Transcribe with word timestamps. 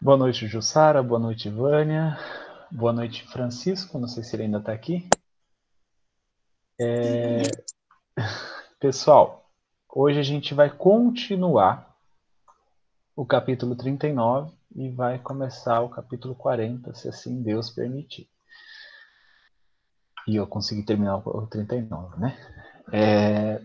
Boa 0.00 0.16
noite, 0.16 0.46
Jussara. 0.46 1.02
Boa 1.02 1.18
noite, 1.18 1.50
Vânia. 1.50 2.16
Boa 2.70 2.92
noite, 2.92 3.26
Francisco. 3.26 3.98
Não 3.98 4.06
sei 4.06 4.22
se 4.22 4.36
ele 4.36 4.44
ainda 4.44 4.58
está 4.58 4.72
aqui. 4.72 5.08
É... 6.80 7.42
Pessoal, 8.78 9.50
hoje 9.92 10.20
a 10.20 10.22
gente 10.22 10.54
vai 10.54 10.70
continuar 10.70 11.96
o 13.16 13.26
capítulo 13.26 13.74
39 13.74 14.52
e 14.76 14.88
vai 14.88 15.18
começar 15.18 15.80
o 15.80 15.88
capítulo 15.88 16.36
40, 16.36 16.94
se 16.94 17.08
assim 17.08 17.42
Deus 17.42 17.68
permitir. 17.68 18.30
E 20.28 20.36
eu 20.36 20.46
consegui 20.46 20.84
terminar 20.84 21.16
o 21.26 21.44
39, 21.48 22.20
né? 22.20 22.38
É... 22.92 23.60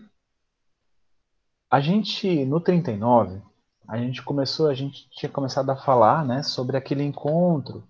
A 1.70 1.78
gente, 1.80 2.44
no 2.44 2.60
39, 2.60 3.40
a 3.86 3.98
gente 3.98 4.22
começou, 4.22 4.68
a 4.68 4.74
gente 4.74 5.08
tinha 5.10 5.30
começado 5.30 5.70
a 5.70 5.76
falar, 5.76 6.24
né, 6.24 6.42
sobre 6.42 6.76
aquele 6.76 7.02
encontro 7.02 7.84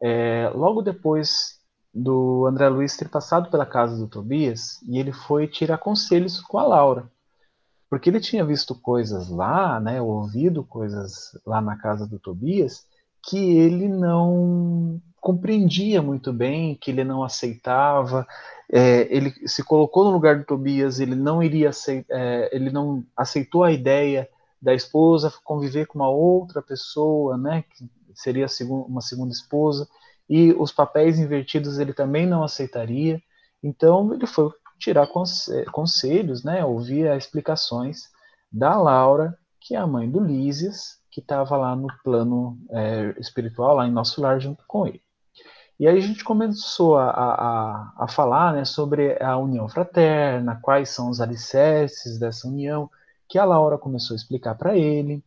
é, 0.00 0.50
logo 0.54 0.82
depois 0.82 1.58
do 1.92 2.46
André 2.46 2.68
Luiz 2.68 2.96
ter 2.96 3.08
passado 3.08 3.50
pela 3.50 3.66
casa 3.66 3.96
do 3.96 4.06
Tobias 4.06 4.80
e 4.86 4.98
ele 4.98 5.12
foi 5.12 5.46
tirar 5.46 5.78
conselhos 5.78 6.40
com 6.40 6.58
a 6.58 6.66
Laura, 6.66 7.10
porque 7.90 8.10
ele 8.10 8.20
tinha 8.20 8.44
visto 8.44 8.74
coisas 8.74 9.28
lá, 9.28 9.80
né, 9.80 10.00
ouvido 10.00 10.62
coisas 10.62 11.38
lá 11.44 11.60
na 11.60 11.76
casa 11.76 12.06
do 12.06 12.18
Tobias 12.18 12.86
que 13.22 13.38
ele 13.38 13.88
não 13.88 15.00
compreendia 15.20 16.00
muito 16.00 16.32
bem, 16.32 16.74
que 16.76 16.90
ele 16.90 17.04
não 17.04 17.22
aceitava. 17.22 18.26
É, 18.70 19.06
ele 19.14 19.32
se 19.46 19.62
colocou 19.62 20.04
no 20.04 20.10
lugar 20.10 20.38
do 20.38 20.44
Tobias, 20.44 21.00
ele 21.00 21.14
não 21.14 21.42
iria, 21.42 21.70
é, 22.08 22.48
ele 22.52 22.70
não 22.70 23.04
aceitou 23.16 23.64
a 23.64 23.72
ideia 23.72 24.28
da 24.60 24.74
esposa 24.74 25.32
conviver 25.44 25.86
com 25.86 25.98
uma 25.98 26.08
outra 26.08 26.60
pessoa, 26.60 27.36
né, 27.36 27.62
que 27.62 27.88
seria 28.14 28.46
uma 28.62 29.00
segunda 29.00 29.32
esposa, 29.32 29.88
e 30.28 30.52
os 30.52 30.72
papéis 30.72 31.18
invertidos 31.18 31.78
ele 31.78 31.92
também 31.92 32.26
não 32.26 32.42
aceitaria. 32.42 33.20
Então 33.62 34.12
ele 34.12 34.26
foi 34.26 34.50
tirar 34.78 35.08
conselhos, 35.72 36.44
né, 36.44 36.64
ouvir 36.64 37.06
explicações 37.16 38.08
da 38.50 38.76
Laura, 38.76 39.36
que 39.60 39.74
é 39.74 39.78
a 39.78 39.86
mãe 39.86 40.10
do 40.10 40.20
Lísias, 40.20 40.98
que 41.10 41.20
estava 41.20 41.56
lá 41.56 41.74
no 41.74 41.88
plano 42.04 42.58
é, 42.70 43.14
espiritual, 43.18 43.76
lá 43.76 43.86
em 43.86 43.92
nosso 43.92 44.20
lar, 44.20 44.40
junto 44.40 44.64
com 44.66 44.86
ele. 44.86 45.02
E 45.78 45.86
aí 45.86 45.96
a 45.96 46.00
gente 46.00 46.24
começou 46.24 46.96
a, 46.96 47.10
a, 47.10 47.92
a 47.98 48.08
falar 48.08 48.52
né, 48.52 48.64
sobre 48.64 49.16
a 49.22 49.36
união 49.36 49.68
fraterna, 49.68 50.58
quais 50.60 50.90
são 50.90 51.08
os 51.08 51.20
alicerces 51.20 52.18
dessa 52.18 52.48
união, 52.48 52.90
que 53.28 53.38
a 53.38 53.44
Laura 53.44 53.76
começou 53.76 54.14
a 54.14 54.16
explicar 54.16 54.54
para 54.54 54.76
ele. 54.76 55.22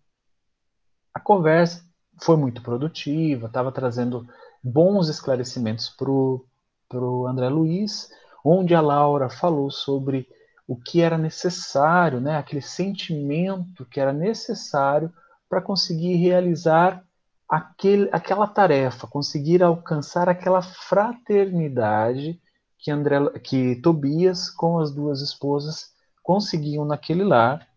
A 1.14 1.20
conversa 1.20 1.86
foi 2.22 2.36
muito 2.36 2.62
produtiva, 2.62 3.48
estava 3.48 3.72
trazendo 3.72 4.28
bons 4.64 5.08
esclarecimentos 5.08 5.90
para 5.90 6.10
o 6.10 7.28
André 7.28 7.50
Luiz, 7.50 8.10
onde 8.44 8.74
a 8.74 8.82
Laura 8.82 9.30
falou 9.30 9.70
sobre 9.70 10.28
o 10.68 10.76
que 10.76 11.02
era 11.02 11.18
necessário, 11.18 12.22
né, 12.22 12.38
aquele 12.38 12.62
sentimento 12.62 13.86
que 13.86 14.00
era 14.00 14.14
necessário 14.14 15.12
para 15.50 15.62
conseguir 15.62 16.16
realizar 16.16 17.04
aquele, 17.50 18.10
aquela 18.12 18.48
tarefa, 18.48 19.06
conseguir 19.06 19.62
alcançar 19.62 20.30
aquela 20.30 20.62
fraternidade 20.62 22.42
que, 22.80 22.90
André, 22.90 23.18
que 23.44 23.76
Tobias 23.76 24.50
com 24.50 24.80
as 24.80 24.92
duas 24.92 25.22
esposas 25.22 25.92
conseguiam 26.24 26.86
naquele 26.86 27.24
lar 27.24 27.68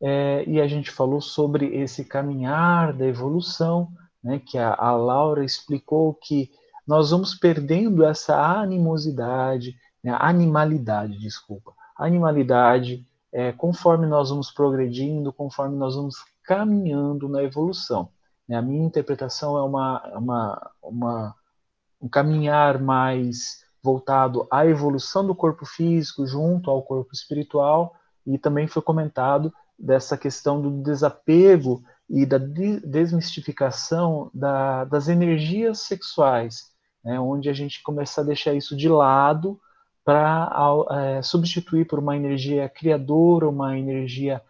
é, 0.00 0.44
e 0.46 0.60
a 0.60 0.66
gente 0.66 0.90
falou 0.90 1.20
sobre 1.20 1.66
esse 1.76 2.04
caminhar 2.04 2.92
da 2.92 3.06
evolução, 3.06 3.88
né, 4.22 4.38
que 4.38 4.58
a, 4.58 4.74
a 4.74 4.92
Laura 4.92 5.44
explicou 5.44 6.14
que 6.14 6.50
nós 6.86 7.10
vamos 7.10 7.34
perdendo 7.34 8.04
essa 8.04 8.36
animosidade, 8.36 9.76
né, 10.02 10.16
animalidade, 10.18 11.18
desculpa, 11.18 11.72
animalidade, 11.96 13.06
é, 13.32 13.52
conforme 13.52 14.06
nós 14.06 14.30
vamos 14.30 14.50
progredindo, 14.50 15.32
conforme 15.32 15.76
nós 15.76 15.96
vamos 15.96 16.16
caminhando 16.42 17.28
na 17.28 17.42
evolução. 17.42 18.08
Né? 18.48 18.56
A 18.56 18.62
minha 18.62 18.84
interpretação 18.84 19.56
é 19.56 19.62
uma, 19.62 20.02
uma, 20.16 20.70
uma, 20.82 21.34
um 22.00 22.08
caminhar 22.08 22.80
mais 22.80 23.64
voltado 23.82 24.46
à 24.50 24.66
evolução 24.66 25.26
do 25.26 25.34
corpo 25.34 25.66
físico 25.66 26.26
junto 26.26 26.70
ao 26.70 26.82
corpo 26.82 27.12
espiritual, 27.12 27.94
e 28.26 28.38
também 28.38 28.66
foi 28.66 28.80
comentado 28.80 29.52
dessa 29.78 30.16
questão 30.16 30.60
do 30.60 30.82
desapego 30.82 31.82
e 32.08 32.26
da 32.26 32.38
desmistificação 32.38 34.30
da, 34.32 34.84
das 34.84 35.08
energias 35.08 35.80
sexuais, 35.80 36.70
né, 37.02 37.18
onde 37.18 37.48
a 37.48 37.52
gente 37.52 37.82
começa 37.82 38.20
a 38.20 38.24
deixar 38.24 38.54
isso 38.54 38.76
de 38.76 38.88
lado 38.88 39.60
para 40.04 40.50
é, 40.90 41.22
substituir 41.22 41.86
por 41.86 41.98
uma 41.98 42.16
energia 42.16 42.68
criadora, 42.68 43.48
uma 43.48 43.78
energia 43.78 44.42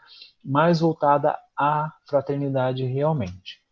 mais 0.44 0.80
voltada 0.80 1.38
à 1.56 1.92
fraternidade 2.06 2.84
realmente. 2.84 3.62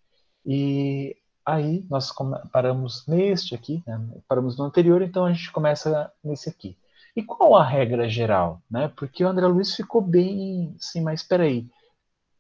E 0.47 1.17
aí 1.45 1.85
nós 1.91 2.13
paramos 2.53 3.05
neste 3.07 3.55
aqui, 3.55 3.83
né, 3.87 4.01
paramos 4.29 4.57
no 4.57 4.65
anterior, 4.65 5.03
então 5.03 5.25
a 5.25 5.33
gente 5.33 5.51
começa 5.51 6.11
nesse 6.23 6.49
aqui. 6.49 6.77
E 7.15 7.23
qual 7.23 7.55
a 7.57 7.65
regra 7.65 8.09
geral? 8.09 8.63
Né? 8.71 8.89
Porque 8.97 9.25
o 9.25 9.29
André 9.29 9.47
Luiz 9.47 9.75
ficou 9.75 10.01
bem 10.01 10.75
assim, 10.79 11.03
mas 11.03 11.21
espera 11.21 11.45
aí, 11.45 11.67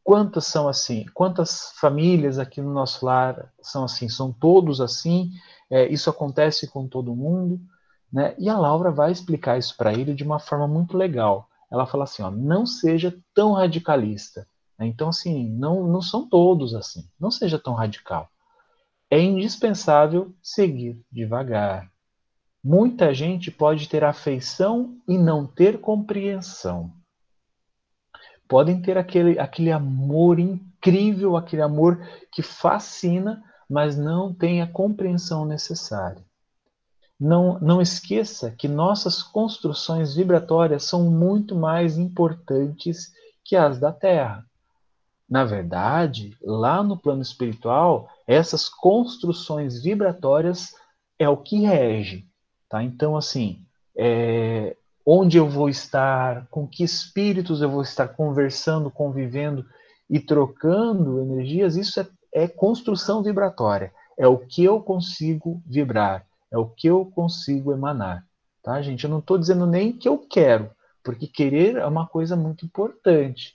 quantas 0.02 0.46
são 0.46 0.68
assim? 0.68 1.04
Quantas 1.12 1.72
famílias 1.76 2.38
aqui 2.38 2.60
no 2.60 2.72
nosso 2.72 3.04
lar 3.04 3.52
são 3.60 3.84
assim? 3.84 4.08
São 4.08 4.32
todos 4.32 4.80
assim? 4.80 5.30
É, 5.70 5.86
isso 5.88 6.08
acontece 6.08 6.66
com 6.68 6.86
todo 6.88 7.14
mundo? 7.14 7.60
Né? 8.12 8.34
E 8.38 8.48
a 8.48 8.58
Laura 8.58 8.90
vai 8.90 9.12
explicar 9.12 9.58
isso 9.58 9.76
para 9.76 9.92
ele 9.92 10.14
de 10.14 10.24
uma 10.24 10.38
forma 10.38 10.66
muito 10.66 10.96
legal. 10.96 11.48
Ela 11.70 11.86
fala 11.86 12.04
assim, 12.04 12.22
ó, 12.22 12.30
não 12.30 12.66
seja 12.66 13.16
tão 13.34 13.52
radicalista. 13.52 14.46
Né? 14.78 14.86
Então, 14.86 15.10
assim, 15.10 15.48
não, 15.50 15.86
não 15.86 16.02
são 16.02 16.28
todos 16.28 16.74
assim. 16.74 17.08
Não 17.18 17.30
seja 17.30 17.58
tão 17.58 17.74
radical. 17.74 18.28
É 19.10 19.20
indispensável 19.20 20.34
seguir 20.42 20.98
devagar, 21.10 21.91
Muita 22.64 23.12
gente 23.12 23.50
pode 23.50 23.88
ter 23.88 24.04
afeição 24.04 24.96
e 25.08 25.18
não 25.18 25.44
ter 25.46 25.80
compreensão. 25.80 26.92
Podem 28.48 28.80
ter 28.80 28.96
aquele, 28.96 29.38
aquele 29.38 29.72
amor 29.72 30.38
incrível, 30.38 31.36
aquele 31.36 31.62
amor 31.62 32.06
que 32.30 32.40
fascina, 32.40 33.42
mas 33.68 33.96
não 33.96 34.32
tem 34.32 34.62
a 34.62 34.66
compreensão 34.66 35.44
necessária. 35.44 36.24
Não, 37.18 37.58
não 37.60 37.80
esqueça 37.80 38.50
que 38.50 38.68
nossas 38.68 39.22
construções 39.22 40.14
vibratórias 40.14 40.84
são 40.84 41.10
muito 41.10 41.56
mais 41.56 41.98
importantes 41.98 43.12
que 43.44 43.56
as 43.56 43.80
da 43.80 43.92
Terra. 43.92 44.46
Na 45.28 45.44
verdade, 45.44 46.36
lá 46.42 46.82
no 46.82 46.96
plano 46.96 47.22
espiritual, 47.22 48.08
essas 48.26 48.68
construções 48.68 49.82
vibratórias 49.82 50.74
é 51.18 51.28
o 51.28 51.36
que 51.36 51.60
rege. 51.60 52.30
Tá? 52.72 52.82
Então, 52.82 53.18
assim, 53.18 53.60
é, 53.94 54.74
onde 55.04 55.36
eu 55.36 55.46
vou 55.46 55.68
estar, 55.68 56.46
com 56.50 56.66
que 56.66 56.82
espíritos 56.82 57.60
eu 57.60 57.68
vou 57.68 57.82
estar 57.82 58.08
conversando, 58.08 58.90
convivendo 58.90 59.62
e 60.08 60.18
trocando 60.18 61.20
energias, 61.20 61.76
isso 61.76 62.00
é, 62.00 62.08
é 62.32 62.48
construção 62.48 63.22
vibratória. 63.22 63.92
É 64.18 64.26
o 64.26 64.38
que 64.38 64.64
eu 64.64 64.80
consigo 64.80 65.62
vibrar, 65.66 66.24
é 66.50 66.56
o 66.56 66.64
que 66.64 66.86
eu 66.86 67.04
consigo 67.04 67.74
emanar. 67.74 68.24
Tá, 68.62 68.80
gente? 68.80 69.04
Eu 69.04 69.10
não 69.10 69.18
estou 69.18 69.36
dizendo 69.36 69.66
nem 69.66 69.92
que 69.92 70.08
eu 70.08 70.16
quero, 70.16 70.70
porque 71.04 71.26
querer 71.26 71.76
é 71.76 71.86
uma 71.86 72.06
coisa 72.06 72.36
muito 72.36 72.64
importante. 72.64 73.54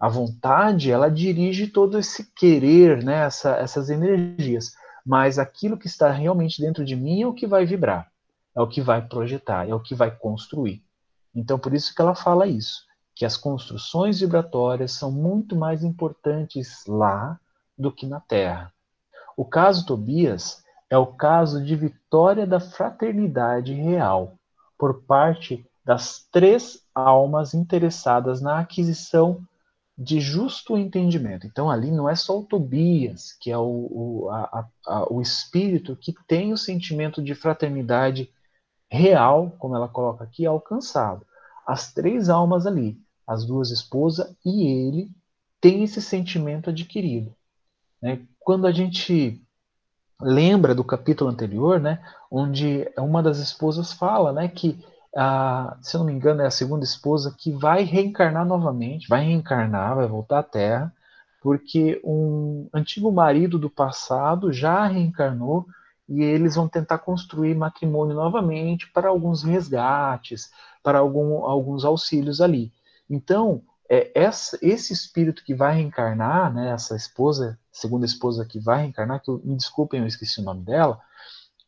A 0.00 0.08
vontade, 0.08 0.90
ela 0.90 1.08
dirige 1.08 1.68
todo 1.68 2.00
esse 2.00 2.32
querer, 2.34 3.04
né, 3.04 3.26
essa, 3.26 3.54
essas 3.58 3.90
energias. 3.90 4.72
Mas 5.06 5.38
aquilo 5.38 5.78
que 5.78 5.86
está 5.86 6.10
realmente 6.10 6.60
dentro 6.60 6.84
de 6.84 6.96
mim 6.96 7.22
é 7.22 7.26
o 7.28 7.32
que 7.32 7.46
vai 7.46 7.64
vibrar 7.64 8.10
é 8.56 8.60
o 8.60 8.66
que 8.66 8.80
vai 8.80 9.06
projetar, 9.06 9.68
é 9.68 9.74
o 9.74 9.80
que 9.80 9.94
vai 9.94 10.10
construir. 10.10 10.82
Então, 11.34 11.58
por 11.58 11.74
isso 11.74 11.94
que 11.94 12.00
ela 12.00 12.14
fala 12.14 12.46
isso, 12.46 12.86
que 13.14 13.26
as 13.26 13.36
construções 13.36 14.20
vibratórias 14.20 14.92
são 14.92 15.12
muito 15.12 15.54
mais 15.54 15.84
importantes 15.84 16.84
lá 16.86 17.38
do 17.76 17.92
que 17.92 18.06
na 18.06 18.20
Terra. 18.20 18.72
O 19.36 19.44
caso 19.44 19.84
Tobias 19.84 20.64
é 20.88 20.96
o 20.96 21.06
caso 21.06 21.62
de 21.62 21.76
vitória 21.76 22.46
da 22.46 22.58
fraternidade 22.58 23.74
real 23.74 24.38
por 24.78 25.02
parte 25.02 25.66
das 25.84 26.26
três 26.32 26.82
almas 26.94 27.52
interessadas 27.52 28.40
na 28.40 28.60
aquisição 28.60 29.46
de 29.96 30.20
justo 30.20 30.76
entendimento. 30.76 31.46
Então, 31.46 31.70
ali 31.70 31.90
não 31.90 32.08
é 32.08 32.14
só 32.14 32.38
o 32.38 32.44
Tobias, 32.44 33.32
que 33.40 33.50
é 33.50 33.58
o, 33.58 33.88
o, 33.90 34.30
a, 34.30 34.66
a, 34.86 35.12
o 35.12 35.22
espírito 35.22 35.96
que 35.96 36.14
tem 36.26 36.52
o 36.52 36.58
sentimento 36.58 37.22
de 37.22 37.34
fraternidade 37.34 38.30
real, 38.90 39.54
como 39.58 39.76
ela 39.76 39.88
coloca 39.88 40.24
aqui, 40.24 40.46
alcançado. 40.46 41.26
As 41.66 41.92
três 41.92 42.28
almas 42.28 42.66
ali, 42.66 42.98
as 43.26 43.44
duas 43.44 43.70
esposas 43.70 44.34
e 44.44 44.66
ele, 44.66 45.10
têm 45.60 45.82
esse 45.82 46.00
sentimento 46.00 46.70
adquirido. 46.70 47.34
Né? 48.00 48.20
Quando 48.38 48.66
a 48.66 48.72
gente 48.72 49.42
lembra 50.20 50.74
do 50.74 50.84
capítulo 50.84 51.30
anterior, 51.30 51.80
né, 51.80 52.02
onde 52.30 52.88
uma 52.96 53.22
das 53.22 53.38
esposas 53.38 53.92
fala, 53.92 54.32
né, 54.32 54.48
que 54.48 54.82
se 55.80 55.96
eu 55.96 56.00
não 56.00 56.06
me 56.06 56.12
engano 56.12 56.42
é 56.42 56.46
a 56.46 56.50
segunda 56.50 56.84
esposa 56.84 57.34
que 57.36 57.50
vai 57.50 57.82
reencarnar 57.84 58.44
novamente, 58.44 59.08
vai 59.08 59.24
reencarnar, 59.24 59.96
vai 59.96 60.06
voltar 60.06 60.40
à 60.40 60.42
Terra, 60.42 60.92
porque 61.40 62.00
um 62.04 62.68
antigo 62.72 63.10
marido 63.10 63.58
do 63.58 63.70
passado 63.70 64.52
já 64.52 64.86
reencarnou 64.86 65.66
e 66.08 66.22
eles 66.22 66.54
vão 66.54 66.68
tentar 66.68 66.98
construir 66.98 67.54
matrimônio 67.54 68.14
novamente 68.14 68.90
para 68.92 69.08
alguns 69.08 69.42
resgates, 69.42 70.50
para 70.82 70.98
algum, 70.98 71.44
alguns 71.44 71.84
auxílios 71.84 72.40
ali. 72.40 72.72
Então, 73.10 73.62
é, 73.88 74.10
essa, 74.14 74.58
esse 74.62 74.92
espírito 74.92 75.44
que 75.44 75.54
vai 75.54 75.74
reencarnar, 75.74 76.52
né, 76.52 76.70
essa 76.70 76.96
esposa, 76.96 77.58
segunda 77.70 78.06
esposa 78.06 78.44
que 78.44 78.58
vai 78.58 78.82
reencarnar, 78.82 79.20
que 79.22 79.30
eu, 79.30 79.40
me 79.44 79.56
desculpem, 79.56 80.00
eu 80.00 80.06
esqueci 80.06 80.40
o 80.40 80.44
nome 80.44 80.62
dela, 80.64 81.00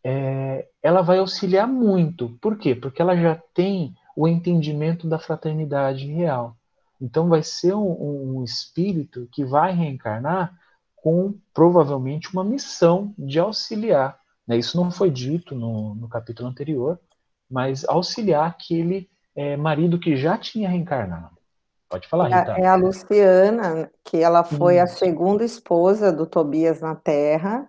é, 0.05 0.69
ela 0.83 1.03
vai 1.03 1.19
auxiliar 1.19 1.67
muito. 1.67 2.31
Por 2.41 2.57
quê? 2.57 2.75
Porque 2.75 3.03
ela 3.03 3.17
já 3.17 3.35
tem 3.55 3.95
o 4.17 4.27
entendimento 4.27 5.09
da 5.09 5.19
fraternidade 5.19 6.07
real. 6.07 6.57
Então, 7.01 7.29
vai 7.29 7.43
ser 7.43 7.75
um, 7.75 8.39
um 8.39 8.45
espírito 8.45 9.29
que 9.33 9.45
vai 9.45 9.73
reencarnar 9.73 10.57
com 10.97 11.35
provavelmente 11.55 12.33
uma 12.33 12.43
missão 12.43 13.15
de 13.17 13.39
auxiliar. 13.39 14.19
Né? 14.49 14.57
Isso 14.57 14.77
não 14.77 14.91
foi 14.91 15.11
dito 15.11 15.55
no, 15.55 15.95
no 15.95 16.09
capítulo 16.09 16.49
anterior, 16.49 16.99
mas 17.51 17.85
auxiliar 17.87 18.49
aquele 18.49 19.09
é, 19.37 19.57
marido 19.57 20.01
que 20.01 20.17
já 20.17 20.39
tinha 20.39 20.71
reencarnado. 20.71 21.37
Pode 21.89 22.09
falar, 22.09 22.29
Rita. 22.29 22.53
É 22.59 22.67
a 22.67 22.75
Luciana, 22.75 23.91
que 24.05 24.17
ela 24.19 24.43
foi 24.43 24.77
Isso. 24.77 24.85
a 24.85 24.97
segunda 24.97 25.45
esposa 25.45 26.13
do 26.13 26.27
Tobias 26.27 26.81
na 26.81 26.95
Terra, 26.95 27.69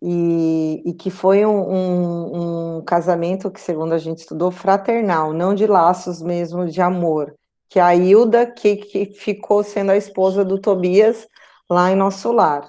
e, 0.00 0.82
e 0.84 0.92
que 0.94 1.10
foi 1.10 1.44
um, 1.44 1.58
um, 1.58 2.76
um, 2.76 2.82
casamento 2.82 3.50
que, 3.50 3.60
segundo 3.60 3.92
a 3.92 3.98
gente 3.98 4.18
estudou, 4.18 4.50
fraternal, 4.50 5.32
não 5.32 5.54
de 5.54 5.66
laços 5.66 6.22
mesmo 6.22 6.66
de 6.66 6.80
amor. 6.80 7.34
Que 7.68 7.80
a 7.80 7.94
Hilda, 7.94 8.46
que, 8.46 8.76
que 8.76 9.06
ficou 9.06 9.62
sendo 9.62 9.90
a 9.90 9.96
esposa 9.96 10.44
do 10.44 10.58
Tobias 10.58 11.26
lá 11.68 11.90
em 11.90 11.96
nosso 11.96 12.30
lar. 12.30 12.68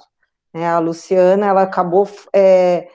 É, 0.54 0.68
a 0.68 0.80
Luciana, 0.80 1.46
ela 1.46 1.62
acabou 1.62 2.10
é, 2.34 2.90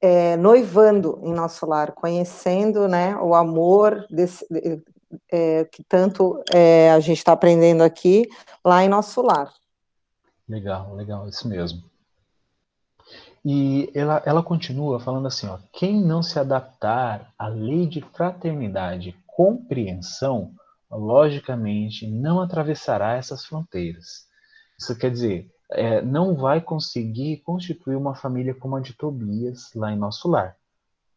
é, 0.00 0.36
noivando 0.36 1.18
em 1.22 1.32
nosso 1.32 1.66
lar, 1.66 1.92
conhecendo 1.92 2.88
né, 2.88 3.16
o 3.16 3.34
amor 3.34 4.06
desse, 4.10 4.46
é, 5.30 5.64
que 5.64 5.82
tanto 5.82 6.42
é, 6.52 6.90
a 6.92 7.00
gente 7.00 7.18
está 7.18 7.32
aprendendo 7.32 7.82
aqui 7.82 8.28
lá 8.64 8.84
em 8.84 8.88
nosso 8.88 9.22
lar. 9.22 9.52
Legal, 10.48 10.94
legal, 10.94 11.28
isso 11.28 11.48
mesmo. 11.48 11.82
E 13.44 13.90
ela, 13.94 14.22
ela 14.26 14.42
continua 14.42 15.00
falando 15.00 15.26
assim: 15.26 15.46
ó, 15.46 15.58
quem 15.72 16.00
não 16.00 16.22
se 16.22 16.38
adaptar 16.38 17.32
à 17.38 17.48
lei 17.48 17.86
de 17.86 18.02
fraternidade 18.02 19.10
e 19.10 19.16
compreensão, 19.26 20.52
logicamente 20.90 22.06
não 22.06 22.40
atravessará 22.40 23.14
essas 23.14 23.44
fronteiras. 23.44 24.26
Isso 24.78 24.96
quer 24.98 25.10
dizer, 25.10 25.50
é, 25.72 26.02
não 26.02 26.34
vai 26.34 26.60
conseguir 26.60 27.38
constituir 27.38 27.96
uma 27.96 28.14
família 28.14 28.54
como 28.54 28.76
a 28.76 28.80
de 28.80 28.92
Tobias 28.94 29.72
lá 29.74 29.92
em 29.92 29.96
nosso 29.96 30.28
lar 30.28 30.56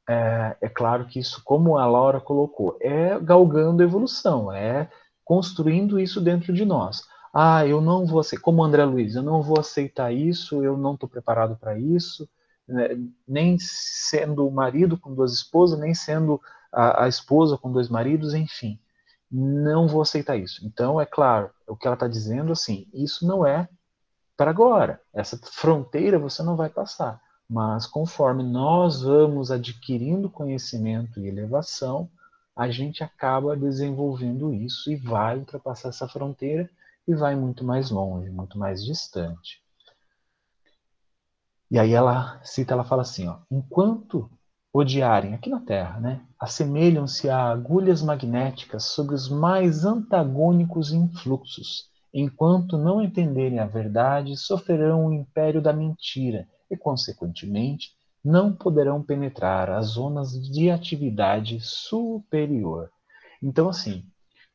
é, 0.07 0.57
é 0.61 0.69
claro 0.69 1.05
que 1.05 1.19
isso, 1.19 1.41
como 1.43 1.77
a 1.77 1.85
Laura 1.85 2.19
colocou, 2.19 2.77
é 2.81 3.19
galgando 3.19 3.83
evolução, 3.83 4.51
é 4.51 4.89
construindo 5.23 5.99
isso 5.99 6.19
dentro 6.19 6.53
de 6.53 6.65
nós. 6.65 7.03
Ah, 7.33 7.65
eu 7.65 7.81
não 7.81 8.05
vou 8.05 8.19
aceitar, 8.19 8.43
como 8.43 8.63
André 8.63 8.83
Luiz, 8.85 9.15
eu 9.15 9.23
não 9.23 9.41
vou 9.41 9.59
aceitar 9.59 10.13
isso, 10.13 10.63
eu 10.63 10.77
não 10.77 10.93
estou 10.93 11.09
preparado 11.09 11.55
para 11.55 11.77
isso, 11.77 12.29
né? 12.67 12.89
nem 13.27 13.57
sendo 13.59 14.49
marido 14.51 14.97
com 14.97 15.13
duas 15.15 15.33
esposas, 15.33 15.79
nem 15.79 15.95
sendo 15.95 16.39
a, 16.71 17.05
a, 17.05 17.07
esposa 17.07 17.57
com 17.57 17.71
dois 17.71 17.89
maridos, 17.89 18.33
enfim, 18.33 18.79
não 19.31 19.87
vou 19.87 20.01
aceitar 20.01 20.37
isso. 20.37 20.65
Então, 20.65 20.99
é 21.01 21.05
claro, 21.05 21.49
o 21.67 21.75
que 21.75 21.87
ela 21.87 21.95
está 21.95 22.07
dizendo 22.07 22.51
assim, 22.51 22.87
isso 22.93 23.25
não 23.25 23.45
é 23.45 23.67
para 24.35 24.51
agora, 24.51 25.01
essa 25.13 25.37
fronteira 25.37 26.17
você 26.17 26.41
não 26.43 26.55
vai 26.55 26.69
passar. 26.69 27.21
Mas 27.49 27.85
conforme 27.85 28.41
nós 28.43 29.01
vamos 29.01 29.51
adquirindo 29.51 30.29
conhecimento 30.29 31.19
e 31.19 31.27
elevação, 31.27 32.09
a 32.55 32.69
gente 32.69 33.03
acaba 33.03 33.55
desenvolvendo 33.55 34.53
isso 34.53 34.91
e 34.91 34.95
vai 34.95 35.37
ultrapassar 35.37 35.89
essa 35.89 36.07
fronteira 36.07 36.69
e 37.07 37.13
vai 37.13 37.35
muito 37.35 37.63
mais 37.63 37.89
longe, 37.89 38.29
muito 38.29 38.57
mais 38.57 38.83
distante. 38.83 39.61
E 41.69 41.79
aí 41.79 41.91
ela 41.91 42.39
cita, 42.43 42.73
ela 42.73 42.83
fala 42.83 43.01
assim, 43.01 43.27
ó, 43.27 43.37
enquanto 43.49 44.29
odiarem 44.71 45.33
aqui 45.33 45.49
na 45.49 45.59
Terra, 45.59 45.99
né, 45.99 46.25
assemelham-se 46.39 47.29
a 47.29 47.49
agulhas 47.49 48.01
magnéticas 48.01 48.85
sobre 48.85 49.15
os 49.15 49.29
mais 49.29 49.85
antagônicos 49.85 50.91
influxos. 50.91 51.92
Enquanto 52.13 52.77
não 52.77 53.01
entenderem 53.01 53.59
a 53.59 53.65
verdade, 53.65 54.37
sofrerão 54.37 55.07
o 55.07 55.13
império 55.13 55.61
da 55.61 55.73
mentira 55.73 56.47
e, 56.69 56.77
consequentemente, 56.77 57.91
não 58.23 58.53
poderão 58.53 59.01
penetrar 59.01 59.69
as 59.69 59.87
zonas 59.87 60.31
de 60.31 60.69
atividade 60.69 61.59
superior. 61.59 62.89
Então, 63.41 63.67
assim, 63.67 64.05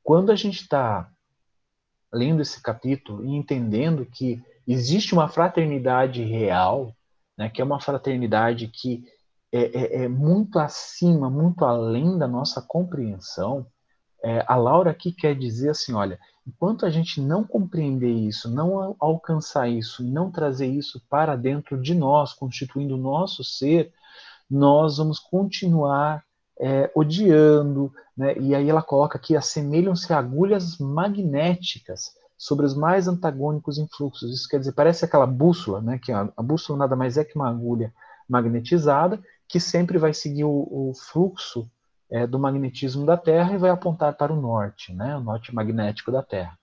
quando 0.02 0.30
a 0.30 0.36
gente 0.36 0.62
está 0.62 1.10
lendo 2.12 2.40
esse 2.40 2.62
capítulo 2.62 3.24
e 3.24 3.34
entendendo 3.34 4.06
que 4.06 4.42
existe 4.66 5.12
uma 5.12 5.28
fraternidade 5.28 6.22
real, 6.22 6.94
né, 7.36 7.48
que 7.50 7.60
é 7.60 7.64
uma 7.64 7.80
fraternidade 7.80 8.68
que 8.68 9.04
é, 9.52 10.00
é, 10.00 10.04
é 10.04 10.08
muito 10.08 10.58
acima, 10.58 11.28
muito 11.28 11.64
além 11.64 12.18
da 12.18 12.26
nossa 12.26 12.62
compreensão, 12.62 13.66
é, 14.22 14.44
a 14.46 14.56
Laura 14.56 14.90
aqui 14.90 15.12
quer 15.12 15.36
dizer 15.36 15.70
assim, 15.70 15.92
olha, 15.92 16.18
enquanto 16.46 16.84
a 16.84 16.90
gente 16.90 17.20
não 17.20 17.44
compreender 17.44 18.10
isso, 18.12 18.50
não 18.50 18.96
alcançar 18.98 19.68
isso, 19.68 20.02
não 20.02 20.30
trazer 20.30 20.66
isso 20.66 21.00
para 21.08 21.36
dentro 21.36 21.80
de 21.80 21.94
nós, 21.94 22.32
constituindo 22.32 22.94
o 22.94 22.98
nosso 22.98 23.44
ser, 23.44 23.92
nós 24.50 24.96
vamos 24.96 25.18
continuar 25.18 26.24
é, 26.58 26.90
odiando, 26.94 27.92
né? 28.16 28.36
e 28.38 28.54
aí 28.54 28.68
ela 28.68 28.82
coloca 28.82 29.16
aqui, 29.16 29.36
assemelham-se 29.36 30.12
agulhas 30.12 30.78
magnéticas 30.78 32.12
sobre 32.36 32.66
os 32.66 32.74
mais 32.74 33.06
antagônicos 33.06 33.78
influxos. 33.78 34.32
Isso 34.32 34.48
quer 34.48 34.58
dizer, 34.58 34.72
parece 34.72 35.04
aquela 35.04 35.26
bússola, 35.26 35.80
né? 35.80 35.98
que 35.98 36.10
a, 36.10 36.28
a 36.36 36.42
bússola 36.42 36.80
nada 36.80 36.96
mais 36.96 37.16
é 37.16 37.24
que 37.24 37.36
uma 37.36 37.48
agulha 37.48 37.92
magnetizada, 38.28 39.20
que 39.46 39.60
sempre 39.60 39.96
vai 39.98 40.12
seguir 40.12 40.44
o, 40.44 40.50
o 40.70 40.92
fluxo 40.94 41.70
é, 42.10 42.26
do 42.26 42.38
magnetismo 42.38 43.04
da 43.04 43.16
Terra 43.16 43.54
e 43.54 43.58
vai 43.58 43.70
apontar 43.70 44.16
para 44.16 44.32
o 44.32 44.40
norte, 44.40 44.92
né, 44.92 45.16
o 45.16 45.20
norte 45.20 45.54
magnético 45.54 46.10
da 46.10 46.22
Terra. 46.22 46.58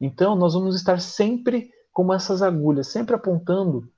Então, 0.00 0.34
nós 0.34 0.54
vamos 0.54 0.74
estar 0.74 1.00
sempre 1.00 1.70
como 1.92 2.12
essas 2.12 2.42
agulhas, 2.42 2.88
sempre 2.88 3.14
apontando 3.14 3.88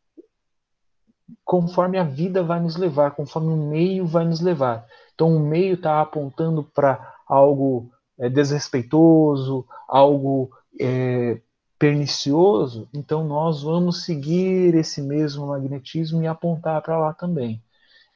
conforme 1.45 1.99
a 1.99 2.05
vida 2.05 2.43
vai 2.43 2.61
nos 2.61 2.77
levar, 2.77 3.13
conforme 3.13 3.53
o 3.53 3.57
meio 3.57 4.07
vai 4.07 4.25
nos 4.25 4.41
levar. 4.41 4.87
Então, 5.15 5.35
o 5.35 5.41
meio 5.41 5.75
está 5.75 6.01
apontando 6.01 6.63
para 6.63 7.15
algo 7.27 7.91
é, 8.19 8.29
desrespeitoso, 8.29 9.67
algo 9.89 10.51
é, 10.79 11.41
pernicioso, 11.79 12.89
então 12.95 13.25
nós 13.25 13.63
vamos 13.63 14.05
seguir 14.05 14.75
esse 14.75 15.03
mesmo 15.03 15.47
magnetismo 15.47 16.23
e 16.23 16.27
apontar 16.27 16.81
para 16.81 16.99
lá 16.99 17.13
também. 17.13 17.63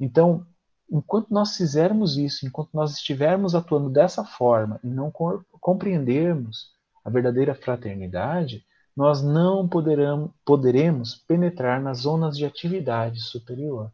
Então, 0.00 0.46
enquanto 0.90 1.28
nós 1.30 1.56
fizermos 1.56 2.16
isso, 2.16 2.46
enquanto 2.46 2.70
nós 2.72 2.92
estivermos 2.94 3.54
atuando 3.54 3.90
dessa 3.90 4.24
forma 4.24 4.80
e 4.82 4.88
não 4.88 5.12
compreendermos 5.60 6.72
a 7.04 7.10
verdadeira 7.10 7.54
fraternidade, 7.54 8.64
nós 8.96 9.22
não 9.22 9.68
poderão, 9.68 10.32
poderemos 10.44 11.14
penetrar 11.14 11.80
nas 11.80 11.98
zonas 11.98 12.36
de 12.36 12.44
atividade 12.44 13.20
superior. 13.20 13.92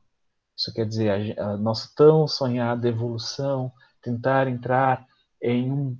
Isso 0.56 0.72
quer 0.72 0.86
dizer, 0.86 1.38
a, 1.38 1.50
a 1.50 1.56
nossa 1.56 1.90
tão 1.94 2.26
sonhada 2.26 2.88
evolução, 2.88 3.72
tentar 4.00 4.48
entrar 4.48 5.06
em 5.42 5.70
um, 5.70 5.98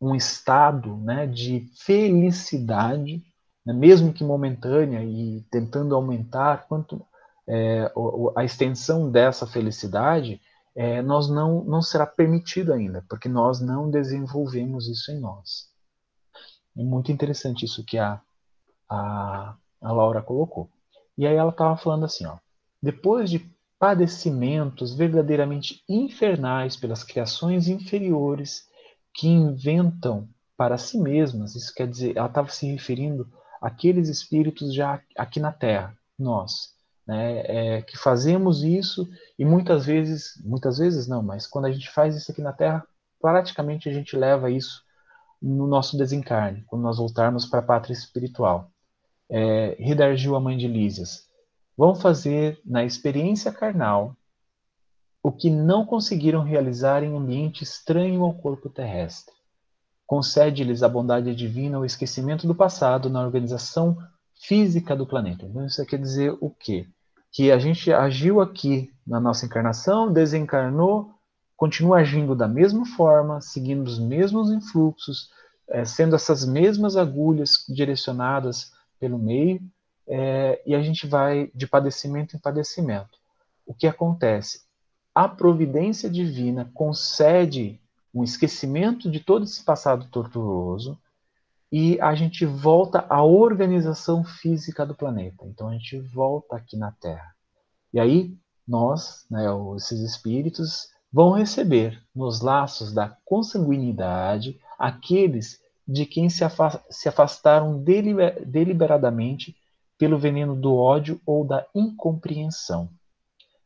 um 0.00 0.14
estado 0.14 0.96
né, 0.98 1.26
de 1.26 1.70
felicidade, 1.74 3.24
né, 3.64 3.72
mesmo 3.72 4.12
que 4.12 4.24
momentânea, 4.24 5.02
e 5.02 5.42
tentando 5.50 5.94
aumentar 5.94 6.66
quanto 6.68 7.02
é, 7.48 7.92
a 8.36 8.44
extensão 8.44 9.10
dessa 9.10 9.46
felicidade, 9.46 10.40
é, 10.74 11.00
nós 11.00 11.28
não, 11.28 11.64
não 11.64 11.80
será 11.80 12.06
permitido 12.06 12.72
ainda, 12.72 13.04
porque 13.08 13.28
nós 13.28 13.60
não 13.60 13.90
desenvolvemos 13.90 14.88
isso 14.88 15.10
em 15.10 15.20
nós. 15.20 15.70
É 16.76 16.82
muito 16.82 17.10
interessante 17.10 17.64
isso 17.64 17.84
que 17.84 17.96
a, 17.96 18.20
a, 18.88 19.56
a 19.80 19.92
Laura 19.92 20.22
colocou. 20.22 20.70
E 21.16 21.26
aí 21.26 21.34
ela 21.34 21.50
estava 21.50 21.76
falando 21.76 22.04
assim, 22.04 22.26
ó, 22.26 22.36
depois 22.82 23.30
de 23.30 23.50
padecimentos 23.78 24.94
verdadeiramente 24.94 25.82
infernais 25.88 26.76
pelas 26.76 27.02
criações 27.02 27.68
inferiores 27.68 28.66
que 29.14 29.28
inventam 29.28 30.28
para 30.56 30.78
si 30.78 30.98
mesmas, 30.98 31.54
isso 31.54 31.72
quer 31.74 31.88
dizer, 31.88 32.16
ela 32.16 32.28
estava 32.28 32.48
se 32.48 32.66
referindo 32.66 33.28
àqueles 33.60 34.08
espíritos 34.08 34.74
já 34.74 35.00
aqui 35.16 35.40
na 35.40 35.52
Terra, 35.52 35.96
nós, 36.18 36.75
né, 37.06 37.40
é, 37.46 37.82
que 37.82 37.96
fazemos 37.96 38.64
isso 38.64 39.08
e 39.38 39.44
muitas 39.44 39.86
vezes, 39.86 40.40
muitas 40.44 40.78
vezes 40.78 41.06
não, 41.06 41.22
mas 41.22 41.46
quando 41.46 41.66
a 41.66 41.70
gente 41.70 41.90
faz 41.90 42.16
isso 42.16 42.32
aqui 42.32 42.42
na 42.42 42.52
Terra, 42.52 42.84
praticamente 43.20 43.88
a 43.88 43.92
gente 43.92 44.16
leva 44.16 44.50
isso 44.50 44.82
no 45.40 45.66
nosso 45.66 45.96
desencarne, 45.96 46.64
quando 46.66 46.82
nós 46.82 46.98
voltarmos 46.98 47.46
para 47.46 47.60
a 47.60 47.62
pátria 47.62 47.92
espiritual. 47.92 48.70
É, 49.28 49.76
redargiu 49.78 50.34
a 50.36 50.40
mãe 50.40 50.56
de 50.56 50.66
Lísias. 50.66 51.26
Vão 51.76 51.94
fazer 51.94 52.60
na 52.64 52.84
experiência 52.84 53.52
carnal 53.52 54.16
o 55.22 55.32
que 55.32 55.50
não 55.50 55.84
conseguiram 55.84 56.42
realizar 56.42 57.02
em 57.02 57.16
ambiente 57.16 57.64
estranho 57.64 58.22
ao 58.22 58.32
corpo 58.32 58.70
terrestre. 58.70 59.34
Concede-lhes 60.06 60.84
a 60.84 60.88
bondade 60.88 61.34
divina 61.34 61.80
o 61.80 61.84
esquecimento 61.84 62.46
do 62.46 62.54
passado 62.54 63.10
na 63.10 63.20
organização 63.20 63.98
física 64.40 64.94
do 64.94 65.06
planeta. 65.06 65.44
Então, 65.44 65.66
isso 65.66 65.84
quer 65.84 65.98
dizer 65.98 66.36
o 66.40 66.48
quê? 66.48 66.88
Que 67.36 67.52
a 67.52 67.58
gente 67.58 67.92
agiu 67.92 68.40
aqui 68.40 68.90
na 69.06 69.20
nossa 69.20 69.44
encarnação, 69.44 70.10
desencarnou, 70.10 71.10
continua 71.56 71.98
agindo 71.98 72.34
da 72.34 72.48
mesma 72.48 72.86
forma, 72.86 73.40
seguindo 73.40 73.86
os 73.86 73.98
mesmos 73.98 74.50
influxos, 74.50 75.30
é, 75.68 75.84
sendo 75.84 76.16
essas 76.16 76.46
mesmas 76.46 76.96
agulhas 76.96 77.64
direcionadas 77.68 78.72
pelo 78.98 79.18
meio, 79.18 79.60
é, 80.08 80.62
e 80.64 80.74
a 80.74 80.80
gente 80.80 81.06
vai 81.06 81.50
de 81.54 81.66
padecimento 81.66 82.34
em 82.36 82.40
padecimento. 82.40 83.18
O 83.66 83.74
que 83.74 83.86
acontece? 83.86 84.66
a 85.16 85.26
providência 85.26 86.10
divina 86.10 86.70
concede 86.74 87.80
um 88.12 88.22
esquecimento 88.22 89.10
de 89.10 89.18
todo 89.18 89.44
esse 89.44 89.64
passado 89.64 90.06
torturoso 90.10 91.00
e 91.78 92.00
a 92.00 92.14
gente 92.14 92.46
volta 92.46 93.04
à 93.06 93.22
organização 93.22 94.24
física 94.24 94.86
do 94.86 94.94
planeta. 94.94 95.44
Então 95.44 95.68
a 95.68 95.72
gente 95.72 96.00
volta 96.00 96.56
aqui 96.56 96.74
na 96.74 96.90
Terra. 96.90 97.34
E 97.92 98.00
aí 98.00 98.34
nós, 98.66 99.26
né, 99.30 99.44
esses 99.76 100.00
espíritos, 100.00 100.88
vão 101.12 101.32
receber 101.32 102.02
nos 102.14 102.40
laços 102.40 102.94
da 102.94 103.14
consanguinidade 103.26 104.58
aqueles 104.78 105.60
de 105.86 106.06
quem 106.06 106.30
se, 106.30 106.44
afastaram 107.06 107.78
deliberadamente 107.82 109.54
pelo 109.98 110.18
veneno 110.18 110.56
do 110.56 110.74
ódio 110.74 111.20
ou 111.26 111.46
da 111.46 111.66
incompreensão. 111.74 112.88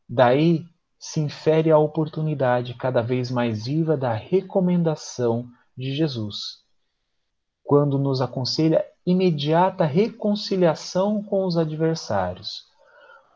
Daí 0.07 0.65
se 0.99 1.21
infere 1.21 1.71
a 1.71 1.77
oportunidade 1.77 2.73
cada 2.73 3.01
vez 3.01 3.31
mais 3.31 3.63
viva 3.67 3.95
da 3.95 4.11
recomendação 4.11 5.47
de 5.77 5.95
Jesus, 5.95 6.61
quando 7.71 7.97
nos 7.97 8.19
aconselha 8.19 8.85
imediata 9.05 9.85
reconciliação 9.85 11.23
com 11.23 11.45
os 11.45 11.55
adversários. 11.55 12.65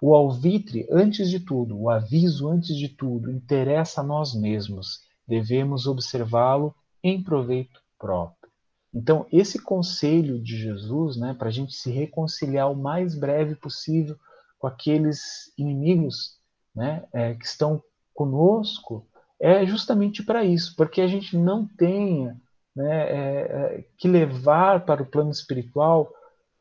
O 0.01 0.13
alvitre, 0.13 0.86
antes 0.92 1.30
de 1.30 1.39
tudo, 1.39 1.80
o 1.80 1.89
aviso 1.89 2.50
antes 2.50 2.75
de 2.75 2.89
tudo, 2.89 3.32
interessa 3.32 4.01
a 4.01 4.04
nós 4.04 4.36
mesmos. 4.36 5.00
Devemos 5.25 5.88
observá-lo 5.88 6.75
em 7.01 7.24
proveito 7.24 7.80
próprio. 7.98 8.51
Então, 8.94 9.25
esse 9.32 9.58
conselho 9.58 10.38
de 10.38 10.58
Jesus, 10.58 11.15
né, 11.15 11.34
para 11.34 11.48
a 11.48 11.51
gente 11.51 11.74
se 11.74 11.89
reconciliar 11.89 12.70
o 12.70 12.75
mais 12.75 13.18
breve 13.18 13.56
possível 13.56 14.18
com 14.60 14.68
aqueles 14.68 15.54
inimigos 15.58 16.38
né, 16.75 17.06
é, 17.13 17.36
que 17.36 17.46
estão 17.46 17.82
conosco 18.13 19.08
é 19.39 19.65
justamente 19.65 20.22
para 20.24 20.44
isso, 20.44 20.75
porque 20.75 21.00
a 21.00 21.08
gente 21.08 21.38
não 21.38 21.65
tenha 21.65 22.38
né, 22.75 23.10
é, 23.10 23.15
é, 23.17 23.86
que 23.98 24.08
levar 24.08 24.86
para 24.86 25.01
o 25.01 25.05
plano 25.05 25.32
espiritual 25.32 26.12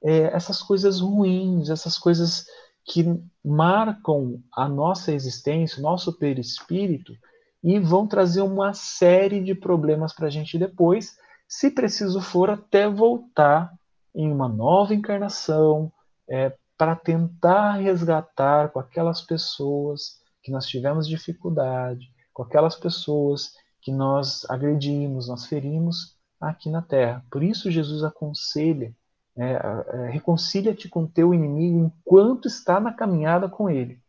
é, 0.03 0.35
essas 0.35 0.63
coisas 0.63 1.01
ruins, 1.01 1.71
essas 1.71 1.99
coisas 1.99 2.47
que 2.85 3.05
marcam 3.45 4.43
a 4.53 4.69
nossa 4.69 5.13
existência, 5.13 5.79
o 5.79 5.83
nosso 5.83 6.13
perispírito, 6.19 7.15
e 7.63 7.79
vão 7.79 8.07
trazer 8.07 8.43
uma 8.43 8.75
série 8.75 9.43
de 9.43 9.55
problemas 9.55 10.13
para 10.13 10.27
a 10.27 10.31
gente 10.31 10.59
depois, 10.59 11.17
se 11.49 11.71
preciso 11.71 12.21
for, 12.21 12.51
até 12.51 12.89
voltar 12.89 13.73
em 14.15 14.31
uma 14.31 14.49
nova 14.49 14.95
encarnação, 14.95 15.91
é, 16.29 16.55
para 16.77 16.95
tentar 16.95 17.73
resgatar 17.73 18.71
com 18.71 18.79
aquelas 18.79 19.23
pessoas 19.23 20.19
que 20.43 20.51
nós 20.51 20.67
tivemos 20.67 21.09
dificuldade, 21.09 22.13
com 22.33 22.43
aquelas 22.43 22.77
pessoas 22.77 23.53
que 23.85 23.93
nós 23.93 24.45
agredimos, 24.51 25.29
nós 25.29 25.47
ferimos 25.47 26.17
aqui 26.41 26.69
na 26.69 26.83
terra. 26.83 27.25
Por 27.31 27.45
isso 27.45 27.71
Jesus 27.71 28.03
aconselha, 28.03 28.93
é, 29.37 29.53
é, 29.53 30.11
reconcilia-te 30.11 30.89
com 30.89 31.07
teu 31.07 31.33
inimigo 31.33 31.79
enquanto 31.79 32.49
está 32.49 32.81
na 32.81 32.93
caminhada 32.93 33.49
com 33.49 33.71
ele, 33.71 34.01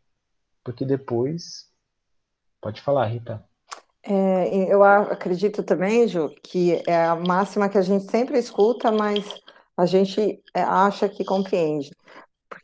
porque 0.64 0.84
depois 0.84 1.70
pode 2.60 2.80
falar, 2.80 3.06
Rita. 3.06 3.44
É, 4.02 4.72
eu 4.72 4.82
acredito 4.82 5.62
também, 5.62 6.08
Ju, 6.08 6.30
que 6.42 6.82
é 6.86 7.04
a 7.04 7.14
máxima 7.14 7.68
que 7.68 7.78
a 7.78 7.82
gente 7.82 8.10
sempre 8.10 8.38
escuta, 8.38 8.90
mas 8.90 9.24
a 9.76 9.86
gente 9.86 10.42
é, 10.54 10.62
acha 10.62 11.08
que 11.08 11.24
compreende 11.24 11.92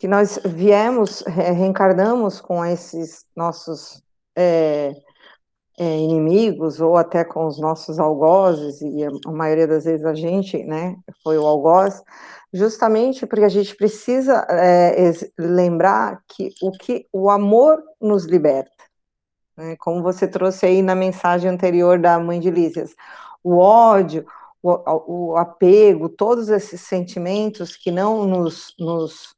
porque 0.02 0.09
nós 0.09 0.38
viemos, 0.45 1.23
reencarnamos 1.26 2.40
com 2.40 2.64
esses 2.64 3.25
nossos 3.37 4.02
é, 4.37 4.92
inimigos, 5.82 6.80
ou 6.80 6.96
até 6.96 7.24
com 7.24 7.46
os 7.46 7.58
nossos 7.58 7.98
algozes, 7.98 8.80
e 8.80 9.04
a, 9.04 9.10
a, 9.26 9.32
maioria 9.32 9.66
das 9.66 9.84
vezes 9.84 10.04
a 10.04 10.14
gente, 10.14 10.62
né, 10.64 10.96
foi 11.22 11.38
o 11.38 11.46
algoz, 11.46 12.02
justamente 12.52 13.26
porque 13.26 13.44
a 13.44 13.48
gente 13.48 13.74
precisa 13.74 14.46
é, 14.48 15.12
lembrar 15.38 16.20
que 16.28 16.50
o 16.62 16.70
que 16.72 17.06
o 17.12 17.30
amor 17.30 17.82
nos 18.00 18.24
liberta, 18.24 18.70
né, 19.56 19.76
como 19.78 20.02
você 20.02 20.28
trouxe 20.28 20.66
aí 20.66 20.82
na 20.82 20.94
mensagem 20.94 21.50
anterior 21.50 21.98
da 21.98 22.18
mãe 22.18 22.38
de 22.38 22.50
Lísias, 22.50 22.94
o 23.42 23.56
ódio, 23.58 24.26
o, 24.62 25.32
o 25.32 25.36
apego, 25.36 26.08
todos 26.08 26.48
esses 26.48 26.80
sentimentos 26.82 27.76
que 27.76 27.90
não 27.90 28.24
nos, 28.24 28.74
nos 28.78 29.34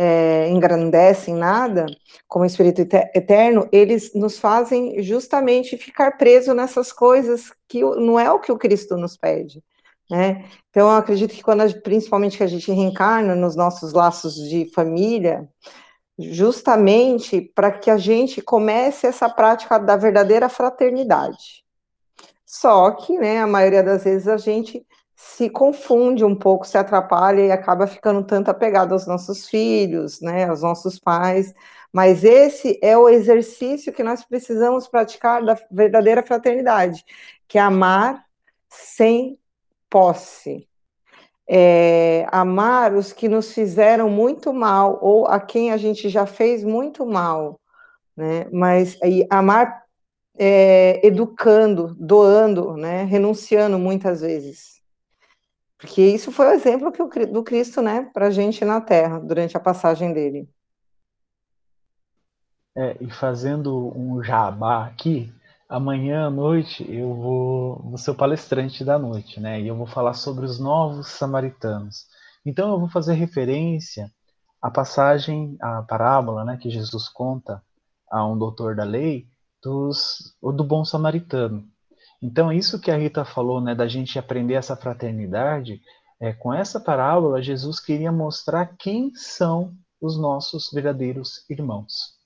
é, 0.00 0.48
engrandecem 0.48 1.34
nada, 1.34 1.86
como 2.28 2.44
Espírito 2.44 2.82
Eterno, 2.82 3.68
eles 3.72 4.14
nos 4.14 4.38
fazem 4.38 5.02
justamente 5.02 5.76
ficar 5.76 6.16
preso 6.16 6.54
nessas 6.54 6.92
coisas 6.92 7.50
que 7.66 7.80
não 7.80 8.16
é 8.18 8.30
o 8.30 8.38
que 8.38 8.52
o 8.52 8.56
Cristo 8.56 8.96
nos 8.96 9.16
pede. 9.16 9.60
Né? 10.08 10.44
Então, 10.70 10.88
eu 10.88 10.96
acredito 10.96 11.34
que 11.34 11.42
quando, 11.42 11.82
principalmente 11.82 12.36
que 12.36 12.44
a 12.44 12.46
gente 12.46 12.70
reencarna 12.70 13.34
nos 13.34 13.56
nossos 13.56 13.92
laços 13.92 14.36
de 14.36 14.70
família, 14.72 15.48
justamente 16.16 17.40
para 17.40 17.72
que 17.72 17.90
a 17.90 17.96
gente 17.96 18.40
comece 18.40 19.04
essa 19.04 19.28
prática 19.28 19.78
da 19.78 19.96
verdadeira 19.96 20.48
fraternidade. 20.48 21.64
Só 22.46 22.92
que, 22.92 23.18
né, 23.18 23.40
a 23.40 23.48
maioria 23.48 23.82
das 23.82 24.04
vezes 24.04 24.28
a 24.28 24.36
gente 24.36 24.86
se 25.20 25.50
confunde 25.50 26.24
um 26.24 26.34
pouco, 26.34 26.64
se 26.64 26.78
atrapalha 26.78 27.40
e 27.42 27.50
acaba 27.50 27.88
ficando 27.88 28.22
tanto 28.22 28.50
apegado 28.50 28.92
aos 28.92 29.04
nossos 29.04 29.48
filhos, 29.48 30.20
né, 30.20 30.48
aos 30.48 30.62
nossos 30.62 31.00
pais. 31.00 31.52
Mas 31.92 32.22
esse 32.22 32.78
é 32.80 32.96
o 32.96 33.08
exercício 33.08 33.92
que 33.92 34.04
nós 34.04 34.24
precisamos 34.24 34.86
praticar 34.86 35.44
da 35.44 35.58
verdadeira 35.72 36.22
fraternidade, 36.22 37.04
que 37.48 37.58
é 37.58 37.60
amar 37.60 38.24
sem 38.68 39.36
posse. 39.90 40.68
É, 41.48 42.24
amar 42.30 42.94
os 42.94 43.12
que 43.12 43.28
nos 43.28 43.52
fizeram 43.52 44.08
muito 44.08 44.52
mal 44.52 45.00
ou 45.02 45.26
a 45.26 45.40
quem 45.40 45.72
a 45.72 45.76
gente 45.76 46.08
já 46.08 46.26
fez 46.26 46.62
muito 46.62 47.04
mal, 47.04 47.60
né? 48.16 48.46
Mas 48.52 48.96
aí, 49.02 49.26
amar 49.28 49.82
é, 50.38 51.04
educando, 51.04 51.96
doando, 51.98 52.76
né? 52.76 53.02
Renunciando 53.02 53.78
muitas 53.80 54.20
vezes. 54.20 54.77
Porque 55.78 56.02
isso 56.02 56.32
foi 56.32 56.46
o 56.46 56.52
exemplo 56.52 56.90
que 56.90 57.00
o, 57.00 57.32
do 57.32 57.42
Cristo, 57.44 57.80
né, 57.80 58.10
para 58.12 58.26
a 58.26 58.30
gente 58.30 58.64
na 58.64 58.80
Terra, 58.80 59.20
durante 59.20 59.56
a 59.56 59.60
passagem 59.60 60.12
dele. 60.12 60.48
É, 62.76 62.96
e 63.00 63.10
fazendo 63.10 63.92
um 63.96 64.22
jabá 64.22 64.86
aqui, 64.86 65.32
amanhã 65.68 66.26
à 66.26 66.30
noite 66.30 66.84
eu 66.88 67.14
vou, 67.14 67.82
vou 67.82 67.98
ser 67.98 68.10
o 68.10 68.14
palestrante 68.14 68.84
da 68.84 68.98
noite, 68.98 69.40
né? 69.40 69.60
E 69.60 69.68
eu 69.68 69.76
vou 69.76 69.86
falar 69.86 70.14
sobre 70.14 70.44
os 70.44 70.58
novos 70.58 71.08
samaritanos. 71.08 72.06
Então 72.44 72.70
eu 72.70 72.78
vou 72.78 72.88
fazer 72.88 73.14
referência 73.14 74.10
à 74.62 74.70
passagem, 74.70 75.56
à 75.60 75.82
parábola, 75.82 76.44
né, 76.44 76.56
que 76.60 76.70
Jesus 76.70 77.08
conta 77.08 77.62
a 78.10 78.24
um 78.26 78.36
doutor 78.38 78.74
da 78.74 78.84
lei 78.84 79.28
dos, 79.62 80.36
do 80.42 80.64
bom 80.64 80.84
samaritano. 80.84 81.68
Então, 82.20 82.52
isso 82.52 82.80
que 82.80 82.90
a 82.90 82.96
Rita 82.96 83.24
falou, 83.24 83.60
né, 83.60 83.74
da 83.74 83.86
gente 83.86 84.18
aprender 84.18 84.54
essa 84.54 84.76
fraternidade, 84.76 85.80
é, 86.20 86.32
com 86.32 86.52
essa 86.52 86.80
parábola, 86.80 87.42
Jesus 87.42 87.78
queria 87.78 88.10
mostrar 88.10 88.74
quem 88.76 89.14
são 89.14 89.72
os 90.00 90.18
nossos 90.18 90.70
verdadeiros 90.72 91.44
irmãos. 91.48 92.18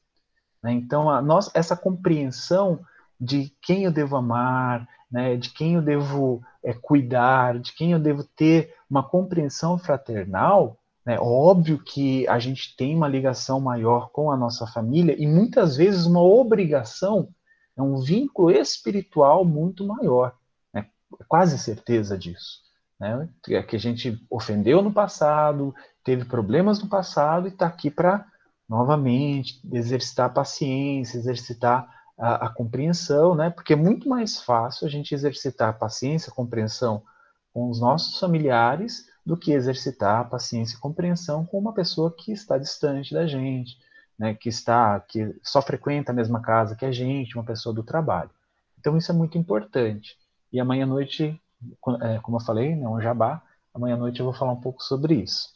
Né? 0.62 0.72
Então, 0.72 1.10
a 1.10 1.20
nós, 1.20 1.50
essa 1.54 1.76
compreensão 1.76 2.80
de 3.20 3.52
quem 3.60 3.84
eu 3.84 3.92
devo 3.92 4.16
amar, 4.16 4.88
né, 5.10 5.36
de 5.36 5.50
quem 5.50 5.74
eu 5.74 5.82
devo 5.82 6.42
é, 6.64 6.72
cuidar, 6.72 7.58
de 7.58 7.74
quem 7.74 7.92
eu 7.92 7.98
devo 7.98 8.24
ter 8.24 8.74
uma 8.88 9.02
compreensão 9.02 9.78
fraternal, 9.78 10.78
É 11.04 11.18
óbvio 11.18 11.82
que 11.82 12.26
a 12.28 12.38
gente 12.38 12.76
tem 12.76 12.94
uma 12.94 13.08
ligação 13.08 13.60
maior 13.60 14.10
com 14.10 14.30
a 14.30 14.36
nossa 14.36 14.66
família 14.68 15.16
e 15.18 15.26
muitas 15.26 15.76
vezes 15.76 16.06
uma 16.06 16.22
obrigação, 16.22 17.28
é 17.76 17.82
um 17.82 18.00
vínculo 18.00 18.50
espiritual 18.50 19.44
muito 19.44 19.86
maior. 19.86 20.36
Né? 20.72 20.86
Quase 21.28 21.58
certeza 21.58 22.18
disso. 22.18 22.60
Né? 22.98 23.28
Que 23.42 23.76
a 23.76 23.78
gente 23.78 24.24
ofendeu 24.30 24.82
no 24.82 24.92
passado, 24.92 25.74
teve 26.04 26.24
problemas 26.24 26.80
no 26.80 26.88
passado 26.88 27.48
e 27.48 27.50
está 27.50 27.66
aqui 27.66 27.90
para 27.90 28.26
novamente 28.68 29.60
exercitar 29.72 30.26
a 30.26 30.32
paciência, 30.32 31.18
exercitar 31.18 31.88
a, 32.18 32.46
a, 32.46 32.48
compreensão, 32.48 33.34
né? 33.34 33.50
Porque 33.50 33.72
é 33.72 33.76
muito 33.76 34.08
mais 34.08 34.40
fácil 34.40 34.86
a 34.86 34.90
gente 34.90 35.14
exercitar 35.14 35.70
a 35.70 35.72
paciência, 35.74 36.30
a 36.30 36.34
compreensão 36.34 37.02
com 37.52 37.68
os 37.68 37.80
nossos 37.80 38.18
familiares 38.18 39.06
do 39.24 39.36
que 39.36 39.52
exercitar 39.52 40.20
a 40.20 40.24
paciência 40.24 40.76
e 40.76 40.80
compreensão 40.80 41.44
com 41.44 41.58
uma 41.58 41.74
pessoa 41.74 42.14
que 42.16 42.32
está 42.32 42.56
distante 42.56 43.12
da 43.12 43.26
gente, 43.26 43.76
né, 44.18 44.34
que 44.34 44.48
está 44.48 45.00
que 45.00 45.34
só 45.42 45.60
frequenta 45.62 46.12
a 46.12 46.14
mesma 46.14 46.40
casa 46.40 46.76
que 46.76 46.84
a 46.84 46.92
gente, 46.92 47.36
uma 47.36 47.44
pessoa 47.44 47.74
do 47.74 47.82
trabalho. 47.82 48.30
Então 48.78 48.96
isso 48.96 49.10
é 49.10 49.14
muito 49.14 49.38
importante. 49.38 50.16
E 50.52 50.60
amanhã 50.60 50.84
à 50.84 50.86
noite, 50.86 51.40
é, 52.02 52.18
como 52.20 52.36
eu 52.36 52.44
falei, 52.44 52.74
né, 52.74 52.88
um 52.88 53.00
jabá, 53.00 53.42
amanhã 53.74 53.94
à 53.94 53.98
noite 53.98 54.20
eu 54.20 54.24
vou 54.24 54.34
falar 54.34 54.52
um 54.52 54.60
pouco 54.60 54.82
sobre 54.82 55.14
isso. 55.14 55.48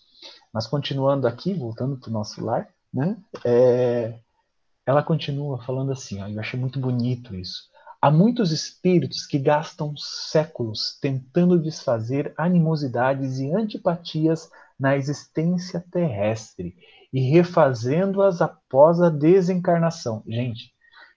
Mas 0.52 0.66
continuando 0.66 1.26
aqui, 1.26 1.52
voltando 1.52 1.96
para 1.96 2.08
o 2.08 2.12
nosso 2.12 2.44
lar, 2.44 2.68
né, 2.92 3.16
é, 3.44 4.18
ela 4.86 5.02
continua 5.02 5.62
falando 5.62 5.92
assim, 5.92 6.22
ó, 6.22 6.28
eu 6.28 6.38
achei 6.40 6.58
muito 6.58 6.78
bonito 6.78 7.34
isso. 7.34 7.64
Há 8.00 8.10
muitos 8.10 8.52
espíritos 8.52 9.26
que 9.26 9.38
gastam 9.38 9.96
séculos 9.96 10.98
tentando 11.00 11.58
desfazer 11.58 12.32
animosidades 12.36 13.38
e 13.38 13.52
antipatias 13.52 14.48
na 14.78 14.96
existência 14.96 15.84
terrestre 15.90 16.76
e 17.16 17.30
refazendo-as 17.30 18.42
após 18.42 19.00
a 19.00 19.08
desencarnação. 19.08 20.22
Gente, 20.28 20.70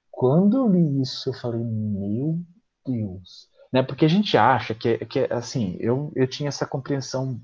quando 0.10 0.56
eu 0.56 0.70
li 0.70 1.02
isso, 1.02 1.28
eu 1.28 1.34
falei, 1.34 1.62
meu 1.62 2.40
Deus. 2.88 3.50
Né? 3.70 3.84
Porque 3.84 4.06
a 4.06 4.08
gente 4.08 4.38
acha 4.38 4.74
que, 4.74 4.98
que 5.08 5.28
assim, 5.30 5.76
eu, 5.78 6.10
eu 6.16 6.26
tinha 6.26 6.48
essa 6.48 6.66
compreensão 6.66 7.38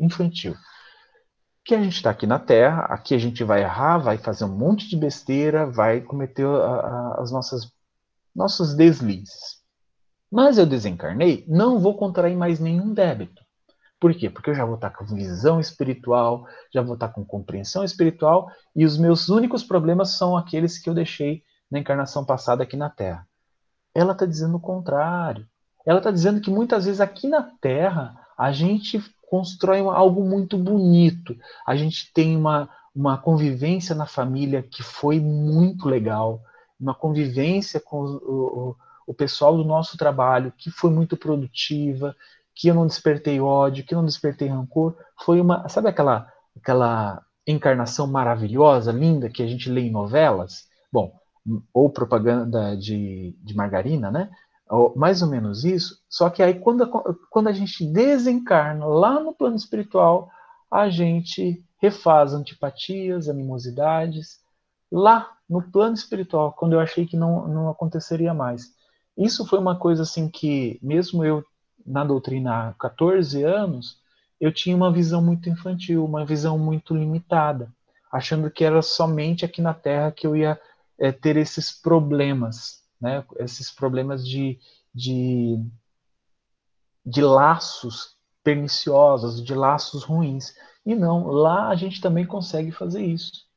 infantil. 0.00 0.54
Que 1.62 1.74
a 1.74 1.82
gente 1.82 1.96
está 1.96 2.08
aqui 2.08 2.26
na 2.26 2.38
Terra, 2.38 2.86
aqui 2.86 3.14
a 3.14 3.18
gente 3.18 3.44
vai 3.44 3.60
errar, 3.60 3.98
vai 3.98 4.16
fazer 4.16 4.46
um 4.46 4.56
monte 4.56 4.88
de 4.88 4.96
besteira, 4.96 5.66
vai 5.66 6.00
cometer 6.00 6.46
a, 6.46 6.50
a, 6.50 7.20
as 7.20 7.30
nossas 7.30 7.70
nossos 8.34 8.74
deslizes. 8.74 9.58
Mas 10.32 10.56
eu 10.56 10.64
desencarnei, 10.64 11.44
não 11.46 11.78
vou 11.78 11.98
contrair 11.98 12.34
mais 12.34 12.58
nenhum 12.58 12.94
débito. 12.94 13.42
Por 14.00 14.14
quê? 14.14 14.30
Porque 14.30 14.50
eu 14.50 14.54
já 14.54 14.64
vou 14.64 14.76
estar 14.76 14.90
com 14.90 15.04
visão 15.04 15.58
espiritual, 15.58 16.46
já 16.72 16.82
vou 16.82 16.94
estar 16.94 17.08
com 17.08 17.24
compreensão 17.24 17.82
espiritual 17.82 18.50
e 18.74 18.84
os 18.84 18.96
meus 18.96 19.28
únicos 19.28 19.64
problemas 19.64 20.10
são 20.10 20.36
aqueles 20.36 20.78
que 20.78 20.88
eu 20.88 20.94
deixei 20.94 21.42
na 21.70 21.78
encarnação 21.78 22.24
passada 22.24 22.62
aqui 22.62 22.76
na 22.76 22.88
Terra. 22.88 23.26
Ela 23.94 24.12
está 24.12 24.24
dizendo 24.24 24.56
o 24.56 24.60
contrário. 24.60 25.46
Ela 25.84 25.98
está 25.98 26.10
dizendo 26.10 26.40
que 26.40 26.50
muitas 26.50 26.84
vezes 26.84 27.00
aqui 27.00 27.28
na 27.28 27.42
Terra 27.42 28.16
a 28.36 28.52
gente 28.52 29.02
constrói 29.28 29.80
algo 29.80 30.24
muito 30.24 30.56
bonito, 30.56 31.36
a 31.66 31.76
gente 31.76 32.10
tem 32.14 32.36
uma, 32.36 32.68
uma 32.94 33.18
convivência 33.18 33.94
na 33.94 34.06
família 34.06 34.62
que 34.62 34.82
foi 34.82 35.20
muito 35.20 35.86
legal, 35.86 36.40
uma 36.80 36.94
convivência 36.94 37.78
com 37.78 38.00
o, 38.00 38.16
o, 38.70 38.76
o 39.08 39.14
pessoal 39.14 39.56
do 39.56 39.64
nosso 39.64 39.98
trabalho 39.98 40.52
que 40.56 40.70
foi 40.70 40.90
muito 40.90 41.16
produtiva, 41.16 42.16
que 42.58 42.66
eu 42.66 42.74
não 42.74 42.88
despertei 42.88 43.40
ódio, 43.40 43.84
que 43.84 43.94
eu 43.94 43.98
não 43.98 44.04
despertei 44.04 44.48
rancor, 44.48 44.96
foi 45.24 45.40
uma, 45.40 45.68
sabe 45.68 45.88
aquela 45.88 46.26
aquela 46.56 47.22
encarnação 47.46 48.08
maravilhosa, 48.08 48.90
linda 48.90 49.30
que 49.30 49.44
a 49.44 49.46
gente 49.46 49.70
lê 49.70 49.82
em 49.82 49.92
novelas? 49.92 50.66
Bom, 50.92 51.14
ou 51.72 51.88
propaganda 51.88 52.76
de, 52.76 53.36
de 53.44 53.54
margarina, 53.54 54.10
né? 54.10 54.28
Ou, 54.68 54.92
mais 54.96 55.22
ou 55.22 55.28
menos 55.28 55.64
isso. 55.64 56.02
Só 56.10 56.28
que 56.28 56.42
aí 56.42 56.58
quando, 56.58 56.86
quando 57.30 57.46
a 57.46 57.52
gente 57.52 57.86
desencarna 57.86 58.84
lá 58.84 59.20
no 59.20 59.32
plano 59.32 59.54
espiritual, 59.54 60.28
a 60.68 60.90
gente 60.90 61.64
refaz 61.80 62.34
antipatias, 62.34 63.28
animosidades, 63.28 64.40
lá 64.90 65.30
no 65.48 65.62
plano 65.62 65.94
espiritual, 65.94 66.52
quando 66.52 66.72
eu 66.72 66.80
achei 66.80 67.06
que 67.06 67.16
não, 67.16 67.46
não 67.46 67.70
aconteceria 67.70 68.34
mais. 68.34 68.66
Isso 69.16 69.46
foi 69.46 69.60
uma 69.60 69.78
coisa 69.78 70.02
assim 70.02 70.28
que, 70.28 70.78
mesmo 70.82 71.24
eu 71.24 71.42
na 71.88 72.04
doutrina 72.04 72.68
há 72.68 72.72
14 72.74 73.42
anos, 73.42 74.00
eu 74.40 74.52
tinha 74.52 74.76
uma 74.76 74.92
visão 74.92 75.22
muito 75.22 75.48
infantil, 75.48 76.04
uma 76.04 76.24
visão 76.24 76.58
muito 76.58 76.94
limitada, 76.94 77.72
achando 78.12 78.50
que 78.50 78.64
era 78.64 78.82
somente 78.82 79.44
aqui 79.44 79.60
na 79.60 79.74
Terra 79.74 80.12
que 80.12 80.26
eu 80.26 80.36
ia 80.36 80.60
é, 80.98 81.10
ter 81.10 81.36
esses 81.36 81.72
problemas, 81.72 82.82
né? 83.00 83.24
esses 83.38 83.70
problemas 83.70 84.26
de, 84.26 84.58
de, 84.94 85.60
de 87.04 87.22
laços 87.22 88.16
perniciosos, 88.44 89.42
de 89.42 89.54
laços 89.54 90.04
ruins. 90.04 90.54
E 90.86 90.94
não, 90.94 91.26
lá 91.26 91.68
a 91.68 91.74
gente 91.74 92.00
também 92.00 92.24
consegue 92.24 92.70
fazer 92.70 93.04
isso 93.04 93.48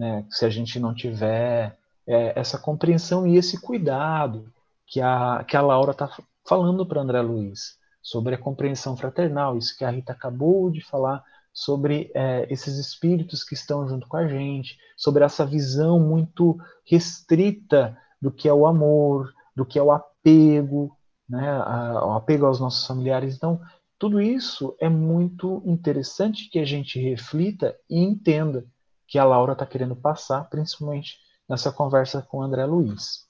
né? 0.00 0.24
Se 0.30 0.46
a 0.46 0.48
gente 0.48 0.80
não 0.80 0.94
tiver 0.94 1.78
é, 2.06 2.32
essa 2.34 2.58
compreensão 2.58 3.26
e 3.26 3.36
esse 3.36 3.60
cuidado 3.60 4.50
que 4.86 4.98
a, 4.98 5.44
que 5.46 5.54
a 5.54 5.60
Laura 5.60 5.90
está 5.90 6.10
falando 6.48 6.86
para 6.86 7.02
André 7.02 7.20
Luiz 7.20 7.78
sobre 8.02 8.34
a 8.34 8.38
compreensão 8.38 8.96
fraternal, 8.96 9.56
isso 9.56 9.76
que 9.76 9.84
a 9.84 9.90
Rita 9.90 10.12
acabou 10.12 10.70
de 10.70 10.84
falar 10.84 11.22
sobre 11.52 12.10
é, 12.14 12.46
esses 12.50 12.78
espíritos 12.78 13.44
que 13.44 13.54
estão 13.54 13.86
junto 13.88 14.08
com 14.08 14.16
a 14.16 14.26
gente, 14.26 14.78
sobre 14.96 15.24
essa 15.24 15.44
visão 15.44 15.98
muito 15.98 16.58
restrita 16.84 17.96
do 18.20 18.30
que 18.30 18.48
é 18.48 18.52
o 18.52 18.66
amor, 18.66 19.32
do 19.54 19.66
que 19.66 19.78
é 19.78 19.82
o 19.82 19.90
apego, 19.90 20.96
né, 21.28 21.50
a, 21.50 22.06
o 22.06 22.12
apego 22.12 22.46
aos 22.46 22.60
nossos 22.60 22.86
familiares. 22.86 23.34
Então, 23.34 23.60
tudo 23.98 24.20
isso 24.20 24.74
é 24.80 24.88
muito 24.88 25.62
interessante 25.66 26.48
que 26.48 26.58
a 26.58 26.64
gente 26.64 26.98
reflita 26.98 27.76
e 27.88 27.98
entenda 27.98 28.64
que 29.06 29.18
a 29.18 29.24
Laura 29.24 29.52
está 29.52 29.66
querendo 29.66 29.96
passar, 29.96 30.48
principalmente 30.48 31.18
nessa 31.48 31.72
conversa 31.72 32.22
com 32.22 32.38
o 32.38 32.42
André 32.42 32.64
Luiz. 32.64 33.26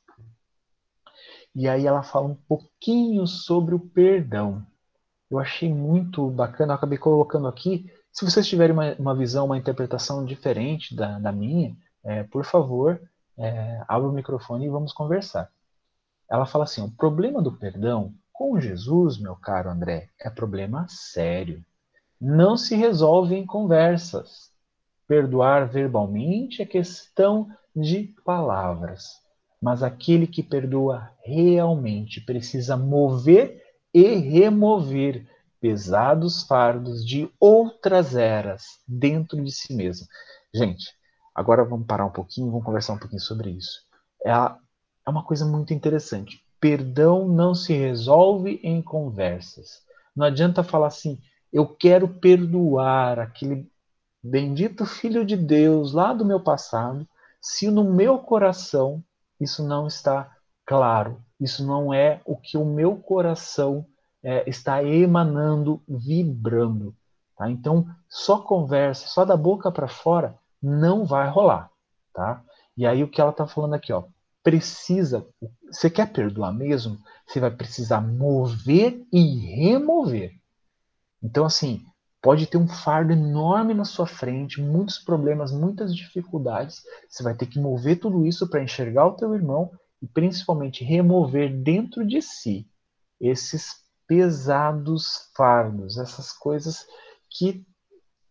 E 1.55 1.69
aí 1.69 1.87
ela 1.87 2.03
fala 2.03 2.27
um 2.27 2.35
pouquinho 2.35 3.27
sobre 3.27 3.75
o 3.75 3.81
perdão. 3.81 4.65
Eu 5.31 5.39
achei 5.39 5.73
muito 5.73 6.29
bacana, 6.31 6.73
eu 6.73 6.77
acabei 6.77 6.99
colocando 6.99 7.49
aqui. 7.49 7.91
Se 8.13 8.25
vocês 8.25 8.47
tiverem 8.49 8.73
uma, 8.73 8.95
uma 8.95 9.15
visão, 9.15 9.47
uma 9.47 9.59
interpretação 9.59 10.25
diferente 10.25 10.95
da, 10.95 11.19
da 11.19 11.33
minha, 11.33 11.77
é, 12.05 12.25
por 12.25 12.45
favor, 12.45 13.01
é, 13.39 13.83
abra 13.89 14.09
o 14.09 14.13
microfone 14.13 14.67
e 14.67 14.71
vamos 14.71 14.93
conversar. 14.93 15.51
Ela 16.29 16.47
fala 16.47 16.65
assim: 16.65 16.83
o 16.83 16.91
problema 16.91 17.43
do 17.43 17.57
perdão 17.57 18.15
com 18.33 18.61
Jesus, 18.61 19.19
meu 19.19 19.37
caro 19.37 19.71
André, 19.71 20.09
é 20.19 20.31
problema 20.31 20.87
sério. 20.89 21.65
Não 22.21 22.57
se 22.57 22.75
resolve 22.75 23.35
em 23.35 23.47
conversas. 23.47 24.51
Perdoar 25.07 25.69
verbalmente 25.69 26.63
é 26.63 26.67
questão 26.67 27.49
de 27.75 28.15
palavras, 28.25 29.20
mas 29.61 29.83
aquele 29.83 30.27
que 30.27 30.43
perdoa 30.43 31.11
realmente 31.23 32.21
precisa 32.21 32.77
mover 32.77 33.63
e 33.93 34.15
remover 34.15 35.27
pesados 35.61 36.43
fardos 36.45 37.05
de 37.05 37.31
outras 37.39 38.17
eras 38.17 38.81
dentro 38.89 39.43
de 39.45 39.53
si 39.53 39.75
mesmo. 39.75 40.07
Gente, 40.55 40.95
agora 41.35 41.65
vamos 41.65 41.87
parar 41.87 42.07
um 42.07 42.13
pouquinho, 42.13 42.51
vamos 42.51 42.65
conversar 42.65 42.95
um 42.95 42.99
pouquinho 42.99 43.21
sobre 43.21 43.51
isso. 43.51 43.83
É, 44.25 44.31
é 44.31 45.11
uma 45.11 45.23
coisa 45.23 45.45
muito 45.45 45.75
interessante. 45.75 46.43
Perdão 46.59 47.29
não 47.29 47.55
se 47.55 47.75
resolve 47.75 48.61
em 48.63 48.81
conversas. 48.81 49.83
Não 50.17 50.27
adianta 50.27 50.63
falar 50.63 50.87
assim, 50.87 51.19
eu 51.53 51.67
quero 51.67 52.09
perdoar 52.09 53.19
aquele 53.19 53.71
bendito 54.23 54.87
Filho 54.87 55.25
de 55.25 55.37
Deus 55.37 55.93
lá 55.93 56.13
do 56.13 56.25
meu 56.25 56.41
passado, 56.41 57.07
se 57.41 57.71
no 57.71 57.85
meu 57.85 58.19
coração 58.19 59.03
isso 59.41 59.67
não 59.67 59.87
está 59.87 60.31
claro, 60.67 61.23
isso 61.41 61.67
não 61.67 61.93
é 61.93 62.21
o 62.25 62.37
que 62.37 62.59
o 62.59 62.65
meu 62.65 62.97
coração 62.97 63.87
é, 64.23 64.49
está 64.49 64.85
emanando, 64.85 65.83
vibrando. 65.89 66.95
Tá? 67.37 67.51
Então, 67.51 67.87
só 68.09 68.39
conversa, 68.39 69.09
só 69.09 69.25
da 69.25 69.37
boca 69.37 69.73
para 69.73 69.89
fora, 69.89 70.39
não 70.63 71.05
vai 71.05 71.29
rolar. 71.29 71.71
Tá? 72.13 72.43
E 72.77 72.87
aí 72.87 73.03
o 73.03 73.09
que 73.09 73.21
ela 73.21 73.31
está 73.31 73.47
falando 73.47 73.75
aqui, 73.75 73.93
ó, 73.93 74.05
precisa, 74.43 75.27
você 75.71 75.89
quer 75.89 76.13
perdoar 76.13 76.53
mesmo? 76.53 76.99
Você 77.27 77.41
vai 77.41 77.51
precisar 77.51 78.01
mover 78.01 79.07
e 79.13 79.39
remover. 79.57 80.35
Então, 81.23 81.45
assim, 81.45 81.85
pode 82.23 82.47
ter 82.47 82.59
um 82.59 82.69
fardo 82.69 83.13
enorme 83.13 83.73
na 83.73 83.85
sua 83.85 84.07
frente, 84.07 84.61
muitos 84.61 84.99
problemas, 84.99 85.53
muitas 85.53 85.95
dificuldades. 85.95 86.83
Você 87.09 87.23
vai 87.23 87.35
ter 87.35 87.47
que 87.47 87.59
mover 87.59 87.99
tudo 87.99 88.27
isso 88.27 88.49
para 88.49 88.63
enxergar 88.63 89.07
o 89.07 89.17
teu 89.17 89.35
irmão 89.35 89.71
e 90.03 90.07
principalmente 90.07 90.85
remover 90.85 91.63
dentro 91.63 92.07
de 92.07 92.21
si 92.21 92.69
esses 93.21 93.81
pesados 94.07 95.31
fardos, 95.37 95.97
essas 95.97 96.33
coisas 96.33 96.87
que 97.29 97.65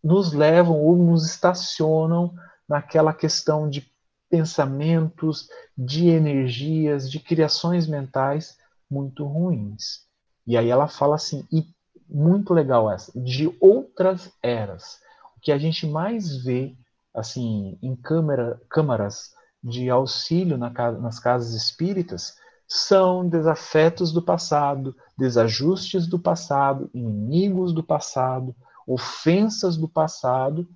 nos 0.02 0.32
levam 0.32 0.78
ou 0.78 0.96
nos 0.96 1.26
estacionam 1.26 2.34
naquela 2.68 3.12
questão 3.12 3.68
de 3.68 3.90
pensamentos, 4.28 5.48
de 5.76 6.08
energias, 6.08 7.10
de 7.10 7.18
criações 7.18 7.86
mentais 7.86 8.56
muito 8.88 9.24
ruins. 9.24 10.06
E 10.46 10.56
aí 10.56 10.68
ela 10.68 10.86
fala 10.86 11.16
assim, 11.16 11.46
e 11.52 11.66
muito 12.12 12.52
legal 12.52 12.90
essa, 12.90 13.12
de 13.20 13.54
outras 13.60 14.32
eras. 14.42 14.98
O 15.36 15.40
que 15.40 15.52
a 15.52 15.58
gente 15.58 15.86
mais 15.86 16.42
vê 16.42 16.76
assim 17.14 17.78
em 17.82 17.96
câmara, 17.96 18.60
câmaras 18.68 19.32
de 19.62 19.90
auxílio 19.90 20.56
na, 20.56 20.70
nas 20.92 21.18
casas 21.18 21.54
espíritas 21.54 22.34
são 22.66 23.28
desafetos 23.28 24.12
do 24.12 24.22
passado, 24.22 24.94
desajustes 25.18 26.06
do 26.06 26.18
passado, 26.18 26.88
inimigos 26.94 27.72
do 27.72 27.82
passado, 27.82 28.54
ofensas 28.86 29.76
do 29.76 29.88
passado, 29.88 30.68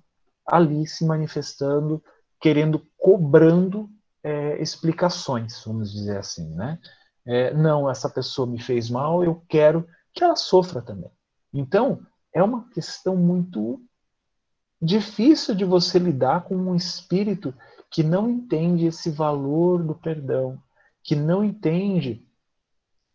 ali 0.45 0.85
se 0.85 1.05
manifestando, 1.05 2.03
querendo, 2.39 2.85
cobrando 2.97 3.89
é, 4.21 4.61
explicações, 4.61 5.63
vamos 5.65 5.91
dizer 5.91 6.17
assim, 6.17 6.53
né? 6.53 6.79
É, 7.25 7.53
não, 7.53 7.89
essa 7.89 8.09
pessoa 8.09 8.45
me 8.45 8.61
fez 8.61 8.89
mal, 8.89 9.23
eu 9.23 9.43
quero 9.47 9.87
que 10.13 10.23
ela 10.23 10.35
sofra 10.35 10.81
também. 10.81 11.09
Então, 11.57 12.05
é 12.33 12.43
uma 12.43 12.67
questão 12.69 13.15
muito 13.15 13.81
difícil 14.81 15.55
de 15.55 15.63
você 15.63 15.97
lidar 15.97 16.43
com 16.43 16.55
um 16.55 16.75
espírito 16.75 17.53
que 17.89 18.03
não 18.03 18.29
entende 18.29 18.85
esse 18.85 19.09
valor 19.09 19.81
do 19.81 19.95
perdão, 19.95 20.61
que 21.01 21.15
não 21.15 21.45
entende 21.45 22.27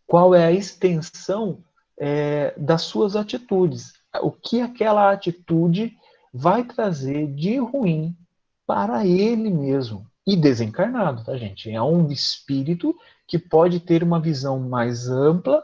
qual 0.07 0.35
é 0.35 0.47
a 0.47 0.53
extensão 0.53 1.63
é, 1.99 2.55
das 2.59 2.83
suas 2.83 3.15
atitudes, 3.15 3.93
o 4.23 4.33
que 4.33 4.63
aquela 4.63 5.13
atitude 5.13 5.95
vai 6.33 6.65
trazer 6.65 7.27
de 7.35 7.59
ruim 7.59 8.17
para 8.67 9.05
ele 9.05 9.51
mesmo 9.51 10.07
e 10.27 10.35
desencarnado, 10.35 11.25
tá 11.25 11.37
gente? 11.37 11.71
É 11.71 11.83
um 11.83 12.11
espírito 12.11 12.97
que 13.27 13.39
pode 13.39 13.81
ter 13.81 14.03
uma 14.03 14.19
visão 14.19 14.59
mais 14.59 15.09
ampla, 15.09 15.63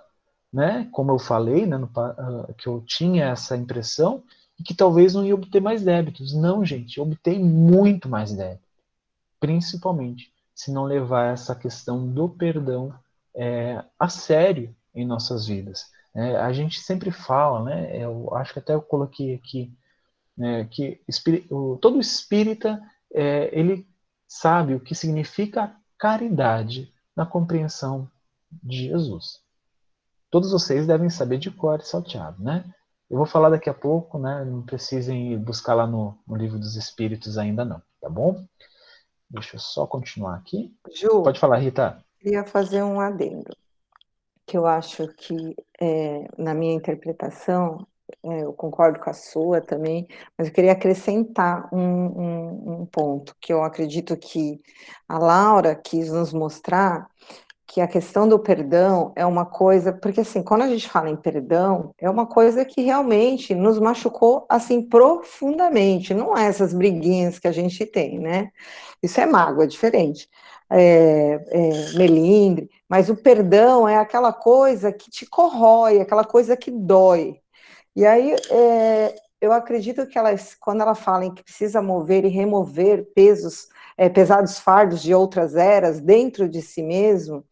né? 0.52 0.88
Como 0.92 1.12
eu 1.12 1.18
falei, 1.18 1.66
né, 1.66 1.76
no, 1.76 1.86
uh, 1.86 2.54
que 2.54 2.66
eu 2.66 2.82
tinha 2.86 3.26
essa 3.26 3.56
impressão 3.56 4.22
e 4.58 4.62
que 4.62 4.74
talvez 4.74 5.14
não 5.14 5.24
ia 5.24 5.34
obter 5.34 5.60
mais 5.60 5.82
débitos. 5.82 6.34
Não, 6.34 6.64
gente, 6.64 7.00
obtém 7.00 7.38
muito 7.42 8.08
mais 8.08 8.32
débito, 8.32 8.66
principalmente 9.38 10.32
se 10.54 10.72
não 10.72 10.84
levar 10.84 11.32
essa 11.32 11.54
questão 11.54 12.06
do 12.08 12.28
perdão 12.28 12.94
é, 13.34 13.84
a 13.98 14.08
sério 14.08 14.74
em 14.94 15.04
nossas 15.04 15.46
vidas. 15.46 15.90
É, 16.14 16.36
a 16.36 16.50
gente 16.52 16.80
sempre 16.80 17.10
fala, 17.10 17.62
né? 17.62 18.02
Eu 18.02 18.34
acho 18.34 18.54
que 18.54 18.58
até 18.58 18.74
eu 18.74 18.80
coloquei 18.80 19.34
aqui 19.34 19.70
né, 20.36 20.64
que 20.70 21.00
o, 21.50 21.76
todo 21.76 22.00
espírita 22.00 22.82
é, 23.12 23.50
ele 23.52 23.86
sabe 24.26 24.74
o 24.74 24.80
que 24.80 24.94
significa 24.94 25.76
caridade 25.98 26.92
na 27.14 27.26
compreensão 27.26 28.10
de 28.50 28.88
Jesus. 28.88 29.40
Todos 30.30 30.50
vocês 30.50 30.86
devem 30.86 31.08
saber 31.08 31.38
de 31.38 31.50
cor 31.50 31.82
salteado, 31.82 32.42
né? 32.42 32.64
Eu 33.08 33.16
vou 33.16 33.26
falar 33.26 33.50
daqui 33.50 33.70
a 33.70 33.74
pouco, 33.74 34.18
né? 34.18 34.44
Não 34.44 34.62
precisem 34.62 35.38
buscar 35.38 35.74
lá 35.74 35.86
no, 35.86 36.18
no 36.26 36.36
livro 36.36 36.58
dos 36.58 36.76
Espíritos 36.76 37.38
ainda 37.38 37.64
não, 37.64 37.80
tá 38.00 38.08
bom? 38.08 38.44
Deixa 39.30 39.56
eu 39.56 39.60
só 39.60 39.86
continuar 39.86 40.36
aqui. 40.36 40.74
Ju, 40.92 41.22
Pode 41.22 41.38
falar, 41.38 41.58
Rita. 41.58 42.02
Queria 42.18 42.44
fazer 42.44 42.82
um 42.82 43.00
adendo, 43.00 43.56
que 44.44 44.56
eu 44.56 44.66
acho 44.66 45.06
que, 45.14 45.56
é, 45.80 46.26
na 46.36 46.54
minha 46.54 46.74
interpretação, 46.74 47.86
é, 48.24 48.44
eu 48.44 48.52
concordo 48.52 48.98
com 49.00 49.10
a 49.10 49.14
sua 49.14 49.60
também, 49.60 50.06
mas 50.38 50.48
eu 50.48 50.54
queria 50.54 50.72
acrescentar 50.72 51.68
um, 51.72 51.80
um, 51.80 52.72
um 52.80 52.86
ponto, 52.86 53.34
que 53.40 53.52
eu 53.52 53.62
acredito 53.62 54.16
que 54.16 54.60
a 55.08 55.18
Laura 55.18 55.74
quis 55.74 56.10
nos 56.10 56.32
mostrar, 56.32 57.08
que 57.66 57.80
a 57.80 57.88
questão 57.88 58.28
do 58.28 58.38
perdão 58.38 59.12
é 59.16 59.26
uma 59.26 59.44
coisa, 59.44 59.92
porque 59.92 60.20
assim, 60.20 60.42
quando 60.42 60.62
a 60.62 60.68
gente 60.68 60.88
fala 60.88 61.10
em 61.10 61.16
perdão, 61.16 61.92
é 61.98 62.08
uma 62.08 62.26
coisa 62.26 62.64
que 62.64 62.82
realmente 62.82 63.54
nos 63.54 63.78
machucou 63.78 64.46
assim 64.48 64.80
profundamente, 64.82 66.14
não 66.14 66.36
é 66.36 66.46
essas 66.46 66.72
briguinhas 66.72 67.38
que 67.38 67.48
a 67.48 67.52
gente 67.52 67.84
tem, 67.84 68.18
né? 68.20 68.50
Isso 69.02 69.20
é 69.20 69.26
mágoa, 69.26 69.64
é 69.64 69.66
diferente. 69.66 70.28
É, 70.68 71.34
é, 71.48 71.92
melindre, 71.96 72.68
mas 72.88 73.08
o 73.08 73.16
perdão 73.16 73.88
é 73.88 73.96
aquela 73.98 74.32
coisa 74.32 74.92
que 74.92 75.08
te 75.10 75.24
corrói, 75.24 76.00
aquela 76.00 76.24
coisa 76.24 76.56
que 76.56 76.72
dói. 76.72 77.40
E 77.94 78.04
aí 78.04 78.34
é, 78.50 79.14
eu 79.40 79.52
acredito 79.52 80.06
que 80.06 80.18
ela, 80.18 80.30
quando 80.60 80.80
ela 80.80 80.94
fala 80.94 81.24
em 81.24 81.34
que 81.34 81.42
precisa 81.42 81.80
mover 81.80 82.24
e 82.24 82.28
remover 82.28 83.06
pesos 83.14 83.68
é, 83.96 84.08
pesados 84.08 84.58
fardos 84.58 85.02
de 85.02 85.14
outras 85.14 85.54
eras 85.54 86.00
dentro 86.00 86.48
de 86.48 86.60
si 86.60 86.82
mesmo, 86.82 87.44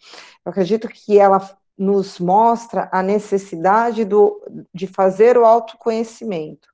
eu 0.45 0.51
acredito 0.51 0.89
que 0.89 1.19
ela 1.19 1.41
nos 1.77 2.19
mostra 2.19 2.89
a 2.93 3.03
necessidade 3.03 4.05
do, 4.05 4.41
de 4.73 4.87
fazer 4.87 5.37
o 5.37 5.45
autoconhecimento. 5.45 6.69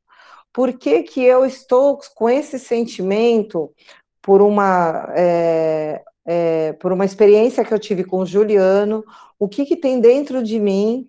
Por 0.53 0.73
que, 0.73 1.03
que 1.03 1.25
eu 1.25 1.45
estou 1.45 1.99
com 2.15 2.29
esse 2.29 2.59
sentimento 2.59 3.73
por 4.21 4.43
uma, 4.43 5.09
é, 5.17 6.03
é, 6.27 6.73
por 6.75 6.93
uma 6.93 7.05
experiência 7.05 7.65
que 7.65 7.73
eu 7.73 7.79
tive 7.79 8.05
com 8.05 8.19
o 8.19 8.27
Juliano? 8.27 9.05
O 9.39 9.49
que, 9.49 9.65
que 9.65 9.77
tem 9.77 10.01
dentro 10.01 10.43
de 10.43 10.59
mim 10.59 11.09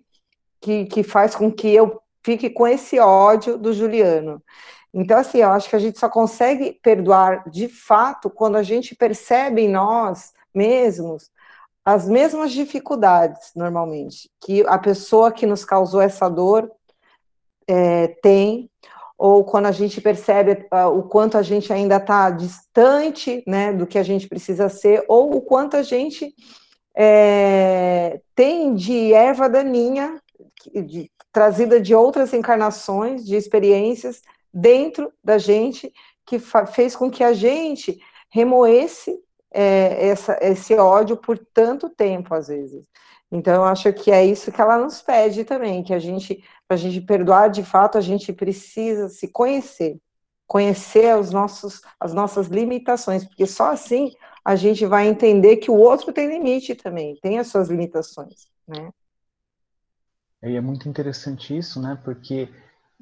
que, 0.60 0.86
que 0.86 1.02
faz 1.02 1.34
com 1.34 1.50
que 1.50 1.68
eu 1.68 2.00
fique 2.24 2.48
com 2.48 2.66
esse 2.66 2.98
ódio 2.98 3.58
do 3.58 3.72
Juliano? 3.72 4.42
Então, 4.94 5.18
assim, 5.18 5.38
eu 5.38 5.50
acho 5.50 5.70
que 5.70 5.76
a 5.76 5.78
gente 5.78 5.98
só 5.98 6.08
consegue 6.08 6.78
perdoar 6.82 7.48
de 7.48 7.66
fato 7.68 8.28
quando 8.28 8.56
a 8.56 8.62
gente 8.62 8.94
percebe 8.94 9.62
em 9.62 9.68
nós 9.68 10.32
mesmos 10.54 11.30
as 11.84 12.08
mesmas 12.08 12.52
dificuldades, 12.52 13.50
normalmente, 13.56 14.30
que 14.40 14.64
a 14.66 14.78
pessoa 14.78 15.32
que 15.32 15.46
nos 15.46 15.64
causou 15.64 16.00
essa 16.00 16.28
dor 16.28 16.70
é, 17.66 18.08
tem, 18.22 18.70
ou 19.18 19.44
quando 19.44 19.66
a 19.66 19.72
gente 19.72 20.00
percebe 20.00 20.66
uh, 20.72 20.88
o 20.96 21.02
quanto 21.04 21.36
a 21.36 21.42
gente 21.42 21.72
ainda 21.72 21.96
está 21.96 22.30
distante 22.30 23.42
né, 23.46 23.72
do 23.72 23.86
que 23.86 23.98
a 23.98 24.02
gente 24.02 24.28
precisa 24.28 24.68
ser, 24.68 25.04
ou 25.08 25.36
o 25.36 25.40
quanto 25.40 25.76
a 25.76 25.82
gente 25.82 26.34
é, 26.96 28.20
tem 28.34 28.74
de 28.74 29.12
erva 29.12 29.48
daninha, 29.48 30.20
de, 30.72 31.10
trazida 31.32 31.80
de 31.80 31.94
outras 31.94 32.32
encarnações, 32.32 33.24
de 33.24 33.34
experiências 33.34 34.22
dentro 34.52 35.12
da 35.22 35.38
gente 35.38 35.92
que 36.26 36.38
fez 36.38 36.94
com 36.94 37.10
que 37.10 37.24
a 37.24 37.32
gente 37.32 38.00
remoesse 38.30 39.18
é, 39.50 40.08
essa, 40.08 40.38
esse 40.40 40.74
ódio 40.74 41.16
por 41.16 41.38
tanto 41.38 41.88
tempo, 41.88 42.34
às 42.34 42.48
vezes. 42.48 42.86
Então, 43.30 43.54
eu 43.54 43.64
acho 43.64 43.92
que 43.92 44.10
é 44.10 44.24
isso 44.24 44.52
que 44.52 44.60
ela 44.60 44.76
nos 44.78 45.00
pede 45.00 45.44
também, 45.44 45.82
que 45.82 45.94
a 45.94 45.98
gente, 45.98 46.44
para 46.68 46.74
a 46.74 46.78
gente 46.78 47.00
perdoar 47.00 47.48
de 47.48 47.64
fato, 47.64 47.96
a 47.96 48.00
gente 48.00 48.32
precisa 48.32 49.08
se 49.08 49.28
conhecer, 49.28 49.98
conhecer 50.46 51.16
os 51.16 51.30
nossos, 51.30 51.80
as 51.98 52.12
nossas 52.12 52.48
limitações, 52.48 53.24
porque 53.24 53.46
só 53.46 53.72
assim 53.72 54.12
a 54.44 54.54
gente 54.54 54.84
vai 54.84 55.06
entender 55.06 55.56
que 55.56 55.70
o 55.70 55.76
outro 55.76 56.12
tem 56.12 56.28
limite 56.28 56.74
também, 56.74 57.16
tem 57.22 57.38
as 57.38 57.46
suas 57.46 57.68
limitações, 57.68 58.48
né? 58.66 58.90
E 60.42 60.56
é 60.56 60.60
muito 60.60 60.88
interessante 60.88 61.56
isso, 61.56 61.80
né? 61.80 61.98
Porque 62.04 62.48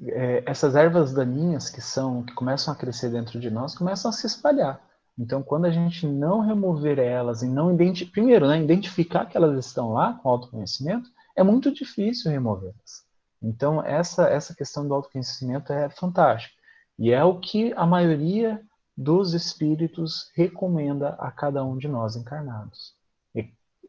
é, 0.07 0.43
essas 0.47 0.75
ervas 0.75 1.13
daninhas 1.13 1.69
que 1.69 1.81
são 1.81 2.23
que 2.23 2.33
começam 2.35 2.73
a 2.73 2.77
crescer 2.77 3.11
dentro 3.11 3.39
de 3.39 3.51
nós 3.51 3.75
começam 3.75 4.11
a 4.11 4.13
se 4.13 4.27
espalhar. 4.27 4.81
Então, 5.19 5.43
quando 5.43 5.67
a 5.67 5.71
gente 5.71 6.07
não 6.07 6.41
remover 6.41 6.99
elas 6.99 7.43
e 7.43 7.49
não 7.49 7.73
identificar, 7.73 8.13
primeiro, 8.13 8.49
né, 8.49 8.63
identificar 8.63 9.27
que 9.27 9.37
elas 9.37 9.67
estão 9.67 9.93
lá 9.93 10.15
com 10.15 10.29
autoconhecimento, 10.29 11.11
é 11.37 11.43
muito 11.43 11.73
difícil 11.73 12.31
removê-las. 12.31 13.05
Então, 13.43 13.85
essa 13.85 14.29
essa 14.29 14.55
questão 14.55 14.87
do 14.87 14.95
autoconhecimento 14.95 15.73
é 15.73 15.89
fantástica 15.91 16.55
e 16.99 17.13
é 17.13 17.23
o 17.25 17.39
que 17.39 17.73
a 17.75 17.87
maioria 17.87 18.63
dos 18.97 19.33
espíritos 19.35 20.31
recomenda 20.35 21.11
a 21.19 21.31
cada 21.31 21.65
um 21.65 21.77
de 21.77 21.89
nós 21.89 22.17
encarnados. 22.17 22.95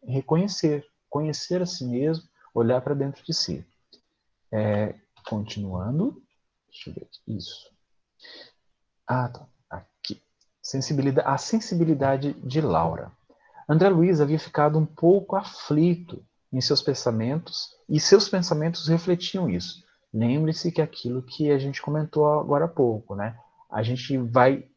reconhecer, 0.04 0.86
conhecer 1.10 1.62
a 1.62 1.66
si 1.66 1.86
mesmo, 1.86 2.24
olhar 2.54 2.82
para 2.82 2.96
dentro 2.96 3.24
de 3.24 3.34
si. 3.34 3.66
É, 4.52 4.96
Continuando. 5.28 6.22
Deixa 6.70 6.90
eu 6.90 6.94
ver 6.94 7.04
aqui. 7.04 7.38
Isso. 7.38 7.72
Ah, 9.08 9.30
tá. 9.30 9.48
Aqui. 9.70 10.22
Sensibilidade, 10.62 11.28
a 11.28 11.38
sensibilidade 11.38 12.34
de 12.34 12.62
Laura. 12.62 13.12
André 13.68 13.90
Luiz 13.90 14.20
havia 14.20 14.40
ficado 14.40 14.78
um 14.78 14.86
pouco 14.86 15.36
aflito 15.36 16.24
em 16.52 16.60
seus 16.60 16.82
pensamentos 16.82 17.70
e 17.88 18.00
seus 18.00 18.28
pensamentos 18.28 18.88
refletiam 18.88 19.50
isso. 19.50 19.84
Lembre-se 20.14 20.72
que 20.72 20.82
aquilo 20.82 21.22
que 21.22 21.50
a 21.52 21.58
gente 21.58 21.82
comentou 21.82 22.28
agora 22.28 22.66
há 22.66 22.68
pouco, 22.68 23.16
né? 23.16 23.38
A 23.70 23.82
gente 23.82 24.18
vai 24.18 24.68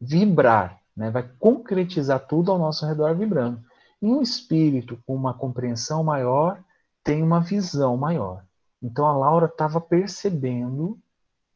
vibrar, 0.00 0.80
né? 0.96 1.10
Vai 1.10 1.28
concretizar 1.38 2.26
tudo 2.26 2.52
ao 2.52 2.58
nosso 2.58 2.86
redor 2.86 3.16
vibrando. 3.16 3.60
E 4.00 4.06
um 4.06 4.22
espírito 4.22 5.02
com 5.04 5.14
uma 5.14 5.34
compreensão 5.34 6.04
maior 6.04 6.62
tem 7.02 7.22
uma 7.22 7.40
visão 7.40 7.96
maior. 7.96 8.44
Então 8.84 9.06
a 9.06 9.16
Laura 9.16 9.46
estava 9.46 9.80
percebendo 9.80 10.98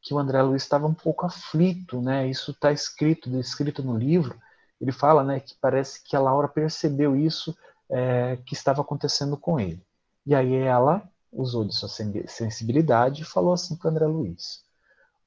que 0.00 0.14
o 0.14 0.18
André 0.18 0.40
Luiz 0.40 0.62
estava 0.62 0.86
um 0.86 0.94
pouco 0.94 1.26
aflito, 1.26 2.00
né? 2.00 2.26
Isso 2.26 2.52
está 2.52 2.72
escrito, 2.72 3.28
descrito 3.28 3.82
no 3.82 3.98
livro. 3.98 4.40
Ele 4.80 4.92
fala, 4.92 5.22
né, 5.22 5.38
que 5.38 5.54
parece 5.60 6.02
que 6.02 6.16
a 6.16 6.20
Laura 6.20 6.48
percebeu 6.48 7.14
isso 7.14 7.54
é, 7.90 8.38
que 8.46 8.54
estava 8.54 8.80
acontecendo 8.80 9.36
com 9.36 9.60
ele. 9.60 9.82
E 10.24 10.34
aí 10.34 10.54
ela 10.54 11.02
usou 11.30 11.66
de 11.66 11.74
sua 11.74 11.88
sensibilidade 11.88 13.22
e 13.22 13.26
falou 13.26 13.52
assim 13.52 13.76
para 13.76 13.90
André 13.90 14.06
Luiz: 14.06 14.64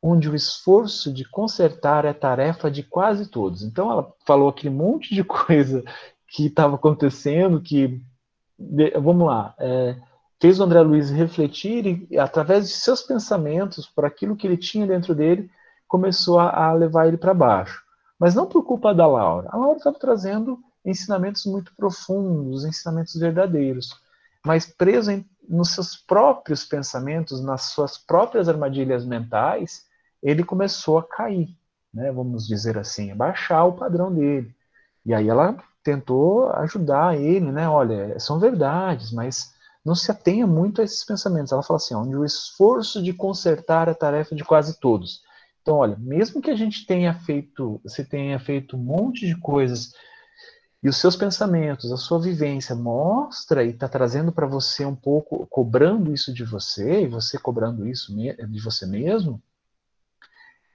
onde 0.02 0.28
o 0.28 0.34
esforço 0.34 1.14
de 1.14 1.24
consertar 1.24 2.06
é 2.06 2.14
tarefa 2.14 2.72
de 2.72 2.82
quase 2.82 3.28
todos. 3.28 3.62
Então 3.62 3.92
ela 3.92 4.12
falou 4.26 4.50
aquele 4.50 4.74
monte 4.74 5.14
de 5.14 5.22
coisa 5.24 5.84
que 6.28 6.48
estava 6.48 6.76
acontecendo, 6.76 7.62
que 7.62 8.02
vamos 9.00 9.28
lá, 9.28 9.54
é, 9.60 9.96
fez 10.42 10.60
o 10.60 10.64
André 10.64 10.82
Luiz 10.82 11.12
refletir 11.12 12.08
e, 12.10 12.18
através 12.18 12.68
de 12.68 12.74
seus 12.74 13.04
pensamentos, 13.04 13.86
por 13.86 14.04
aquilo 14.04 14.36
que 14.36 14.48
ele 14.48 14.58
tinha 14.58 14.88
dentro 14.88 15.14
dele, 15.14 15.50
começou 15.88 16.40
a, 16.40 16.70
a 16.70 16.74
levar 16.74 17.08
ele 17.08 17.18
para 17.18 17.34
baixo. 17.34 17.84
Mas 18.20 18.34
não 18.34 18.48
por 18.48 18.64
culpa 18.64 18.94
da 18.94 19.06
Laura. 19.06 19.50
A 19.52 19.58
Laura 19.58 19.78
estava 19.78 20.00
trazendo 20.00 20.60
ensinamentos 20.84 21.46
muito 21.46 21.72
profundos, 21.76 22.66
ensinamentos 22.66 23.14
verdadeiros, 23.14 23.96
mas 24.44 24.66
preso 24.66 25.12
em, 25.12 25.24
nos 25.48 25.70
seus 25.70 25.96
próprios 25.96 26.66
pensamentos, 26.66 27.44
nas 27.44 27.66
suas 27.66 27.98
próprias 28.00 28.50
armadilhas 28.50 29.06
mentais, 29.06 29.86
ele 30.24 30.44
começou 30.44 30.98
a 30.98 31.04
cair, 31.04 31.50
né, 31.94 32.12
vamos 32.12 32.48
dizer 32.48 32.80
assim, 32.80 33.12
a 33.12 33.16
baixar 33.16 33.66
o 33.66 33.74
padrão 33.74 34.12
dele. 34.12 34.56
E 35.06 35.14
aí 35.14 35.30
ela 35.30 35.56
tentou 35.84 36.50
ajudar 36.54 37.16
ele, 37.16 37.52
né? 37.52 37.68
Olha, 37.68 38.20
são 38.20 38.40
verdades, 38.40 39.12
mas 39.12 39.54
não 39.84 39.96
se 39.96 40.12
atenha 40.12 40.46
muito 40.46 40.82
a 40.82 40.84
esses 40.84 41.04
pensamentos. 41.04 41.52
Ela 41.52 41.64
fala 41.64 41.78
assim, 41.78 41.96
onde 41.96 42.16
o 42.16 42.26
esforço 42.26 43.02
de 43.02 43.14
consertar 43.14 43.90
a 43.90 43.96
tarefa 43.96 44.36
de 44.36 44.44
quase 44.44 44.80
todos. 44.80 45.22
Então, 45.62 45.78
olha, 45.78 45.96
mesmo 45.98 46.42
que 46.42 46.50
a 46.50 46.56
gente 46.56 46.86
tenha 46.86 47.14
feito, 47.14 47.80
você 47.84 48.04
tenha 48.04 48.40
feito 48.40 48.76
um 48.76 48.80
monte 48.80 49.28
de 49.28 49.36
coisas 49.40 49.94
e 50.84 50.90
os 50.90 50.98
seus 50.98 51.16
pensamentos, 51.16 51.92
a 51.92 51.98
sua 51.98 52.20
vivência 52.20 52.76
mostra 52.76 53.64
e 53.64 53.70
está 53.70 53.88
trazendo 53.88 54.32
para 54.32 54.48
você 54.48 54.84
um 54.84 54.96
pouco, 54.96 55.46
cobrando 55.48 56.12
isso 56.12 56.34
de 56.34 56.44
você, 56.44 57.04
e 57.04 57.08
você 57.08 57.38
cobrando 57.38 57.88
isso 57.88 58.12
de 58.16 58.60
você 58.60 58.88
mesmo, 58.88 59.42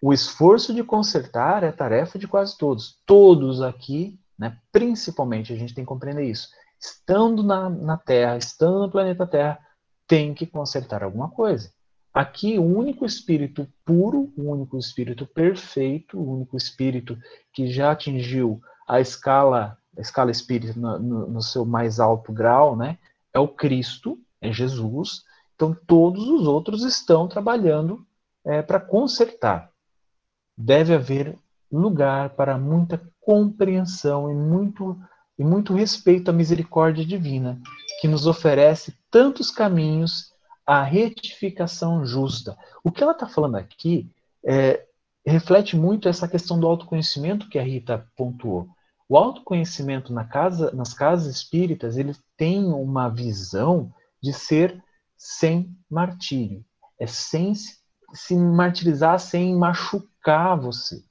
o 0.00 0.12
esforço 0.12 0.72
de 0.72 0.84
consertar 0.84 1.64
é 1.64 1.72
tarefa 1.72 2.18
de 2.20 2.28
quase 2.28 2.56
todos. 2.56 3.00
Todos 3.04 3.60
aqui, 3.60 4.20
né, 4.38 4.56
principalmente, 4.70 5.52
a 5.52 5.56
gente 5.56 5.74
tem 5.74 5.82
que 5.82 5.88
compreender 5.88 6.24
isso. 6.24 6.50
Estando 6.78 7.42
na, 7.42 7.68
na 7.68 7.96
Terra, 7.96 8.36
estando 8.36 8.80
no 8.80 8.90
planeta 8.90 9.26
Terra, 9.26 9.58
tem 10.06 10.34
que 10.34 10.46
consertar 10.46 11.02
alguma 11.02 11.30
coisa. 11.30 11.72
Aqui, 12.12 12.58
o 12.58 12.64
único 12.64 13.04
espírito 13.04 13.68
puro, 13.84 14.32
o 14.36 14.50
único 14.50 14.78
espírito 14.78 15.26
perfeito, 15.26 16.18
o 16.18 16.36
único 16.36 16.56
espírito 16.56 17.18
que 17.52 17.68
já 17.68 17.90
atingiu 17.90 18.60
a 18.88 19.00
escala, 19.00 19.76
a 19.96 20.00
escala 20.00 20.30
espírita 20.30 20.78
no, 20.78 20.98
no, 20.98 21.26
no 21.26 21.42
seu 21.42 21.64
mais 21.64 22.00
alto 22.00 22.32
grau, 22.32 22.76
né, 22.76 22.98
é 23.34 23.38
o 23.38 23.48
Cristo, 23.48 24.18
é 24.40 24.50
Jesus. 24.52 25.24
Então, 25.54 25.76
todos 25.86 26.28
os 26.28 26.46
outros 26.46 26.82
estão 26.84 27.28
trabalhando 27.28 28.06
é, 28.44 28.62
para 28.62 28.80
consertar 28.80 29.70
deve 30.56 30.94
haver 30.94 31.38
lugar 31.70 32.30
para 32.30 32.56
muita 32.56 33.00
compreensão 33.20 34.30
e 34.30 34.34
muito, 34.34 34.98
e 35.38 35.44
muito 35.44 35.74
respeito 35.74 36.30
à 36.30 36.32
misericórdia 36.32 37.04
divina, 37.04 37.60
que 38.00 38.08
nos 38.08 38.26
oferece 38.26 38.96
tantos 39.10 39.50
caminhos 39.50 40.32
à 40.66 40.82
retificação 40.82 42.04
justa. 42.04 42.56
O 42.82 42.90
que 42.90 43.02
ela 43.02 43.12
está 43.12 43.26
falando 43.26 43.56
aqui 43.56 44.10
é, 44.44 44.86
reflete 45.24 45.76
muito 45.76 46.08
essa 46.08 46.26
questão 46.26 46.58
do 46.58 46.66
autoconhecimento 46.66 47.48
que 47.48 47.58
a 47.58 47.62
Rita 47.62 48.06
pontuou. 48.16 48.68
O 49.08 49.16
autoconhecimento 49.16 50.12
na 50.12 50.24
casa, 50.24 50.72
nas 50.72 50.92
casas 50.92 51.34
espíritas, 51.34 51.96
ele 51.96 52.14
tem 52.36 52.64
uma 52.64 53.08
visão 53.08 53.92
de 54.22 54.32
ser 54.32 54.82
sem 55.16 55.76
martírio, 55.88 56.64
é 56.98 57.06
sem 57.06 57.52
se 57.54 58.36
martirizar, 58.36 59.18
sem 59.18 59.54
machucar 59.54 60.58
você. 60.58 61.02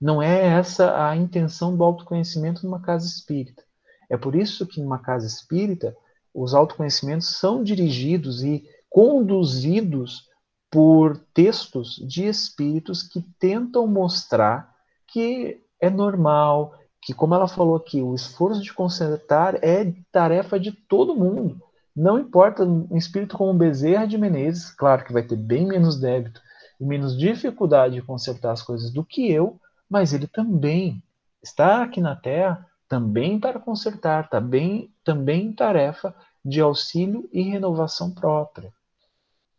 Não 0.00 0.22
é 0.22 0.46
essa 0.46 1.08
a 1.08 1.16
intenção 1.16 1.76
do 1.76 1.82
autoconhecimento 1.82 2.64
numa 2.64 2.80
casa 2.80 3.06
espírita. 3.06 3.64
É 4.08 4.16
por 4.16 4.34
isso 4.34 4.66
que 4.66 4.80
numa 4.80 4.98
casa 4.98 5.26
espírita 5.26 5.96
os 6.34 6.54
autoconhecimentos 6.54 7.36
são 7.38 7.62
dirigidos 7.62 8.42
e 8.42 8.64
conduzidos 8.88 10.28
por 10.70 11.18
textos 11.32 11.96
de 12.06 12.26
espíritos 12.26 13.02
que 13.02 13.22
tentam 13.38 13.86
mostrar 13.86 14.74
que 15.06 15.62
é 15.80 15.88
normal, 15.88 16.74
que, 17.00 17.14
como 17.14 17.34
ela 17.34 17.48
falou 17.48 17.76
aqui, 17.76 18.02
o 18.02 18.14
esforço 18.14 18.62
de 18.62 18.72
consertar 18.72 19.62
é 19.64 19.94
tarefa 20.12 20.58
de 20.58 20.72
todo 20.72 21.16
mundo. 21.16 21.60
Não 21.96 22.18
importa 22.18 22.64
um 22.64 22.96
espírito 22.96 23.36
como 23.36 23.58
Bezerra 23.58 24.06
de 24.06 24.18
Menezes, 24.18 24.70
claro 24.70 25.04
que 25.04 25.12
vai 25.12 25.22
ter 25.22 25.36
bem 25.36 25.66
menos 25.66 25.98
débito, 25.98 26.40
e 26.78 26.84
menos 26.84 27.16
dificuldade 27.16 27.94
de 27.94 28.02
consertar 28.02 28.52
as 28.52 28.62
coisas 28.62 28.92
do 28.92 29.04
que 29.04 29.30
eu, 29.30 29.58
mas 29.88 30.12
ele 30.12 30.26
também 30.26 31.02
está 31.42 31.82
aqui 31.82 32.00
na 32.00 32.14
Terra 32.14 32.64
também 32.88 33.38
para 33.38 33.60
consertar, 33.60 34.28
também, 34.28 34.90
também 35.04 35.52
tarefa 35.52 36.14
de 36.44 36.60
auxílio 36.60 37.28
e 37.32 37.42
renovação 37.42 38.10
própria. 38.10 38.72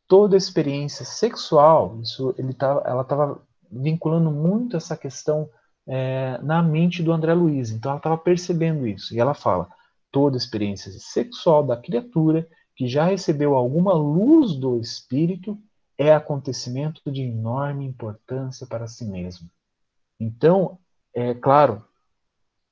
Toda 0.07 0.35
experiência 0.35 1.05
sexual, 1.05 1.99
isso 2.01 2.33
ele 2.37 2.53
tá, 2.53 2.81
ela 2.85 3.03
estava 3.03 3.41
vinculando 3.71 4.31
muito 4.31 4.75
essa 4.75 4.97
questão 4.97 5.47
é, 5.87 6.39
na 6.41 6.63
mente 6.63 7.03
do 7.03 7.11
André 7.11 7.33
Luiz. 7.33 7.69
Então 7.69 7.91
ela 7.91 7.99
estava 7.99 8.17
percebendo 8.17 8.87
isso. 8.87 9.13
E 9.13 9.19
ela 9.19 9.35
fala: 9.35 9.69
toda 10.11 10.37
experiência 10.37 10.91
sexual 10.93 11.63
da 11.63 11.77
criatura 11.77 12.47
que 12.75 12.87
já 12.87 13.05
recebeu 13.05 13.55
alguma 13.55 13.93
luz 13.93 14.55
do 14.55 14.79
espírito 14.79 15.59
é 15.97 16.13
acontecimento 16.13 17.11
de 17.11 17.23
enorme 17.23 17.85
importância 17.85 18.65
para 18.65 18.87
si 18.87 19.05
mesmo. 19.05 19.49
Então, 20.17 20.79
é 21.13 21.33
claro, 21.33 21.83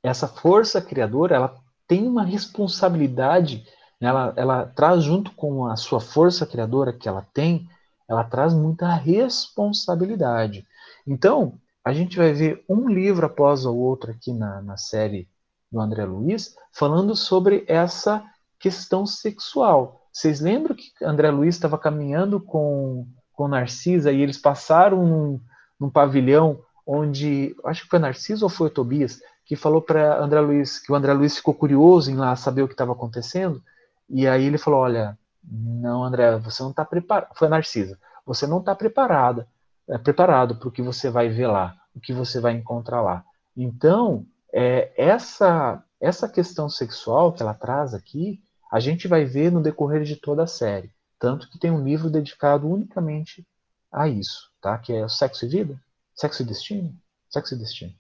essa 0.08 0.28
força 0.28 0.82
criadora, 0.82 1.36
ela 1.36 1.56
tem 1.88 2.08
uma 2.08 2.24
responsabilidade, 2.24 3.66
né? 4.00 4.10
ela, 4.10 4.34
ela 4.36 4.66
traz 4.66 5.04
junto 5.04 5.32
com 5.32 5.66
a 5.66 5.76
sua 5.76 6.00
força 6.00 6.46
criadora 6.46 6.94
que 6.94 7.08
ela 7.08 7.26
tem, 7.34 7.68
ela 8.10 8.24
traz 8.24 8.54
muita 8.54 8.94
responsabilidade. 8.94 10.66
Então, 11.06 11.60
a 11.84 11.94
gente 11.94 12.18
vai 12.18 12.34
ver 12.34 12.64
um 12.68 12.90
livro 12.90 13.26
após 13.26 13.66
o 13.66 13.76
outro 13.76 14.12
aqui 14.12 14.34
na, 14.34 14.62
na 14.62 14.78
série 14.78 15.28
do 15.72 15.80
André 15.80 16.06
Luiz, 16.06 16.56
falando 16.72 17.16
sobre 17.16 17.66
essa 17.68 18.24
questão 18.60 19.06
sexual. 19.06 20.02
Vocês 20.12 20.40
lembram 20.42 20.76
que 20.76 20.92
André 21.04 21.30
Luiz 21.30 21.56
estava 21.56 21.78
caminhando 21.78 22.40
com 22.40 23.08
com 23.38 23.48
Narcisa 23.48 24.12
e 24.12 24.20
eles 24.20 24.40
passaram 24.40 25.06
num, 25.06 25.40
num 25.80 25.92
pavilhão 25.92 26.60
onde, 26.86 27.56
acho 27.66 27.84
que 27.84 27.90
foi 27.90 28.00
Narciso 28.00 28.44
ou 28.44 28.50
foi 28.50 28.72
Tobias, 28.72 29.20
que 29.48 29.56
falou 29.56 29.82
para 29.82 30.22
André 30.22 30.42
Luiz, 30.42 30.78
que 30.78 30.92
o 30.92 30.96
André 30.96 31.14
Luiz 31.14 31.38
ficou 31.38 31.54
curioso 31.54 32.12
em 32.12 32.16
lá 32.16 32.36
saber 32.36 32.64
o 32.64 32.68
que 32.68 32.74
estava 32.74 32.92
acontecendo, 32.92 33.64
e 34.10 34.28
aí 34.28 34.44
ele 34.44 34.58
falou, 34.58 34.82
olha, 34.82 35.18
não, 35.42 36.04
André, 36.04 36.38
você 36.38 36.62
não 36.62 36.72
está 36.72 36.84
preparado, 36.84 37.30
foi 37.34 37.48
a 37.48 37.52
Narcisa, 37.52 37.98
você 38.26 38.46
não 38.46 38.60
está 38.60 38.76
preparada, 38.76 39.48
é, 39.88 39.98
preparado 39.98 40.58
para 40.58 40.68
o 40.68 40.72
que 40.72 40.82
você 40.82 41.10
vai 41.10 41.30
ver 41.30 41.48
lá, 41.48 41.74
o 41.96 42.00
que 42.00 42.12
você 42.12 42.42
vai 42.42 42.54
encontrar 42.54 43.02
lá. 43.02 43.24
Então, 43.56 44.26
é, 44.52 44.92
essa, 44.98 45.82
essa 46.02 46.28
questão 46.28 46.68
sexual 46.68 47.32
que 47.32 47.42
ela 47.42 47.54
traz 47.54 47.94
aqui, 47.94 48.42
a 48.70 48.82
gente 48.82 49.08
vai 49.08 49.24
ver 49.24 49.50
no 49.50 49.64
decorrer 49.64 50.04
de 50.04 50.18
toda 50.18 50.44
a 50.44 50.48
série. 50.48 50.92
Tanto 51.18 51.50
que 51.50 51.58
tem 51.58 51.72
um 51.72 51.84
livro 51.84 52.10
dedicado 52.10 52.70
unicamente 52.70 53.48
a 53.90 54.10
isso, 54.10 54.52
tá? 54.62 54.78
Que 54.78 54.94
é 54.94 55.08
Sexo 55.08 55.46
e 55.46 55.48
Vida? 55.48 55.82
Sexo 56.14 56.44
e 56.44 56.46
Destino? 56.46 56.94
Sexo 57.30 57.56
e 57.56 57.58
Destino. 57.58 57.94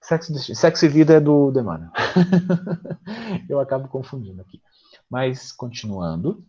Sexo. 0.00 0.54
Sexo 0.54 0.86
e 0.86 0.88
Vida 0.88 1.14
é 1.14 1.20
do 1.20 1.50
Demônio. 1.50 1.90
Eu 3.48 3.60
acabo 3.60 3.88
confundindo 3.88 4.40
aqui. 4.40 4.62
Mas, 5.10 5.52
continuando. 5.52 6.44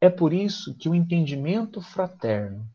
É 0.00 0.10
por 0.10 0.32
isso 0.32 0.76
que 0.76 0.88
o 0.88 0.94
entendimento 0.94 1.80
fraterno 1.80 2.66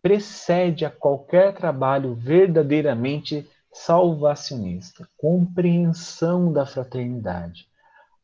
precede 0.00 0.84
a 0.84 0.90
qualquer 0.90 1.54
trabalho 1.54 2.14
verdadeiramente 2.14 3.48
salvacionista, 3.72 5.08
compreensão 5.16 6.52
da 6.52 6.66
fraternidade 6.66 7.70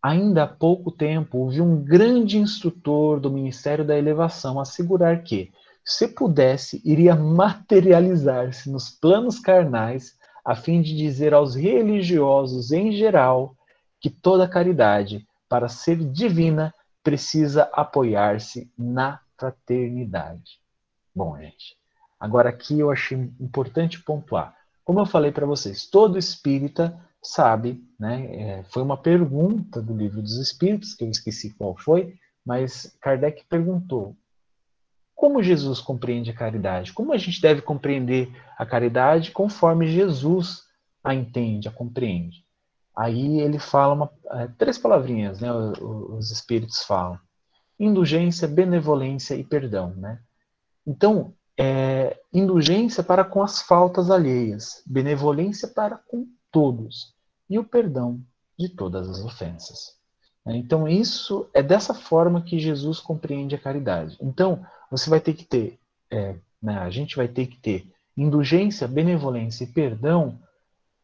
Ainda 0.03 0.45
há 0.45 0.47
pouco 0.47 0.93
tempo, 0.93 1.39
ouvi 1.39 1.61
um 1.61 1.83
grande 1.83 2.39
instrutor 2.39 3.19
do 3.19 3.31
Ministério 3.31 3.85
da 3.85 3.99
Elevação 3.99 4.61
assegurar 4.61 5.25
que, 5.25 5.53
se 5.89 6.07
pudesse, 6.07 6.83
iria 6.85 7.17
materializar-se 7.17 8.71
nos 8.71 8.91
planos 8.91 9.39
carnais 9.39 10.19
a 10.45 10.55
fim 10.55 10.83
de 10.83 10.95
dizer 10.95 11.33
aos 11.33 11.55
religiosos 11.55 12.73
em 12.73 12.93
geral 12.93 13.57
que 13.99 14.11
toda 14.11 14.47
caridade, 14.47 15.27
para 15.49 15.67
ser 15.67 15.97
divina, 15.97 16.75
precisa 17.03 17.71
apoiar-se 17.73 18.71
na 18.77 19.21
fraternidade. 19.39 20.61
Bom, 21.15 21.39
gente, 21.39 21.75
agora 22.21 22.51
aqui 22.51 22.79
eu 22.79 22.91
achei 22.91 23.17
importante 23.41 24.03
pontuar. 24.03 24.55
Como 24.85 25.01
eu 25.01 25.07
falei 25.07 25.33
para 25.33 25.47
vocês, 25.47 25.87
todo 25.87 26.19
espírita 26.19 27.03
sabe, 27.23 27.83
né? 27.99 28.27
É, 28.31 28.63
foi 28.65 28.83
uma 28.83 28.97
pergunta 28.97 29.81
do 29.81 29.97
livro 29.97 30.21
dos 30.21 30.37
Espíritos, 30.37 30.95
que 30.95 31.05
eu 31.05 31.11
esqueci 31.11 31.55
qual 31.55 31.75
foi, 31.77 32.15
mas 32.45 32.95
Kardec 33.01 33.45
perguntou: 33.49 34.15
como 35.19 35.43
Jesus 35.43 35.81
compreende 35.81 36.31
a 36.31 36.35
caridade? 36.35 36.93
Como 36.93 37.13
a 37.13 37.19
gente 37.19 37.41
deve 37.43 37.61
compreender 37.61 38.33
a 38.57 38.65
caridade 38.65 39.33
conforme 39.33 39.89
Jesus 39.89 40.63
a 41.03 41.13
entende, 41.13 41.67
a 41.67 41.73
compreende? 41.73 42.45
Aí 42.97 43.41
ele 43.41 43.59
fala 43.59 43.95
uma, 43.95 44.13
é, 44.31 44.47
três 44.57 44.79
palavrinhas, 44.79 45.41
né? 45.41 45.53
Os, 45.53 45.77
os 45.81 46.31
Espíritos 46.31 46.85
falam: 46.85 47.19
indulgência, 47.81 48.47
benevolência 48.47 49.35
e 49.35 49.43
perdão, 49.43 49.93
né? 49.97 50.21
Então, 50.87 51.35
é, 51.59 52.17
indulgência 52.33 53.03
para 53.03 53.25
com 53.25 53.43
as 53.43 53.61
faltas 53.61 54.13
alheias, 54.13 54.85
benevolência 54.87 55.67
para 55.67 55.97
com 55.97 56.29
todos 56.53 57.13
e 57.51 57.59
o 57.59 57.65
perdão 57.65 58.21
de 58.57 58.69
todas 58.69 59.09
as 59.09 59.19
ofensas. 59.25 59.99
Então, 60.47 60.87
isso 60.89 61.51
é 61.53 61.61
dessa 61.61 61.93
forma 61.93 62.41
que 62.41 62.59
Jesus 62.59 63.01
compreende 63.01 63.57
a 63.57 63.61
caridade. 63.61 64.17
Então, 64.21 64.65
você 64.91 65.09
vai 65.11 65.21
ter 65.21 65.35
que 65.35 65.45
ter, 65.45 65.79
é, 66.11 66.37
né, 66.63 66.79
a 66.79 66.91
gente 66.91 67.17
vai 67.17 67.29
ter 67.29 67.47
que 67.47 67.57
ter 67.57 67.87
indulgência, 68.17 68.89
benevolência 68.89 69.65
e 69.65 69.69
perdão 69.69 70.39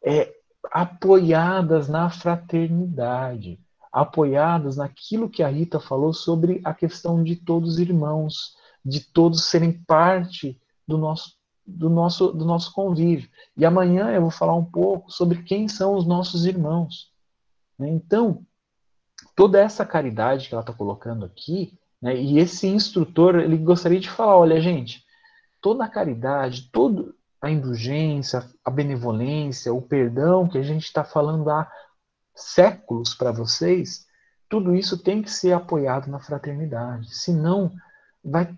é, 0.05 0.33
apoiadas 0.73 1.89
na 1.89 2.11
fraternidade, 2.11 3.61
apoiadas 3.93 4.77
naquilo 4.77 5.31
que 5.31 5.43
a 5.43 5.49
Rita 5.49 5.79
falou 5.79 6.13
sobre 6.13 6.61
a 6.65 6.75
questão 6.75 7.23
de 7.23 7.37
todos 7.37 7.79
irmãos, 7.79 8.57
de 8.85 9.01
todos 9.01 9.45
serem 9.45 9.73
parte 9.73 10.61
do 10.87 10.99
nosso 10.99 11.37
do 11.67 11.89
nosso, 11.89 12.31
do 12.31 12.45
nosso 12.45 12.73
convívio. 12.73 13.29
E 13.57 13.65
amanhã 13.65 14.11
eu 14.11 14.21
vou 14.21 14.31
falar 14.31 14.55
um 14.55 14.65
pouco 14.65 15.11
sobre 15.11 15.43
quem 15.43 15.67
são 15.67 15.95
os 15.95 16.07
nossos 16.07 16.45
irmãos. 16.45 17.11
Né? 17.79 17.89
Então, 17.89 18.45
toda 19.35 19.61
essa 19.61 19.85
caridade 19.87 20.49
que 20.49 20.55
ela 20.55 20.61
está 20.63 20.73
colocando 20.73 21.25
aqui, 21.25 21.79
né, 22.05 22.15
e 22.15 22.39
esse 22.39 22.67
instrutor, 22.67 23.37
ele 23.37 23.57
gostaria 23.57 23.99
de 23.99 24.11
falar: 24.11 24.37
olha, 24.37 24.61
gente, 24.61 25.03
toda 25.59 25.87
a 25.87 25.89
caridade, 25.89 26.69
toda 26.71 27.15
a 27.41 27.51
indulgência, 27.51 28.47
a 28.63 28.71
benevolência, 28.71 29.73
o 29.73 29.81
perdão 29.81 30.47
que 30.47 30.59
a 30.59 30.63
gente 30.63 30.85
está 30.85 31.03
falando 31.03 31.49
há 31.49 31.67
séculos 32.35 33.15
para 33.15 33.33
vocês, 33.33 34.07
tudo 34.51 34.75
isso 34.75 35.03
tem 35.03 35.23
que 35.23 35.31
ser 35.31 35.53
apoiado 35.53 36.09
na 36.11 36.21
fraternidade. 36.21 37.15
Senão, 37.15 37.73
vai, 38.23 38.55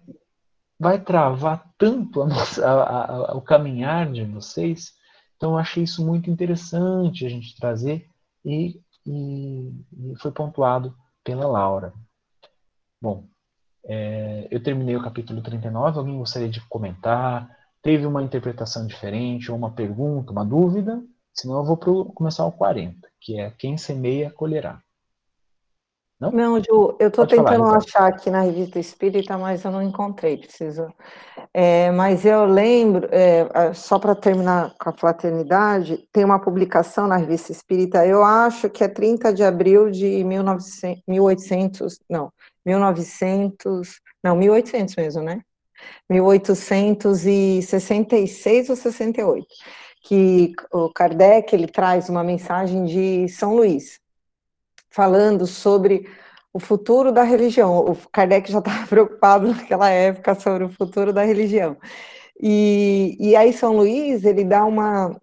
vai 0.76 1.00
travar 1.00 1.72
tanto 1.78 2.22
a 2.22 2.26
nossa, 2.26 2.66
a, 2.68 3.30
a, 3.30 3.36
o 3.36 3.42
caminhar 3.42 4.10
de 4.10 4.24
vocês. 4.24 4.92
Então, 5.36 5.52
eu 5.52 5.58
achei 5.58 5.84
isso 5.84 6.04
muito 6.04 6.28
interessante 6.28 7.24
a 7.24 7.28
gente 7.28 7.56
trazer 7.56 8.08
e, 8.44 8.80
e, 9.06 9.68
e 9.68 10.16
foi 10.18 10.32
pontuado 10.32 10.96
pela 11.22 11.46
Laura. 11.46 11.92
Bom, 13.00 13.28
é, 13.88 14.48
eu 14.50 14.62
terminei 14.62 14.96
o 14.96 15.02
capítulo 15.02 15.40
39. 15.40 15.98
Alguém 15.98 16.18
gostaria 16.18 16.48
de 16.48 16.60
comentar? 16.68 17.48
Teve 17.82 18.04
uma 18.04 18.22
interpretação 18.22 18.86
diferente, 18.86 19.50
ou 19.50 19.56
uma 19.56 19.70
pergunta, 19.70 20.32
uma 20.32 20.44
dúvida? 20.44 21.02
Senão 21.32 21.58
eu 21.58 21.64
vou 21.64 21.76
pro, 21.76 22.06
começar 22.06 22.44
o 22.44 22.52
40, 22.52 23.08
que 23.20 23.38
é 23.38 23.50
quem 23.50 23.78
semeia, 23.78 24.30
colherá. 24.30 24.80
Não? 26.18 26.32
Não, 26.32 26.58
Ju, 26.58 26.96
eu 26.98 27.08
estou 27.08 27.26
tentando 27.26 27.46
falar, 27.46 27.56
então. 27.56 27.76
achar 27.76 28.06
aqui 28.06 28.30
na 28.30 28.40
revista 28.40 28.78
Espírita, 28.78 29.36
mas 29.36 29.62
eu 29.62 29.70
não 29.70 29.82
encontrei, 29.82 30.38
preciso. 30.38 30.88
É, 31.52 31.90
mas 31.90 32.24
eu 32.24 32.46
lembro, 32.46 33.06
é, 33.12 33.74
só 33.74 33.98
para 33.98 34.14
terminar 34.14 34.74
com 34.80 34.88
a 34.88 34.92
fraternidade, 34.94 36.08
tem 36.10 36.24
uma 36.24 36.40
publicação 36.40 37.06
na 37.06 37.16
revista 37.16 37.52
Espírita, 37.52 38.06
eu 38.06 38.24
acho 38.24 38.70
que 38.70 38.82
é 38.82 38.88
30 38.88 39.32
de 39.32 39.44
abril 39.44 39.90
de 39.90 40.24
1900, 40.24 41.02
1800, 41.06 42.00
não, 42.08 42.32
1900, 42.66 44.00
não, 44.22 44.36
1800 44.36 44.94
mesmo, 44.96 45.22
né? 45.22 45.40
1866 46.10 48.70
ou 48.70 48.76
68, 48.76 49.46
que 50.02 50.52
o 50.72 50.90
Kardec 50.92 51.54
ele 51.54 51.68
traz 51.68 52.08
uma 52.08 52.24
mensagem 52.24 52.84
de 52.84 53.28
São 53.28 53.54
Luís, 53.54 54.00
falando 54.90 55.46
sobre 55.46 56.10
o 56.52 56.58
futuro 56.58 57.12
da 57.12 57.22
religião. 57.22 57.78
O 57.78 57.94
Kardec 58.10 58.50
já 58.50 58.58
estava 58.58 58.84
preocupado 58.88 59.46
naquela 59.48 59.90
época 59.90 60.34
sobre 60.34 60.64
o 60.64 60.68
futuro 60.68 61.12
da 61.12 61.22
religião. 61.22 61.76
E, 62.40 63.16
e 63.20 63.36
aí 63.36 63.52
São 63.52 63.76
Luís, 63.76 64.24
ele 64.24 64.44
dá 64.44 64.64
uma... 64.64 65.20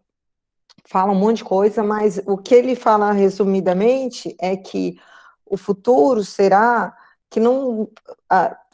fala 0.85 1.11
um 1.11 1.15
monte 1.15 1.37
de 1.37 1.43
coisa, 1.43 1.83
mas 1.83 2.21
o 2.25 2.37
que 2.37 2.55
ele 2.55 2.75
fala 2.75 3.11
resumidamente 3.11 4.35
é 4.39 4.55
que 4.55 4.97
o 5.45 5.57
futuro 5.57 6.23
será 6.23 6.95
que 7.33 7.39
não, 7.39 7.89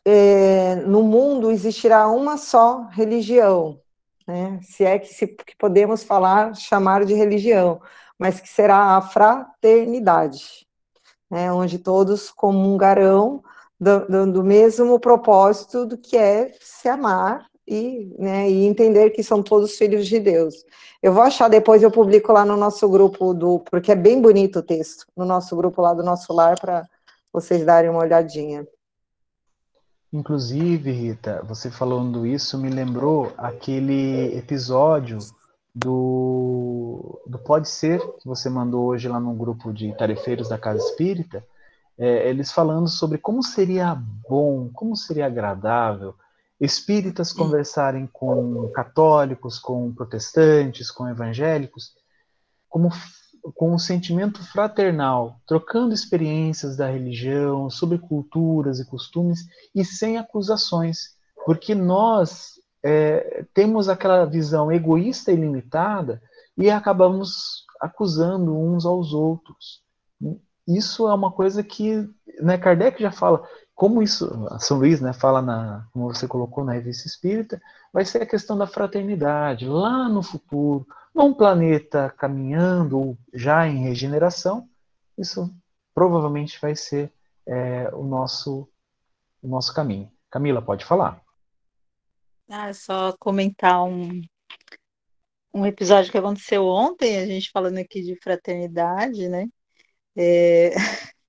é, 0.05 0.75
no 0.75 1.01
mundo 1.01 1.49
existirá 1.49 2.07
uma 2.09 2.35
só 2.35 2.87
religião, 2.91 3.79
né? 4.27 4.59
se 4.61 4.83
é 4.83 4.99
que, 4.99 5.07
se, 5.07 5.27
que 5.27 5.55
podemos 5.57 6.03
falar, 6.03 6.53
chamar 6.53 7.05
de 7.05 7.13
religião, 7.13 7.81
mas 8.17 8.41
que 8.41 8.49
será 8.49 8.97
a 8.97 9.01
fraternidade 9.01 10.67
né, 11.29 11.51
onde 11.53 11.77
todos 11.77 12.31
comungarão 12.31 13.41
do, 13.79 14.31
do, 14.31 14.43
mesmo 14.43 14.99
propósito 14.99 15.85
do 15.85 15.97
que 15.97 16.17
é 16.17 16.53
se 16.59 16.89
amar 16.89 17.45
e, 17.67 18.13
né, 18.17 18.49
e 18.49 18.65
entender 18.65 19.11
que 19.11 19.23
são 19.23 19.41
todos 19.41 19.77
filhos 19.77 20.07
de 20.07 20.19
Deus. 20.19 20.65
Eu 21.01 21.13
vou 21.13 21.23
achar 21.23 21.47
depois, 21.47 21.81
eu 21.81 21.91
publico 21.91 22.33
lá 22.33 22.43
no 22.43 22.57
nosso 22.57 22.89
grupo 22.89 23.33
do, 23.33 23.59
porque 23.59 23.91
é 23.91 23.95
bem 23.95 24.19
bonito 24.21 24.59
o 24.59 24.63
texto, 24.63 25.05
no 25.15 25.23
nosso 25.23 25.55
grupo 25.55 25.81
lá 25.81 25.93
do 25.93 26.03
nosso 26.03 26.33
lar, 26.33 26.59
para 26.59 26.85
vocês 27.31 27.65
darem 27.65 27.89
uma 27.89 27.99
olhadinha. 27.99 28.67
Inclusive, 30.11 30.91
Rita, 30.91 31.43
você 31.43 31.69
falando 31.69 32.25
isso 32.25 32.57
me 32.57 32.69
lembrou 32.69 33.31
aquele 33.37 34.35
episódio 34.35 35.19
do, 35.73 37.21
do 37.27 37.37
Pode 37.37 37.69
Ser, 37.69 37.99
que 38.17 38.27
você 38.27 38.49
mandou 38.49 38.85
hoje 38.87 39.07
lá 39.07 39.19
no 39.19 39.33
grupo 39.33 39.71
de 39.71 39.95
tarefeiros 39.95 40.49
da 40.49 40.57
Casa 40.57 40.79
Espírita, 40.79 41.45
é, 41.97 42.27
eles 42.29 42.51
falando 42.51 42.87
sobre 42.87 43.17
como 43.17 43.43
seria 43.43 43.93
bom, 44.27 44.69
como 44.73 44.95
seria 44.95 45.27
agradável 45.27 46.15
espíritas 46.59 47.31
conversarem 47.31 48.05
com 48.11 48.69
católicos, 48.71 49.57
com 49.57 49.93
protestantes, 49.93 50.91
com 50.91 51.07
evangélicos, 51.07 51.95
como 52.67 52.89
com 53.55 53.73
um 53.73 53.79
sentimento 53.79 54.43
fraternal, 54.51 55.39
trocando 55.45 55.93
experiências 55.93 56.75
da 56.77 56.89
religião, 56.89 57.69
sobre 57.69 57.97
culturas 57.97 58.79
e 58.79 58.85
costumes 58.85 59.45
e 59.73 59.83
sem 59.85 60.17
acusações, 60.17 61.15
porque 61.45 61.73
nós 61.73 62.59
é, 62.83 63.45
temos 63.53 63.89
aquela 63.89 64.25
visão 64.25 64.71
egoísta 64.71 65.31
e 65.31 65.35
limitada 65.35 66.21
e 66.57 66.69
acabamos 66.69 67.65
acusando 67.79 68.57
uns 68.57 68.85
aos 68.85 69.13
outros. 69.13 69.81
Isso 70.67 71.07
é 71.07 71.13
uma 71.13 71.31
coisa 71.31 71.63
que 71.63 72.07
né, 72.41 72.57
Kardec 72.57 73.01
já 73.01 73.11
fala, 73.11 73.47
como 73.79 74.03
isso, 74.03 74.29
São 74.59 74.77
Luís 74.77 74.99
né, 74.99 75.13
fala, 75.13 75.41
na, 75.41 75.87
como 75.93 76.13
você 76.13 76.27
colocou 76.27 76.65
na 76.65 76.73
revista 76.73 77.07
Espírita, 77.07 77.61
vai 77.93 78.03
ser 78.03 78.23
a 78.23 78.25
questão 78.25 78.57
da 78.57 78.67
fraternidade, 78.67 79.65
lá 79.65 80.09
no 80.09 80.21
futuro, 80.21 80.85
num 81.15 81.33
planeta 81.33 82.13
caminhando, 82.17 83.17
já 83.33 83.65
em 83.69 83.77
regeneração, 83.77 84.67
isso 85.17 85.49
provavelmente 85.93 86.59
vai 86.59 86.75
ser 86.75 87.09
é, 87.47 87.89
o, 87.93 88.03
nosso, 88.03 88.67
o 89.41 89.47
nosso 89.47 89.73
caminho. 89.73 90.11
Camila, 90.29 90.61
pode 90.61 90.83
falar. 90.83 91.21
Ah, 92.49 92.73
só 92.73 93.15
comentar 93.17 93.85
um, 93.85 94.21
um 95.53 95.65
episódio 95.65 96.11
que 96.11 96.17
aconteceu 96.17 96.65
ontem, 96.65 97.17
a 97.17 97.25
gente 97.25 97.49
falando 97.49 97.77
aqui 97.77 98.01
de 98.01 98.19
fraternidade, 98.21 99.29
né? 99.29 99.47
É, 100.17 100.73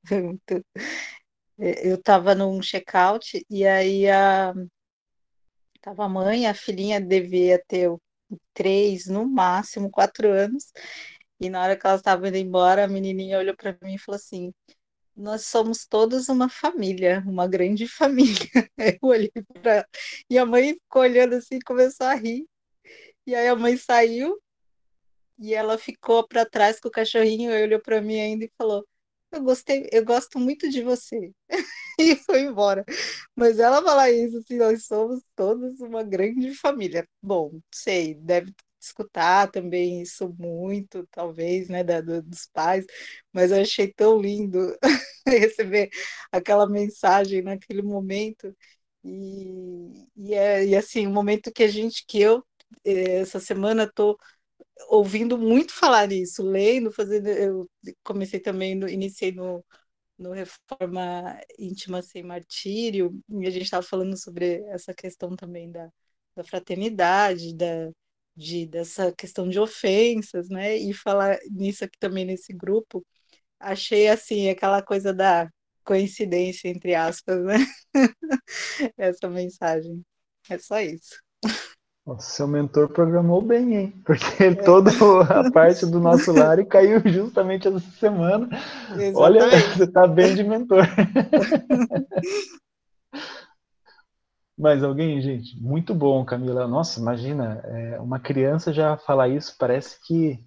é 0.11 1.20
eu 1.61 1.97
estava 1.97 2.35
num 2.35 2.61
check-out 2.61 3.45
e 3.51 3.67
aí 3.67 4.09
a, 4.09 4.55
tava 5.81 6.05
a 6.05 6.09
mãe, 6.09 6.47
a 6.47 6.55
filhinha 6.55 7.01
devia 7.01 7.63
ter 7.69 7.91
três, 8.55 9.07
no 9.07 9.27
máximo 9.27 9.91
quatro 9.91 10.29
anos, 10.31 10.73
e 11.41 11.51
na 11.51 11.63
hora 11.63 11.77
que 11.77 11.87
ela 11.87 11.97
estava 11.97 12.29
indo 12.29 12.37
embora, 12.37 12.85
a 12.85 12.89
menininha 12.89 13.39
olhou 13.39 13.57
para 13.57 13.77
mim 13.83 13.95
e 13.95 13.99
falou 13.99 14.17
assim: 14.17 14.53
nós 15.17 15.47
somos 15.47 15.87
todos 15.87 16.29
uma 16.29 16.49
família, 16.49 17.23
uma 17.27 17.47
grande 17.47 17.87
família. 17.89 18.49
Eu 18.79 19.09
olhei 19.09 19.33
para 19.63 19.75
ela 19.77 19.89
e 20.29 20.39
a 20.39 20.47
mãe 20.47 20.75
ficou 20.75 21.03
olhando 21.03 21.35
assim 21.35 21.57
e 21.57 21.63
começou 21.63 22.07
a 22.07 22.15
rir. 22.15 22.47
E 23.27 23.35
aí 23.35 23.49
a 23.49 23.57
mãe 23.57 23.77
saiu 23.77 24.41
e 25.39 25.55
ela 25.55 25.79
ficou 25.79 26.27
para 26.27 26.45
trás 26.47 26.81
com 26.81 26.89
o 26.89 26.91
cachorrinho, 26.91 27.53
olhou 27.53 27.81
para 27.81 28.01
mim 28.01 28.21
ainda 28.21 28.45
e 28.45 28.53
falou: 28.59 28.87
eu 29.33 29.43
gostei, 29.43 29.89
eu 29.93 30.05
gosto 30.05 30.39
muito 30.39 30.69
de 30.71 30.83
você. 30.83 31.33
e 32.01 32.17
foi 32.17 32.43
embora. 32.43 32.85
Mas 33.37 33.59
ela 33.59 33.83
falar 33.83 34.11
isso, 34.11 34.39
assim, 34.39 34.57
nós 34.59 34.87
somos 34.87 35.23
todos 35.37 35.81
uma 35.81 36.03
grande 36.05 36.55
família. 36.55 37.09
Bom, 37.23 37.61
sei, 37.73 38.15
deve 38.15 38.55
escutar 38.81 39.51
também 39.51 40.03
isso 40.03 40.35
muito, 40.39 41.07
talvez, 41.11 41.69
né, 41.69 41.85
da, 41.85 42.01
do, 42.01 42.23
dos 42.23 42.47
pais, 42.53 42.87
mas 43.33 43.51
eu 43.53 43.61
achei 43.61 43.93
tão 43.93 44.21
lindo 44.21 44.77
receber 45.27 45.91
aquela 46.33 46.69
mensagem 46.69 47.43
naquele 47.43 47.83
momento. 47.83 48.57
E, 49.05 50.09
e, 50.17 50.35
é, 50.35 50.65
e 50.67 50.77
assim, 50.77 51.07
um 51.07 51.13
momento 51.13 51.53
que 51.53 51.63
a 51.63 51.69
gente, 51.69 52.05
que 52.07 52.21
eu, 52.21 52.45
eh, 52.85 53.21
essa 53.21 53.41
semana, 53.41 53.85
estou 53.85 54.19
ouvindo 54.89 55.39
muito 55.39 55.73
falar 55.73 56.07
nisso, 56.09 56.43
lendo, 56.43 56.91
fazendo. 56.93 57.29
Eu 57.29 57.71
comecei 58.03 58.41
também, 58.41 58.75
no, 58.75 58.89
iniciei 58.89 59.33
no, 59.33 59.65
no 60.19 60.33
Reforma 60.33 61.41
Íntima 61.59 62.03
Sem 62.03 62.23
Martírio, 62.23 63.21
e 63.31 63.47
a 63.47 63.51
gente 63.51 63.65
estava 63.65 63.83
falando 63.87 64.17
sobre 64.17 64.63
essa 64.71 64.95
questão 64.95 65.37
também 65.37 65.71
da, 65.71 65.91
da 66.37 66.45
fraternidade, 66.45 67.55
da, 67.57 67.91
de, 68.37 68.67
dessa 68.67 69.13
questão 69.13 69.49
de 69.49 69.59
ofensas, 69.61 70.49
né? 70.51 70.77
E 70.77 70.93
falar 70.95 71.39
nisso 71.51 71.85
aqui 71.85 71.99
também 71.99 72.25
nesse 72.25 72.53
grupo, 72.53 73.05
achei 73.61 74.09
assim, 74.09 74.49
aquela 74.51 74.83
coisa 74.83 75.13
da 75.15 75.49
coincidência, 75.85 76.69
entre 76.69 76.95
aspas, 76.95 77.43
né? 77.45 77.57
Essa 78.97 79.29
mensagem. 79.29 80.05
É 80.49 80.59
só 80.59 80.81
isso. 80.81 81.21
O 82.05 82.19
seu 82.19 82.49
mentor 82.49 82.89
programou 82.89 83.43
bem, 83.43 83.75
hein? 83.77 83.95
Porque 84.05 84.45
é. 84.45 84.55
toda 84.55 84.91
a 85.29 85.51
parte 85.51 85.85
do 85.87 86.01
nosso 86.01 86.33
lar 86.33 86.65
caiu 86.65 87.01
justamente 87.05 87.69
essa 87.69 87.81
semana. 87.99 88.49
Exatamente. 88.91 89.17
Olha, 89.17 89.51
você 89.51 89.85
está 89.85 90.07
bem 90.07 90.35
de 90.35 90.43
mentor. 90.43 90.87
Mas 94.61 94.85
alguém, 94.85 95.21
gente, 95.23 95.59
muito 95.59 95.95
bom, 95.95 96.23
Camila. 96.23 96.69
Nossa, 96.69 97.01
imagina, 97.01 97.63
é, 97.65 97.99
uma 97.99 98.21
criança 98.21 98.73
já 98.75 98.95
falar 98.95 99.29
isso, 99.29 99.57
parece 99.59 99.99
que, 100.07 100.39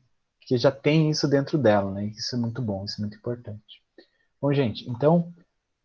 que 0.42 0.56
já 0.56 0.72
tem 0.72 1.10
isso 1.10 1.28
dentro 1.28 1.58
dela, 1.58 1.92
né? 1.92 2.06
Isso 2.06 2.36
é 2.36 2.40
muito 2.40 2.62
bom, 2.62 2.86
isso 2.86 3.00
é 3.00 3.02
muito 3.02 3.18
importante. 3.18 3.82
Bom, 4.40 4.54
gente, 4.54 4.88
então, 4.88 5.34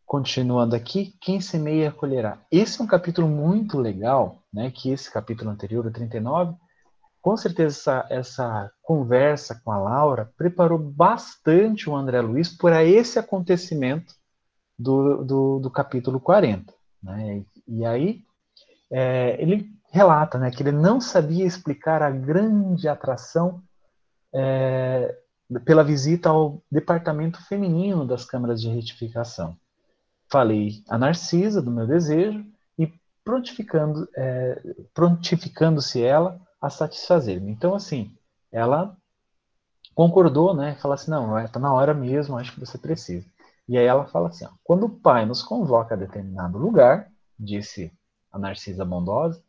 continuando 0.05 0.77
aqui, 0.77 1.15
quem 1.23 1.41
semeia 1.41 1.91
colherá. 1.91 2.39
Esse 2.53 2.81
é 2.81 2.85
um 2.85 2.87
capítulo 2.87 3.27
muito 3.27 3.79
legal, 3.79 4.38
né, 4.53 4.71
que 4.71 4.91
esse 4.91 5.11
capítulo 5.11 5.51
anterior, 5.51 5.87
o 5.87 5.91
39, 5.91 6.55
com 7.21 7.37
certeza 7.37 7.77
essa, 7.77 8.07
essa 8.11 8.73
conversa 8.83 9.61
com 9.65 9.71
a 9.71 9.79
Laura 9.79 10.33
preparou 10.37 10.79
bastante 10.79 11.91
o 11.91 11.97
André 11.97 12.21
Luiz 12.21 12.57
para 12.57 12.85
esse 12.85 13.19
acontecimento 13.19 14.15
do, 14.79 15.25
do, 15.25 15.59
do 15.59 15.71
capítulo 15.71 16.21
40. 16.21 16.73
Né? 17.03 17.45
E, 17.67 17.79
e 17.81 17.85
aí 17.85 18.23
é, 18.91 19.41
ele 19.43 19.69
relata 19.91 20.39
né, 20.39 20.51
que 20.51 20.63
ele 20.63 20.73
não 20.73 21.01
sabia 21.01 21.45
explicar 21.45 22.03
a 22.03 22.11
grande 22.11 22.89
atração 22.89 23.63
é, 24.33 25.17
pela 25.65 25.83
visita 25.83 26.29
ao 26.29 26.63
departamento 26.71 27.43
feminino 27.47 28.07
das 28.07 28.25
câmaras 28.25 28.61
de 28.61 28.69
retificação 28.69 29.57
falei 30.31 30.83
a 30.89 30.99
Narcisa 30.99 31.61
do 31.61 31.71
meu 31.71 31.87
desejo 31.87 32.45
prontificando, 33.29 34.09
é, 34.17 34.59
prontificando-se 34.95 36.03
ela 36.03 36.41
a 36.59 36.71
satisfazer-me. 36.71 37.53
Então, 37.53 37.75
assim, 37.75 38.17
ela 38.51 38.97
concordou, 39.95 40.55
né? 40.55 40.77
Fala 40.77 40.95
assim, 40.95 41.11
não, 41.11 41.39
está 41.39 41.61
é, 41.61 41.63
na 41.63 41.71
hora 41.71 41.93
mesmo, 41.93 42.39
acho 42.39 42.55
que 42.55 42.61
você 42.61 42.79
precisa. 42.79 43.27
E 43.69 43.77
aí 43.77 43.85
ela 43.85 44.07
fala 44.07 44.29
assim, 44.29 44.47
ó, 44.47 44.49
quando 44.65 44.87
o 44.87 44.89
pai 44.89 45.27
nos 45.27 45.43
convoca 45.43 45.95
a 45.95 45.99
determinado 45.99 46.57
lugar, 46.57 47.11
disse 47.39 47.93
a 48.33 48.39
Narcisa 48.39 48.83
bondosa, 48.83 49.43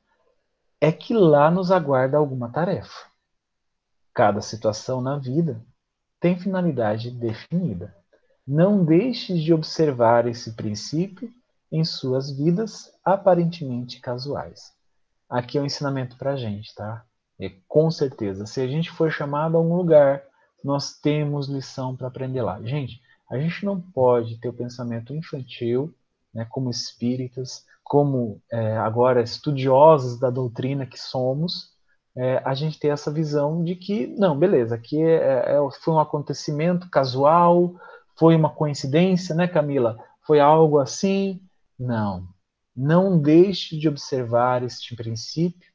é 0.81 0.91
que 0.91 1.13
lá 1.13 1.49
nos 1.49 1.71
aguarda 1.71 2.17
alguma 2.17 2.49
tarefa. 2.49 3.07
Cada 4.13 4.41
situação 4.41 4.99
na 4.99 5.17
vida 5.17 5.61
tem 6.19 6.37
finalidade 6.37 7.11
definida. 7.11 7.95
Não 8.45 8.83
deixes 8.83 9.41
de 9.41 9.53
observar 9.53 10.27
esse 10.27 10.51
princípio 10.51 11.33
em 11.71 11.83
suas 11.83 12.31
vidas 12.31 12.91
aparentemente 13.03 13.99
casuais. 13.99 14.73
Aqui 15.29 15.57
é 15.57 15.61
um 15.61 15.65
ensinamento 15.65 16.17
para 16.17 16.31
a 16.31 16.35
gente, 16.35 16.73
tá? 16.73 17.03
É, 17.39 17.51
com 17.67 17.89
certeza, 17.89 18.45
se 18.45 18.59
a 18.59 18.67
gente 18.67 18.89
for 18.91 19.11
chamado 19.11 19.57
a 19.57 19.61
um 19.61 19.75
lugar, 19.75 20.23
nós 20.63 20.93
temos 20.99 21.47
lição 21.47 21.95
para 21.95 22.07
aprender 22.07 22.41
lá. 22.41 22.61
Gente, 22.61 23.01
a 23.29 23.37
gente 23.37 23.63
não 23.65 23.79
pode 23.79 24.37
ter 24.39 24.49
o 24.49 24.53
pensamento 24.53 25.15
infantil, 25.15 25.93
né, 26.33 26.45
como 26.49 26.69
espíritas, 26.69 27.65
como 27.83 28.41
é, 28.51 28.77
agora 28.77 29.21
estudiosos 29.21 30.19
da 30.19 30.29
doutrina 30.29 30.85
que 30.85 30.99
somos, 30.99 31.73
é, 32.15 32.41
a 32.43 32.53
gente 32.53 32.79
ter 32.79 32.89
essa 32.89 33.11
visão 33.11 33.63
de 33.63 33.75
que, 33.75 34.07
não, 34.07 34.37
beleza, 34.37 34.75
aqui 34.75 35.01
é, 35.01 35.55
é 35.55 35.57
foi 35.81 35.93
um 35.93 35.99
acontecimento 35.99 36.89
casual, 36.89 37.75
foi 38.17 38.35
uma 38.35 38.49
coincidência, 38.49 39.33
né, 39.33 39.47
Camila? 39.47 39.97
Foi 40.23 40.39
algo 40.39 40.79
assim? 40.79 41.39
Não. 41.79 42.27
Não 42.75 43.19
deixe 43.19 43.77
de 43.77 43.87
observar 43.87 44.63
este 44.63 44.95
princípio 44.95 45.69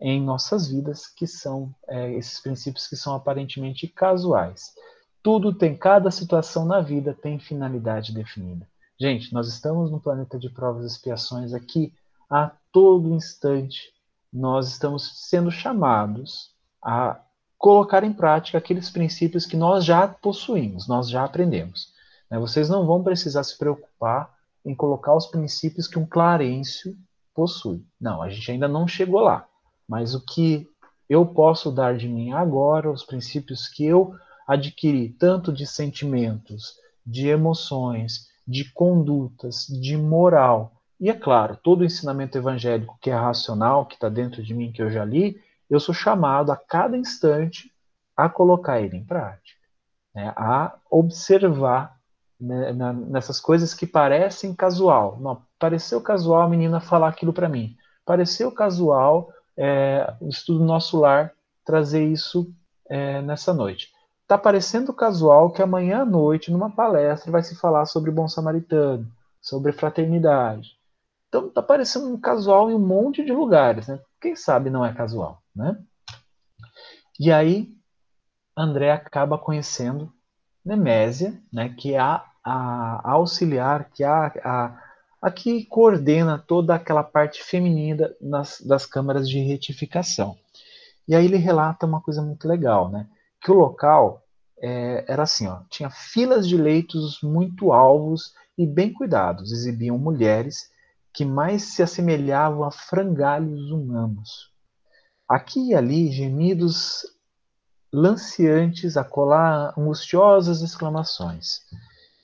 em 0.00 0.20
nossas 0.20 0.66
vidas, 0.68 1.06
que 1.06 1.26
são 1.26 1.72
é, 1.86 2.12
esses 2.14 2.40
princípios 2.40 2.88
que 2.88 2.96
são 2.96 3.14
aparentemente 3.14 3.86
casuais. 3.86 4.74
Tudo 5.22 5.54
tem, 5.54 5.76
cada 5.76 6.10
situação 6.10 6.64
na 6.64 6.80
vida 6.80 7.14
tem 7.14 7.38
finalidade 7.38 8.12
definida. 8.12 8.66
Gente, 8.98 9.32
nós 9.32 9.46
estamos 9.46 9.90
no 9.90 10.00
planeta 10.00 10.38
de 10.38 10.50
provas 10.50 10.84
e 10.84 10.86
expiações 10.88 11.54
aqui 11.54 11.94
a 12.28 12.50
todo 12.72 13.14
instante. 13.14 13.92
Nós 14.32 14.68
estamos 14.68 15.28
sendo 15.28 15.50
chamados 15.50 16.50
a 16.82 17.20
colocar 17.56 18.02
em 18.02 18.12
prática 18.12 18.58
aqueles 18.58 18.90
princípios 18.90 19.46
que 19.46 19.56
nós 19.56 19.84
já 19.84 20.08
possuímos, 20.08 20.88
nós 20.88 21.08
já 21.08 21.24
aprendemos. 21.24 21.92
Né? 22.28 22.38
Vocês 22.38 22.68
não 22.68 22.84
vão 22.84 23.04
precisar 23.04 23.44
se 23.44 23.56
preocupar 23.56 24.34
em 24.64 24.74
colocar 24.74 25.14
os 25.14 25.26
princípios 25.26 25.88
que 25.88 25.98
um 25.98 26.06
Clarencio 26.06 26.96
possui. 27.34 27.84
Não, 28.00 28.22
a 28.22 28.28
gente 28.28 28.50
ainda 28.50 28.68
não 28.68 28.86
chegou 28.86 29.20
lá. 29.20 29.46
Mas 29.88 30.14
o 30.14 30.24
que 30.24 30.66
eu 31.08 31.26
posso 31.26 31.70
dar 31.70 31.96
de 31.96 32.08
mim 32.08 32.32
agora, 32.32 32.90
os 32.90 33.04
princípios 33.04 33.68
que 33.68 33.84
eu 33.84 34.14
adquiri, 34.46 35.10
tanto 35.10 35.52
de 35.52 35.66
sentimentos, 35.66 36.76
de 37.04 37.28
emoções, 37.28 38.28
de 38.46 38.64
condutas, 38.72 39.66
de 39.66 39.96
moral, 39.96 40.72
e 41.02 41.10
é 41.10 41.14
claro, 41.14 41.56
todo 41.56 41.80
o 41.80 41.84
ensinamento 41.84 42.38
evangélico 42.38 42.96
que 43.00 43.10
é 43.10 43.14
racional, 43.14 43.86
que 43.86 43.94
está 43.94 44.08
dentro 44.08 44.42
de 44.42 44.54
mim, 44.54 44.70
que 44.70 44.80
eu 44.80 44.88
já 44.88 45.04
li, 45.04 45.40
eu 45.68 45.80
sou 45.80 45.94
chamado 45.94 46.52
a 46.52 46.56
cada 46.56 46.96
instante 46.96 47.72
a 48.16 48.28
colocar 48.28 48.80
ele 48.80 48.98
em 48.98 49.04
prática, 49.04 49.58
né? 50.14 50.32
a 50.36 50.76
observar 50.88 51.98
né, 52.42 52.92
nessas 53.08 53.38
coisas 53.38 53.72
que 53.72 53.86
parecem 53.86 54.54
casual. 54.54 55.16
Não, 55.20 55.42
pareceu 55.58 56.00
casual 56.00 56.42
a 56.42 56.48
menina 56.48 56.80
falar 56.80 57.08
aquilo 57.08 57.32
para 57.32 57.48
mim. 57.48 57.76
Pareceu 58.04 58.50
casual 58.50 59.32
é, 59.56 60.12
o 60.20 60.28
estudo 60.28 60.58
do 60.58 60.64
nosso 60.64 60.98
lar 60.98 61.32
trazer 61.64 62.04
isso 62.04 62.52
é, 62.88 63.22
nessa 63.22 63.54
noite. 63.54 63.92
Está 64.22 64.36
parecendo 64.36 64.92
casual 64.92 65.52
que 65.52 65.62
amanhã 65.62 66.02
à 66.02 66.04
noite, 66.04 66.50
numa 66.50 66.70
palestra, 66.70 67.30
vai 67.30 67.42
se 67.42 67.54
falar 67.54 67.86
sobre 67.86 68.10
bom 68.10 68.26
samaritano, 68.26 69.06
sobre 69.40 69.72
fraternidade. 69.72 70.72
Então 71.28 71.46
está 71.46 71.62
parecendo 71.62 72.08
um 72.08 72.20
casual 72.20 72.70
em 72.70 72.74
um 72.74 72.78
monte 72.78 73.24
de 73.24 73.32
lugares. 73.32 73.86
Né? 73.86 74.00
Quem 74.20 74.34
sabe 74.34 74.68
não 74.68 74.84
é 74.84 74.92
casual? 74.92 75.40
Né? 75.54 75.78
E 77.20 77.30
aí, 77.30 77.68
André 78.56 78.90
acaba 78.90 79.38
conhecendo 79.38 80.12
Nemésia, 80.64 81.40
né, 81.52 81.74
que 81.76 81.94
é 81.94 81.98
a, 81.98 82.24
a, 82.44 83.12
auxiliar, 83.12 83.90
que 83.90 84.04
a, 84.04 84.26
a, 84.44 84.82
a, 85.20 85.30
que 85.30 85.64
coordena 85.66 86.38
toda 86.38 86.74
aquela 86.74 87.02
parte 87.02 87.42
feminina 87.42 88.12
nas, 88.20 88.60
das 88.60 88.86
câmaras 88.86 89.28
de 89.28 89.38
retificação. 89.40 90.36
E 91.06 91.14
aí 91.14 91.24
ele 91.24 91.36
relata 91.36 91.86
uma 91.86 92.00
coisa 92.00 92.22
muito 92.22 92.46
legal, 92.46 92.90
né, 92.90 93.08
que 93.40 93.50
o 93.50 93.54
local 93.54 94.22
é, 94.60 95.04
era 95.08 95.24
assim, 95.24 95.48
ó, 95.48 95.60
tinha 95.68 95.90
filas 95.90 96.48
de 96.48 96.56
leitos 96.56 97.20
muito 97.22 97.72
alvos 97.72 98.32
e 98.56 98.66
bem 98.66 98.92
cuidados, 98.92 99.52
exibiam 99.52 99.98
mulheres 99.98 100.70
que 101.12 101.24
mais 101.24 101.64
se 101.64 101.82
assemelhavam 101.82 102.64
a 102.64 102.70
frangalhos 102.70 103.70
humanos. 103.70 104.50
Aqui 105.28 105.70
e 105.70 105.74
ali, 105.74 106.10
gemidos 106.10 107.02
lanceantes 107.92 108.96
a 108.96 109.04
colar 109.04 109.74
angustiosas 109.76 110.62
exclamações. 110.62 111.60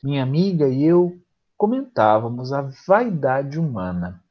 Minha 0.01 0.22
amiga 0.22 0.68
e 0.68 0.84
eu 0.84 1.18
comentávamos 1.57 2.53
a 2.53 2.70
vaidade 2.86 3.59
humana, 3.59 4.22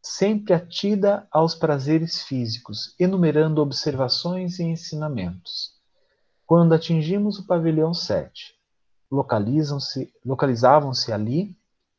sempre 0.00 0.54
atida 0.54 1.26
aos 1.30 1.54
prazeres 1.54 2.22
físicos, 2.22 2.94
enumerando 2.98 3.60
observações 3.60 4.58
e 4.58 4.62
ensinamentos. 4.62 5.74
Quando 6.46 6.72
atingimos 6.72 7.38
o 7.38 7.46
pavilhão 7.46 7.92
7, 7.92 8.54
localizam-se, 9.10 10.10
localizavam-se 10.24 11.12
ali 11.12 11.54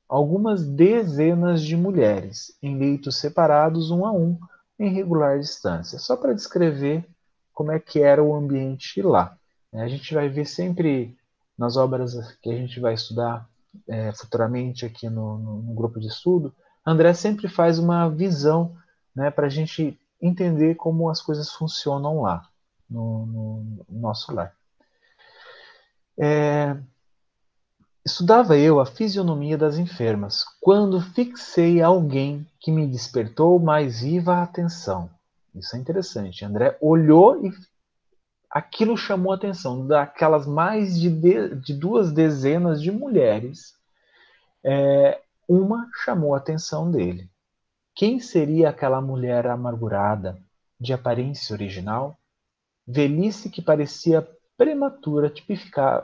algumas 0.09 0.65
dezenas 0.65 1.61
de 1.61 1.77
mulheres 1.77 2.57
em 2.59 2.75
leitos 2.75 3.17
separados 3.17 3.91
um 3.91 4.03
a 4.03 4.11
um 4.11 4.35
em 4.79 4.91
regular 4.91 5.37
distância, 5.37 5.99
só 5.99 6.17
para 6.17 6.33
descrever 6.33 7.07
como 7.53 7.71
é 7.71 7.79
que 7.79 7.99
era 7.99 8.23
o 8.23 8.33
ambiente 8.33 8.99
lá. 8.99 9.37
A 9.71 9.87
gente 9.87 10.11
vai 10.11 10.27
ver 10.27 10.47
sempre 10.47 11.15
nas 11.61 11.77
obras 11.77 12.15
que 12.41 12.49
a 12.49 12.55
gente 12.55 12.79
vai 12.79 12.95
estudar 12.95 13.47
é, 13.87 14.11
futuramente 14.13 14.83
aqui 14.83 15.07
no, 15.07 15.37
no, 15.37 15.61
no, 15.61 15.73
grupo 15.75 15.99
de 15.99 16.07
estudo, 16.07 16.51
André 16.83 17.13
sempre 17.13 17.47
faz 17.47 17.77
uma 17.77 18.09
visão 18.09 18.75
né, 19.15 19.29
para 19.29 19.45
a 19.45 19.49
gente 19.49 19.95
entender 20.19 20.73
como 20.73 21.07
as 21.07 21.21
coisas 21.21 21.51
funcionam 21.51 22.23
lá, 22.23 22.49
no, 22.89 23.27
no 23.27 23.85
nosso 23.87 24.33
lar. 24.33 24.55
É, 26.17 26.75
estudava 28.03 28.57
eu 28.57 28.79
a 28.79 28.85
fisionomia 28.85 29.55
das 29.55 29.77
enfermas, 29.77 30.43
quando 30.59 30.99
fixei 30.99 31.79
alguém 31.79 32.43
que 32.59 32.71
me 32.71 32.87
despertou 32.87 33.59
mais 33.59 34.01
viva 34.01 34.37
a 34.37 34.43
atenção. 34.43 35.11
Isso 35.53 35.75
é 35.75 35.79
interessante. 35.79 36.43
André 36.43 36.75
olhou 36.81 37.45
e 37.45 37.51
aquilo 38.51 38.97
chamou 38.97 39.31
a 39.31 39.35
atenção 39.35 39.87
daquelas 39.87 40.45
mais 40.45 40.99
de, 40.99 41.09
de, 41.09 41.55
de 41.55 41.73
duas 41.73 42.11
dezenas 42.11 42.81
de 42.81 42.91
mulheres. 42.91 43.73
É, 44.63 45.21
uma 45.47 45.89
chamou 46.03 46.35
a 46.35 46.37
atenção 46.37 46.91
dele. 46.91 47.29
Quem 47.95 48.19
seria 48.19 48.69
aquela 48.69 49.01
mulher 49.01 49.47
amargurada, 49.47 50.37
de 50.79 50.93
aparência 50.93 51.53
original? 51.53 52.17
Velhice 52.85 53.49
que 53.49 53.61
parecia 53.61 54.27
prematura 54.57 55.31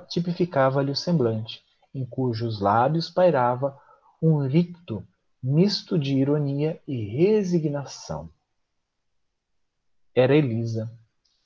tipificava-lhe 0.10 0.92
o 0.92 0.96
semblante, 0.96 1.64
em 1.94 2.06
cujos 2.06 2.60
lábios 2.60 3.10
pairava 3.10 3.78
um 4.22 4.46
ricto 4.48 5.06
misto 5.42 5.98
de 5.98 6.16
ironia 6.16 6.82
e 6.88 7.06
resignação. 7.06 8.30
Era 10.16 10.36
Elisa, 10.36 10.92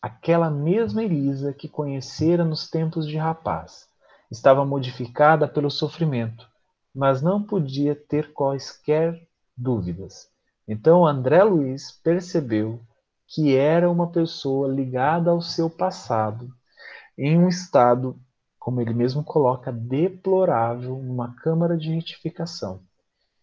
aquela 0.02 0.49
mesma 0.49 1.04
Elisa 1.04 1.54
que 1.54 1.70
conhecera 1.70 2.43
nos 2.43 2.70
tempos 2.70 3.08
de 3.08 3.18
rapaz. 3.18 3.88
Estava 4.32 4.66
modificada 4.66 5.47
pelo 5.47 5.70
sofrimento, 5.70 6.47
mas 6.93 7.22
não 7.22 7.43
podia 7.43 7.95
ter 7.95 8.34
quaisquer 8.34 9.22
dúvidas. 9.56 10.30
Então 10.68 11.06
André 11.06 11.43
Luiz 11.43 11.91
percebeu 11.91 12.82
que 13.28 13.56
era 13.56 13.89
uma 13.89 14.12
pessoa 14.12 14.68
ligada 14.68 15.32
ao 15.32 15.41
seu 15.41 15.70
passado, 15.70 16.49
em 17.18 17.38
um 17.38 17.47
estado, 17.47 18.20
como 18.60 18.82
ele 18.82 18.93
mesmo 18.93 19.24
coloca, 19.24 19.72
deplorável, 19.72 20.97
numa 20.97 21.34
câmara 21.36 21.78
de 21.78 21.93
retificação. 21.93 22.82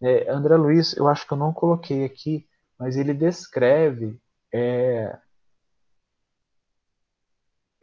É, 0.01 0.29
André 0.29 0.55
Luiz, 0.55 0.95
eu 0.95 1.07
acho 1.07 1.27
que 1.27 1.33
eu 1.33 1.37
não 1.37 1.53
coloquei 1.53 2.05
aqui, 2.05 2.47
mas 2.77 2.95
ele 2.95 3.13
descreve 3.13 4.19
é, 4.53 5.17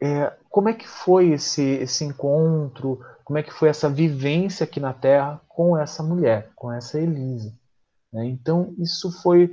é, 0.01 0.31
como 0.49 0.69
é 0.69 0.73
que 0.73 0.87
foi 0.87 1.29
esse, 1.31 1.61
esse 1.61 2.03
encontro, 2.03 2.99
como 3.23 3.37
é 3.39 3.43
que 3.43 3.53
foi 3.53 3.69
essa 3.69 3.89
vivência 3.89 4.63
aqui 4.63 4.79
na 4.79 4.93
Terra 4.93 5.41
com 5.47 5.77
essa 5.77 6.03
mulher, 6.03 6.51
com 6.55 6.71
essa 6.71 6.99
Elisa. 6.99 7.53
Né? 8.13 8.25
Então, 8.25 8.73
isso 8.77 9.11
foi 9.21 9.51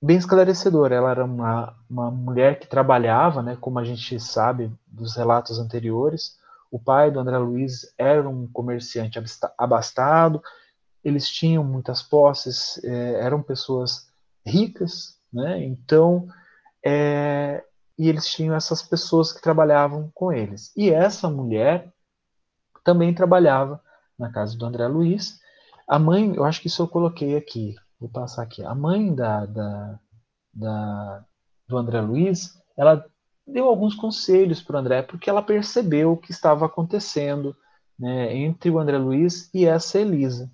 bem 0.00 0.16
esclarecedor. 0.16 0.92
Ela 0.92 1.10
era 1.10 1.24
uma, 1.24 1.76
uma 1.88 2.10
mulher 2.10 2.58
que 2.58 2.66
trabalhava, 2.66 3.42
né, 3.42 3.56
como 3.60 3.78
a 3.78 3.84
gente 3.84 4.18
sabe 4.18 4.72
dos 4.86 5.16
relatos 5.16 5.58
anteriores. 5.58 6.36
O 6.70 6.78
pai 6.78 7.10
do 7.10 7.20
André 7.20 7.38
Luiz 7.38 7.92
era 7.98 8.26
um 8.28 8.46
comerciante 8.46 9.18
abastado, 9.58 10.42
eles 11.04 11.28
tinham 11.28 11.62
muitas 11.62 12.02
posses, 12.02 12.82
é, 12.82 13.20
eram 13.20 13.42
pessoas 13.42 14.08
ricas, 14.46 15.18
né? 15.32 15.62
então 15.64 16.26
é, 16.84 17.62
e 17.98 18.08
eles 18.08 18.26
tinham 18.26 18.54
essas 18.54 18.82
pessoas 18.82 19.32
que 19.32 19.42
trabalhavam 19.42 20.10
com 20.14 20.32
eles. 20.32 20.72
E 20.76 20.90
essa 20.90 21.28
mulher 21.28 21.92
também 22.84 23.14
trabalhava 23.14 23.80
na 24.18 24.30
casa 24.30 24.56
do 24.56 24.66
André 24.66 24.86
Luiz. 24.86 25.38
A 25.88 25.98
mãe, 25.98 26.34
eu 26.34 26.44
acho 26.44 26.60
que 26.60 26.68
isso 26.68 26.82
eu 26.82 26.88
coloquei 26.88 27.36
aqui, 27.36 27.74
vou 28.00 28.08
passar 28.08 28.42
aqui. 28.42 28.64
A 28.64 28.74
mãe 28.74 29.14
da, 29.14 29.46
da, 29.46 30.00
da 30.52 31.24
do 31.68 31.76
André 31.76 32.00
Luiz, 32.00 32.60
ela 32.76 33.04
deu 33.46 33.66
alguns 33.66 33.94
conselhos 33.94 34.62
para 34.62 34.76
o 34.76 34.78
André, 34.78 35.02
porque 35.02 35.28
ela 35.28 35.42
percebeu 35.42 36.12
o 36.12 36.16
que 36.16 36.30
estava 36.30 36.66
acontecendo 36.66 37.56
né, 37.98 38.34
entre 38.36 38.70
o 38.70 38.78
André 38.78 38.98
Luiz 38.98 39.50
e 39.52 39.64
essa 39.64 39.98
Elisa. 39.98 40.50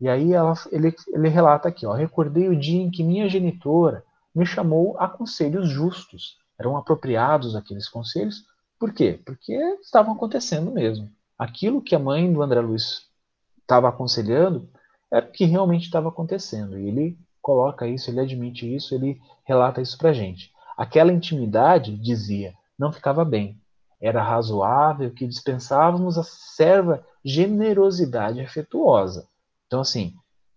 E 0.00 0.08
aí 0.08 0.32
ela, 0.32 0.54
ele, 0.72 0.94
ele 1.08 1.28
relata 1.28 1.68
aqui, 1.68 1.84
ó, 1.84 1.92
recordei 1.92 2.48
o 2.48 2.58
dia 2.58 2.80
em 2.80 2.90
que 2.90 3.04
minha 3.04 3.28
genitora 3.28 4.02
me 4.34 4.46
chamou 4.46 4.96
a 4.98 5.06
conselhos 5.06 5.68
justos 5.68 6.39
eram 6.60 6.76
apropriados 6.76 7.56
aqueles 7.56 7.88
conselhos. 7.88 8.44
Por 8.78 8.92
quê? 8.92 9.18
Porque 9.24 9.54
estavam 9.80 10.12
acontecendo 10.12 10.70
mesmo. 10.70 11.10
Aquilo 11.38 11.80
que 11.80 11.94
a 11.94 11.98
mãe 11.98 12.30
do 12.30 12.42
André 12.42 12.60
Luiz 12.60 13.08
estava 13.62 13.88
aconselhando 13.88 14.68
era 15.10 15.24
o 15.24 15.32
que 15.32 15.46
realmente 15.46 15.84
estava 15.84 16.10
acontecendo. 16.10 16.78
E 16.78 16.86
ele 16.86 17.18
coloca 17.40 17.86
isso, 17.86 18.10
ele 18.10 18.20
admite 18.20 18.72
isso, 18.72 18.94
ele 18.94 19.18
relata 19.44 19.80
isso 19.80 19.96
para 19.96 20.12
gente. 20.12 20.52
Aquela 20.76 21.12
intimidade, 21.12 21.96
dizia, 21.96 22.54
não 22.78 22.92
ficava 22.92 23.24
bem. 23.24 23.58
Era 23.98 24.22
razoável 24.22 25.10
que 25.10 25.26
dispensávamos 25.26 26.18
a 26.18 26.22
serva 26.22 27.04
generosidade 27.24 28.40
afetuosa. 28.40 29.26
Então, 29.66 29.80
assim, 29.80 30.14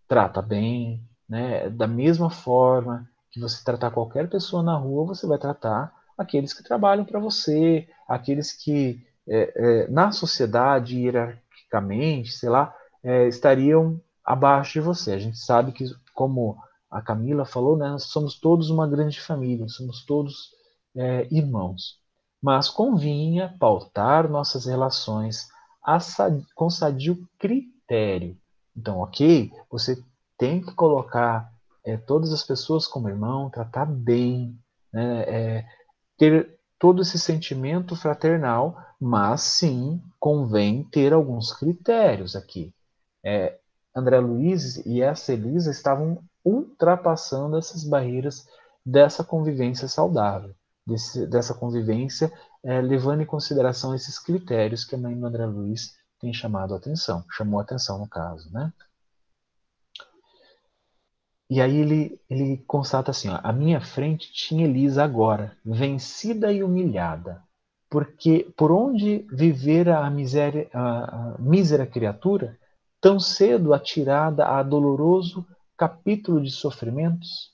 trata 0.07 0.41
bem, 0.41 1.01
né, 1.27 1.69
da 1.69 1.87
mesma 1.87 2.29
forma, 2.29 3.09
que 3.33 3.39
você 3.39 3.63
tratar 3.63 3.89
qualquer 3.89 4.29
pessoa 4.29 4.61
na 4.61 4.77
rua, 4.77 5.07
você 5.07 5.25
vai 5.25 5.39
tratar 5.39 5.91
aqueles 6.15 6.53
que 6.53 6.63
trabalham 6.63 7.03
para 7.03 7.19
você, 7.19 7.89
aqueles 8.07 8.51
que 8.51 9.03
é, 9.27 9.53
é, 9.55 9.87
na 9.87 10.11
sociedade, 10.11 10.99
hierarquicamente, 10.99 12.31
sei 12.31 12.49
lá, 12.49 12.75
é, 13.03 13.27
estariam 13.27 13.99
abaixo 14.23 14.73
de 14.73 14.81
você. 14.81 15.13
A 15.13 15.17
gente 15.17 15.39
sabe 15.39 15.71
que, 15.71 15.85
como 16.13 16.55
a 16.91 17.01
Camila 17.01 17.43
falou, 17.43 17.75
né, 17.75 17.89
nós 17.89 18.03
somos 18.03 18.39
todos 18.39 18.69
uma 18.69 18.87
grande 18.87 19.19
família, 19.19 19.67
somos 19.67 20.05
todos 20.05 20.51
é, 20.95 21.27
irmãos. 21.31 21.97
Mas 22.39 22.69
convinha 22.69 23.55
pautar 23.57 24.29
nossas 24.29 24.67
relações 24.67 25.47
com 26.53 26.69
sadio 26.69 27.27
critério. 27.39 28.37
Então, 28.77 28.99
ok, 28.99 29.51
você 29.71 29.97
tem 30.37 30.61
que 30.61 30.73
colocar 30.75 31.52
é, 31.85 31.97
todas 31.97 32.31
as 32.31 32.43
pessoas 32.43 32.87
como 32.87 33.09
irmão, 33.09 33.49
tratar 33.49 33.85
bem, 33.85 34.57
né, 34.91 35.23
é, 35.27 35.65
ter 36.17 36.57
todo 36.79 37.01
esse 37.01 37.17
sentimento 37.17 37.95
fraternal, 37.95 38.77
mas 38.99 39.41
sim 39.41 40.01
convém 40.19 40.83
ter 40.83 41.13
alguns 41.13 41.53
critérios 41.53 42.35
aqui. 42.35 42.73
É, 43.23 43.57
André 43.95 44.19
Luiz 44.19 44.77
e 44.85 45.01
essa 45.01 45.33
Elisa 45.33 45.71
estavam 45.71 46.21
ultrapassando 46.43 47.57
essas 47.57 47.83
barreiras 47.83 48.47
dessa 48.85 49.23
convivência 49.23 49.87
saudável, 49.87 50.53
desse, 50.85 51.25
dessa 51.27 51.53
convivência 51.53 52.31
é, 52.63 52.81
levando 52.81 53.21
em 53.21 53.25
consideração 53.25 53.93
esses 53.93 54.17
critérios 54.19 54.83
que 54.83 54.95
a 54.95 54.97
mãe 54.97 55.17
do 55.17 55.25
André 55.25 55.45
Luiz 55.45 55.95
tem 56.19 56.33
chamado 56.33 56.73
a 56.73 56.77
atenção, 56.77 57.23
chamou 57.29 57.59
a 57.59 57.63
atenção 57.63 57.99
no 57.99 58.07
caso, 58.07 58.51
né? 58.51 58.71
E 61.49 61.61
aí 61.61 61.75
ele, 61.77 62.19
ele 62.29 62.57
constata 62.65 63.11
assim: 63.11 63.29
ó, 63.29 63.39
a 63.43 63.51
minha 63.51 63.81
frente 63.81 64.31
tinha 64.31 64.65
Elisa 64.65 65.03
agora, 65.03 65.57
vencida 65.65 66.51
e 66.51 66.63
humilhada, 66.63 67.43
porque 67.89 68.51
por 68.57 68.71
onde 68.71 69.27
vivera 69.31 69.99
a, 69.99 70.09
miséria, 70.09 70.69
a, 70.73 71.33
a 71.33 71.37
mísera 71.37 71.85
criatura, 71.85 72.57
tão 72.99 73.19
cedo 73.19 73.73
atirada 73.73 74.47
a 74.47 74.63
doloroso 74.63 75.45
capítulo 75.77 76.41
de 76.41 76.49
sofrimentos? 76.49 77.51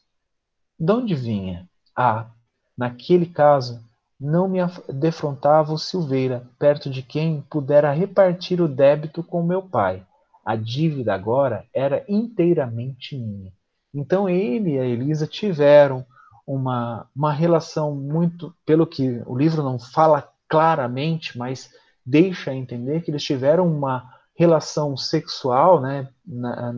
De 0.80 0.94
onde 0.94 1.16
vinha? 1.16 1.68
Ah, 1.96 2.32
naquele 2.78 3.26
caso, 3.26 3.84
não 4.20 4.48
me 4.48 4.60
defrontava 4.94 5.74
o 5.74 5.78
Silveira, 5.78 6.48
perto 6.58 6.90
de 6.90 7.02
quem 7.02 7.42
pudera 7.50 7.92
repartir 7.92 8.62
o 8.62 8.68
débito 8.68 9.24
com 9.24 9.42
meu 9.42 9.62
pai. 9.62 10.06
A 10.46 10.56
dívida 10.56 11.14
agora 11.14 11.66
era 11.74 12.06
inteiramente 12.08 13.18
minha. 13.18 13.52
Então 13.94 14.30
ele 14.30 14.76
e 14.76 14.80
a 14.80 14.86
Elisa 14.86 15.26
tiveram 15.26 16.06
uma, 16.46 17.08
uma 17.16 17.32
relação 17.32 17.94
muito, 17.94 18.54
pelo 18.66 18.88
que 18.88 19.22
o 19.26 19.38
livro 19.38 19.64
não 19.64 19.78
fala 19.78 20.28
claramente, 20.48 21.38
mas 21.38 21.70
deixa 22.06 22.54
entender 22.54 23.02
que 23.02 23.12
eles 23.12 23.24
tiveram 23.24 23.68
uma 23.68 24.10
relação 24.36 24.96
sexual, 24.96 25.82
né, 25.82 26.08
na, 26.26 26.74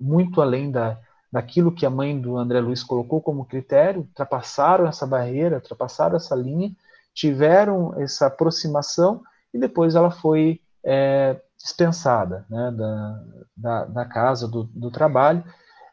muito 0.00 0.40
além 0.40 0.70
da, 0.70 0.98
daquilo 1.30 1.72
que 1.72 1.86
a 1.86 1.90
mãe 1.90 2.18
do 2.18 2.36
André 2.36 2.58
Luiz 2.60 2.82
colocou 2.82 3.20
como 3.20 3.44
critério, 3.44 4.00
ultrapassaram 4.00 4.86
essa 4.86 5.06
barreira, 5.06 5.56
ultrapassaram 5.56 6.16
essa 6.16 6.34
linha, 6.34 6.72
tiveram 7.14 7.94
essa 8.00 8.26
aproximação 8.26 9.22
e 9.52 9.58
depois 9.58 9.94
ela 9.94 10.10
foi 10.10 10.60
é, 10.84 11.40
dispensada 11.56 12.46
né, 12.48 12.72
da, 12.72 13.22
da, 13.56 13.84
da, 13.84 14.04
casa, 14.04 14.48
do, 14.48 14.64
do 14.64 14.90
trabalho, 14.90 15.44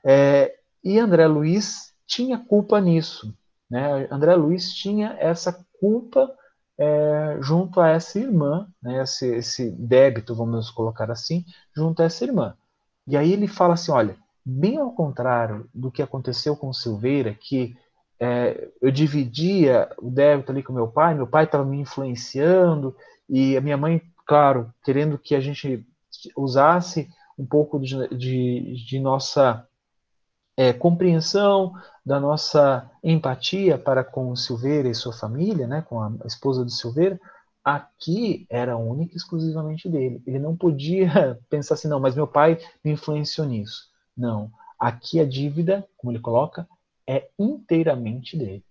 é, 0.07 0.55
e 0.81 0.97
André 0.97 1.27
Luiz 1.27 1.93
tinha 2.05 2.39
culpa 2.39 2.79
nisso. 2.79 3.37
Né? 3.69 4.07
André 4.09 4.33
Luiz 4.35 4.73
tinha 4.73 5.17
essa 5.19 5.65
culpa 5.81 6.33
é, 6.79 7.37
junto 7.41 7.81
a 7.81 7.89
essa 7.89 8.17
irmã, 8.17 8.69
né, 8.81 9.01
esse, 9.01 9.27
esse 9.35 9.71
débito, 9.71 10.33
vamos 10.33 10.71
colocar 10.71 11.11
assim, 11.11 11.43
junto 11.75 12.01
a 12.01 12.05
essa 12.05 12.23
irmã. 12.23 12.55
E 13.05 13.17
aí 13.17 13.33
ele 13.33 13.47
fala 13.47 13.73
assim: 13.73 13.91
olha, 13.91 14.15
bem 14.45 14.77
ao 14.77 14.91
contrário 14.93 15.67
do 15.73 15.91
que 15.91 16.01
aconteceu 16.01 16.55
com 16.55 16.71
Silveira, 16.71 17.33
que 17.33 17.75
é, 18.17 18.69
eu 18.81 18.91
dividia 18.91 19.89
o 20.01 20.09
débito 20.09 20.51
ali 20.51 20.63
com 20.63 20.71
meu 20.71 20.87
pai, 20.87 21.15
meu 21.15 21.27
pai 21.27 21.43
estava 21.43 21.65
me 21.65 21.79
influenciando, 21.79 22.95
e 23.27 23.57
a 23.57 23.61
minha 23.61 23.75
mãe, 23.75 24.01
claro, 24.25 24.73
querendo 24.85 25.17
que 25.17 25.35
a 25.35 25.41
gente 25.41 25.85
usasse 26.35 27.09
um 27.37 27.45
pouco 27.45 27.77
de, 27.79 28.07
de, 28.15 28.85
de 28.87 28.99
nossa 28.99 29.67
é, 30.57 30.73
compreensão, 30.73 31.73
da 32.07 32.21
nossa 32.21 32.89
empatia 33.03 33.77
para 33.77 34.01
com 34.01 34.31
o 34.31 34.37
Silveira 34.37 34.87
e 34.87 34.95
sua 34.95 35.11
família, 35.11 35.67
né, 35.67 35.81
com 35.81 36.01
a 36.01 36.11
esposa 36.25 36.63
do 36.63 36.71
Silveira, 36.71 37.19
aqui 37.61 38.47
era 38.49 38.77
única 38.77 39.13
e 39.13 39.17
exclusivamente 39.17 39.89
dele. 39.89 40.23
Ele 40.25 40.39
não 40.39 40.55
podia 40.55 41.37
pensar 41.49 41.73
assim, 41.73 41.89
não, 41.89 41.99
mas 41.99 42.15
meu 42.15 42.25
pai 42.25 42.59
me 42.83 42.93
influenciou 42.93 43.45
nisso. 43.45 43.89
Não. 44.15 44.49
Aqui 44.79 45.19
a 45.19 45.25
dívida, 45.25 45.85
como 45.97 46.13
ele 46.13 46.21
coloca, 46.21 46.65
é 47.05 47.27
inteiramente 47.37 48.37
dele. 48.37 48.63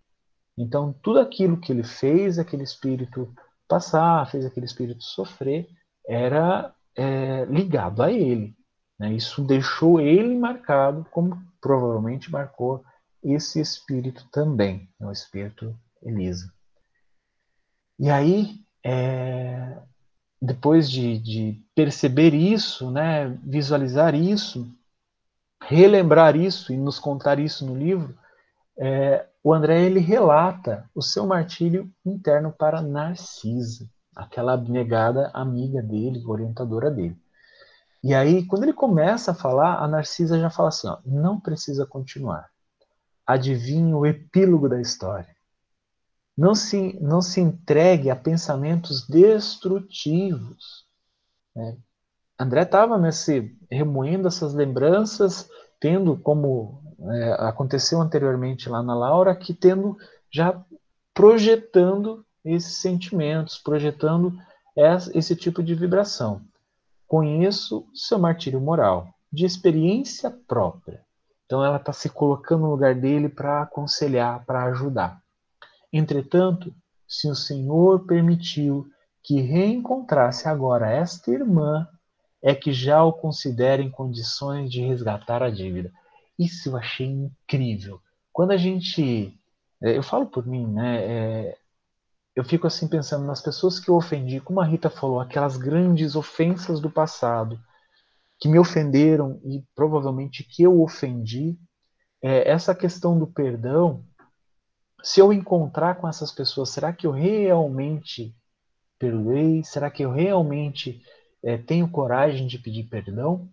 Então, 0.56 0.94
tudo 1.02 1.20
aquilo 1.20 1.60
que 1.60 1.70
ele 1.70 1.84
fez 1.84 2.38
aquele 2.38 2.62
espírito 2.62 3.30
passar, 3.68 4.30
fez 4.30 4.46
aquele 4.46 4.64
espírito 4.64 5.04
sofrer, 5.04 5.68
era 6.08 6.74
é, 6.96 7.44
ligado 7.44 8.02
a 8.02 8.10
ele. 8.10 8.56
Né? 8.98 9.12
Isso 9.12 9.42
deixou 9.42 10.00
ele 10.00 10.34
marcado, 10.38 11.06
como 11.10 11.38
provavelmente 11.66 12.30
marcou 12.30 12.84
esse 13.20 13.60
espírito 13.60 14.28
também, 14.30 14.88
né? 15.00 15.08
o 15.08 15.10
espírito 15.10 15.76
Elisa. 16.00 16.48
E 17.98 18.08
aí, 18.08 18.60
é, 18.84 19.78
depois 20.40 20.88
de, 20.88 21.18
de, 21.18 21.60
perceber 21.74 22.34
isso, 22.34 22.88
né, 22.88 23.28
visualizar 23.42 24.14
isso, 24.14 24.70
relembrar 25.60 26.36
isso 26.36 26.72
e 26.72 26.76
nos 26.76 27.00
contar 27.00 27.40
isso 27.40 27.66
no 27.66 27.74
livro, 27.74 28.16
é, 28.78 29.26
o 29.42 29.52
André 29.52 29.82
ele 29.82 29.98
relata 29.98 30.88
o 30.94 31.02
seu 31.02 31.26
martírio 31.26 31.90
interno 32.04 32.52
para 32.52 32.80
Narcisa, 32.80 33.90
aquela 34.14 34.52
abnegada 34.52 35.32
amiga 35.34 35.82
dele, 35.82 36.22
orientadora 36.24 36.92
dele. 36.92 37.18
E 38.06 38.14
aí, 38.14 38.46
quando 38.46 38.62
ele 38.62 38.72
começa 38.72 39.32
a 39.32 39.34
falar, 39.34 39.82
a 39.82 39.88
Narcisa 39.88 40.38
já 40.38 40.48
fala 40.48 40.68
assim: 40.68 40.86
ó, 40.86 40.98
não 41.04 41.40
precisa 41.40 41.84
continuar. 41.84 42.48
Adivinhe 43.26 43.92
o 43.92 44.06
epílogo 44.06 44.68
da 44.68 44.80
história. 44.80 45.34
Não 46.38 46.54
se, 46.54 46.96
não 47.00 47.20
se 47.20 47.40
entregue 47.40 48.08
a 48.08 48.14
pensamentos 48.14 49.08
destrutivos. 49.08 50.86
Né? 51.52 51.76
André 52.38 52.62
estava 52.62 52.96
nesse 52.96 53.58
remoendo 53.68 54.28
essas 54.28 54.54
lembranças, 54.54 55.50
tendo 55.80 56.16
como 56.16 56.80
é, 57.10 57.32
aconteceu 57.40 58.00
anteriormente 58.00 58.68
lá 58.68 58.84
na 58.84 58.94
Laura, 58.94 59.34
que 59.34 59.52
tendo 59.52 59.96
já 60.30 60.64
projetando 61.12 62.24
esses 62.44 62.76
sentimentos, 62.76 63.58
projetando 63.58 64.32
esse 65.12 65.34
tipo 65.34 65.60
de 65.60 65.74
vibração. 65.74 66.46
Conheço 67.06 67.86
seu 67.94 68.18
martírio 68.18 68.60
moral, 68.60 69.08
de 69.32 69.44
experiência 69.44 70.30
própria. 70.30 71.04
Então 71.44 71.64
ela 71.64 71.76
está 71.76 71.92
se 71.92 72.08
colocando 72.08 72.62
no 72.62 72.70
lugar 72.70 72.94
dele 72.94 73.28
para 73.28 73.62
aconselhar, 73.62 74.44
para 74.44 74.64
ajudar. 74.64 75.22
Entretanto, 75.92 76.74
se 77.06 77.28
o 77.28 77.34
Senhor 77.34 78.06
permitiu 78.06 78.86
que 79.22 79.40
reencontrasse 79.40 80.48
agora 80.48 80.90
esta 80.90 81.30
irmã, 81.30 81.88
é 82.42 82.54
que 82.54 82.72
já 82.72 83.02
o 83.02 83.12
considera 83.12 83.82
em 83.82 83.90
condições 83.90 84.70
de 84.70 84.80
resgatar 84.80 85.42
a 85.42 85.50
dívida. 85.50 85.92
Isso 86.38 86.68
eu 86.68 86.76
achei 86.76 87.06
incrível. 87.06 88.00
Quando 88.32 88.52
a 88.52 88.56
gente. 88.56 89.36
É, 89.82 89.96
eu 89.96 90.02
falo 90.02 90.26
por 90.26 90.46
mim, 90.46 90.66
né? 90.66 91.02
É, 91.02 91.58
eu 92.36 92.44
fico 92.44 92.66
assim 92.66 92.86
pensando 92.86 93.24
nas 93.24 93.40
pessoas 93.40 93.80
que 93.80 93.88
eu 93.88 93.96
ofendi, 93.96 94.40
como 94.40 94.60
a 94.60 94.64
Rita 94.64 94.90
falou, 94.90 95.20
aquelas 95.20 95.56
grandes 95.56 96.14
ofensas 96.14 96.78
do 96.78 96.90
passado 96.90 97.58
que 98.38 98.46
me 98.46 98.58
ofenderam 98.58 99.40
e 99.42 99.64
provavelmente 99.74 100.44
que 100.44 100.62
eu 100.62 100.82
ofendi. 100.82 101.58
É, 102.22 102.50
essa 102.50 102.74
questão 102.74 103.18
do 103.18 103.26
perdão, 103.26 104.04
se 105.02 105.18
eu 105.18 105.32
encontrar 105.32 105.94
com 105.94 106.06
essas 106.06 106.30
pessoas, 106.30 106.68
será 106.68 106.92
que 106.92 107.06
eu 107.06 107.10
realmente 107.10 108.36
perdoei? 108.98 109.64
Será 109.64 109.90
que 109.90 110.04
eu 110.04 110.12
realmente 110.12 111.02
é, 111.42 111.56
tenho 111.56 111.88
coragem 111.88 112.46
de 112.46 112.58
pedir 112.58 112.84
perdão? 112.84 113.48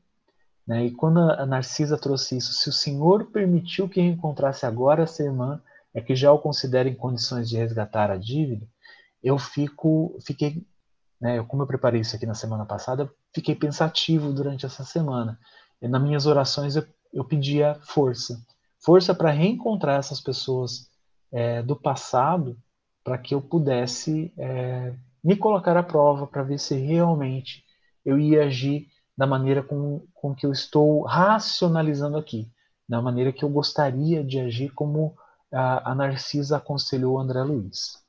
Né? 0.68 0.88
E 0.88 0.92
quando 0.92 1.20
a 1.20 1.46
Narcisa 1.46 1.98
trouxe 1.98 2.36
isso, 2.36 2.52
se 2.54 2.68
o 2.68 2.74
Senhor 2.74 3.32
permitiu 3.32 3.88
que 3.88 4.02
encontrasse 4.02 4.66
agora 4.66 5.04
essa 5.04 5.24
irmã, 5.24 5.62
é 5.94 6.02
que 6.02 6.16
já 6.16 6.34
o 6.34 6.40
considera 6.40 6.90
em 6.90 6.96
condições 6.96 7.48
de 7.48 7.56
resgatar 7.56 8.12
a 8.12 8.18
dívida, 8.18 8.68
eu 9.24 9.40
fico, 9.40 10.18
fiquei, 10.26 10.66
né, 11.20 11.42
como 11.44 11.64
eu 11.64 11.68
preparei 11.68 12.02
isso 12.02 12.16
aqui 12.16 12.26
na 12.26 12.34
semana 12.34 12.66
passada, 12.66 13.10
fiquei 13.34 13.56
pensativo 13.56 14.34
durante 14.34 14.66
essa 14.66 14.84
semana. 14.84 15.40
E 15.82 15.88
nas 15.88 16.02
minhas 16.02 16.26
orações 16.26 16.76
eu, 16.76 16.86
eu 17.14 17.24
pedia 17.24 17.80
força, 17.84 18.38
força 18.84 19.16
para 19.16 19.32
reencontrar 19.32 19.98
essas 19.98 20.20
pessoas 20.20 20.90
é, 21.32 21.64
do 21.64 21.76
passado, 21.76 22.58
para 23.04 23.18
que 23.18 23.34
eu 23.34 23.42
pudesse 23.42 24.34
é, 24.38 24.94
me 25.24 25.36
colocar 25.36 25.78
à 25.78 25.84
prova, 25.84 26.28
para 26.28 26.44
ver 26.44 26.60
se 26.60 26.76
realmente 26.76 27.64
eu 28.06 28.20
ia 28.20 28.44
agir 28.44 28.88
da 29.18 29.26
maneira 29.26 29.64
com, 29.64 30.06
com 30.14 30.36
que 30.36 30.46
eu 30.46 30.52
estou 30.52 31.04
racionalizando 31.04 32.18
aqui, 32.18 32.52
da 32.88 33.02
maneira 33.02 33.32
que 33.32 33.44
eu 33.44 33.50
gostaria 33.50 34.24
de 34.24 34.40
agir, 34.40 34.74
como 34.74 35.16
a, 35.52 35.92
a 35.92 35.96
Narcisa 35.96 36.58
aconselhou 36.58 37.18
André 37.18 37.42
Luiz. 37.44 38.03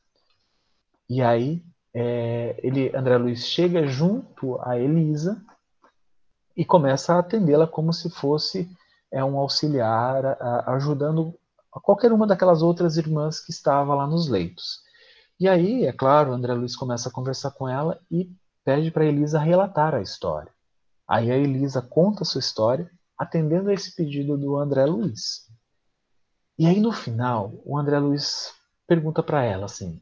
E 1.08 1.22
aí, 1.22 1.62
é, 1.92 2.58
ele, 2.62 2.94
André 2.94 3.16
Luiz 3.18 3.46
chega 3.46 3.86
junto 3.86 4.60
a 4.62 4.78
Elisa 4.78 5.42
e 6.56 6.64
começa 6.64 7.14
a 7.14 7.18
atendê-la 7.18 7.66
como 7.66 7.92
se 7.92 8.10
fosse 8.10 8.68
é, 9.12 9.22
um 9.24 9.38
auxiliar, 9.38 10.24
a, 10.26 10.74
ajudando 10.74 11.34
a 11.72 11.80
qualquer 11.80 12.12
uma 12.12 12.26
daquelas 12.26 12.62
outras 12.62 12.96
irmãs 12.96 13.40
que 13.40 13.50
estava 13.50 13.94
lá 13.94 14.06
nos 14.06 14.28
leitos. 14.28 14.82
E 15.38 15.48
aí, 15.48 15.84
é 15.84 15.92
claro, 15.92 16.32
André 16.32 16.54
Luiz 16.54 16.76
começa 16.76 17.08
a 17.08 17.12
conversar 17.12 17.50
com 17.50 17.68
ela 17.68 18.00
e 18.10 18.30
pede 18.64 18.90
para 18.90 19.04
Elisa 19.04 19.38
relatar 19.38 19.94
a 19.94 20.00
história. 20.00 20.52
Aí 21.06 21.30
a 21.30 21.36
Elisa 21.36 21.82
conta 21.82 22.22
a 22.22 22.24
sua 22.24 22.38
história, 22.38 22.90
atendendo 23.18 23.68
a 23.68 23.74
esse 23.74 23.94
pedido 23.94 24.38
do 24.38 24.56
André 24.56 24.86
Luiz. 24.86 25.48
E 26.58 26.66
aí 26.66 26.80
no 26.80 26.92
final, 26.92 27.52
o 27.64 27.76
André 27.76 27.98
Luiz 27.98 28.54
pergunta 28.86 29.22
para 29.22 29.42
ela 29.42 29.66
assim: 29.66 30.00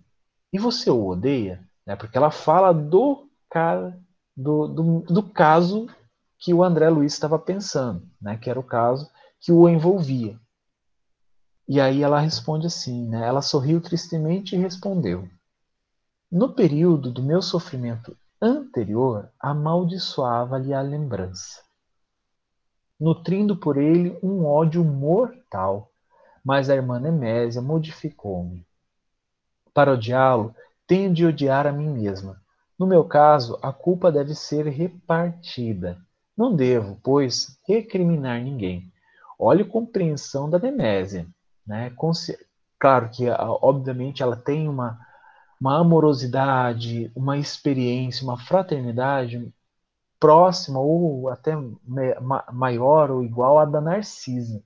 "E 0.53 0.59
você 0.59 0.91
o 0.91 1.07
odeia?" 1.07 1.67
Né? 1.87 1.97
Porque 1.97 2.17
ela 2.17 2.31
fala 2.31 2.73
do 2.73 3.29
cara 3.51 3.99
do, 4.37 4.67
do, 4.67 5.01
do 5.01 5.23
caso 5.23 5.87
que 6.39 6.53
o 6.53 6.63
André 6.65 6.89
Luiz 6.89 7.13
estava 7.13 7.39
pensando, 7.39 8.09
né? 8.21 8.37
Que 8.37 8.51
era 8.51 8.59
o 8.59 8.65
caso 8.65 9.11
que 9.41 9.53
o 9.53 9.69
envolvia. 9.69 10.39
E 11.69 11.81
aí 11.81 12.03
ela 12.03 12.21
responde 12.21 12.67
assim, 12.67 13.09
né? 13.09 13.27
Ela 13.27 13.43
sorriu 13.43 13.81
tristemente 13.81 14.57
e 14.57 14.59
respondeu: 14.59 15.29
No 16.31 16.53
período 16.53 17.13
do 17.13 17.23
meu 17.23 17.41
sofrimento 17.41 18.17
anterior 18.41 19.31
amaldiçoava-lhe 19.39 20.75
a 20.75 20.81
lembrança, 20.81 21.63
nutrindo 22.99 23.57
por 23.57 23.77
ele 23.77 24.19
um 24.23 24.45
ódio 24.45 24.85
mortal. 24.85 25.91
Mas 26.45 26.69
a 26.69 26.75
irmã 26.75 26.99
Nemésia 26.99 27.63
modificou-me. 27.63 28.67
Para 29.75 29.93
odiá-lo, 29.93 30.55
tenho 30.87 31.13
de 31.13 31.25
odiar 31.25 31.67
a 31.67 31.73
mim 31.73 31.89
mesma. 31.89 32.41
No 32.79 32.87
meu 32.87 33.05
caso, 33.05 33.59
a 33.63 33.73
culpa 33.73 34.11
deve 34.11 34.35
ser 34.35 34.67
repartida. 34.67 35.99
Não 36.37 36.55
devo, 36.55 36.99
pois, 37.03 37.59
recriminar 37.67 38.43
ninguém. 38.43 38.91
Olhe 39.39 39.65
compreensão 39.65 40.49
da 40.49 40.59
Nemésia. 40.59 41.27
Né? 41.67 41.93
Claro 42.79 43.09
que, 43.11 43.29
obviamente, 43.31 44.23
ela 44.23 44.37
tem 44.37 44.69
uma 44.69 44.99
uma 45.63 45.79
amorosidade, 45.79 47.13
uma 47.15 47.39
experiência, 47.39 48.25
uma 48.25 48.37
fraternidade 48.37 49.55
próxima 50.19 50.81
ou 50.81 51.29
até 51.29 51.53
maior 52.53 53.13
ou 53.13 53.23
igual 53.23 53.61
à 53.61 53.65
da 53.65 53.81
Narcisa. 53.81 54.61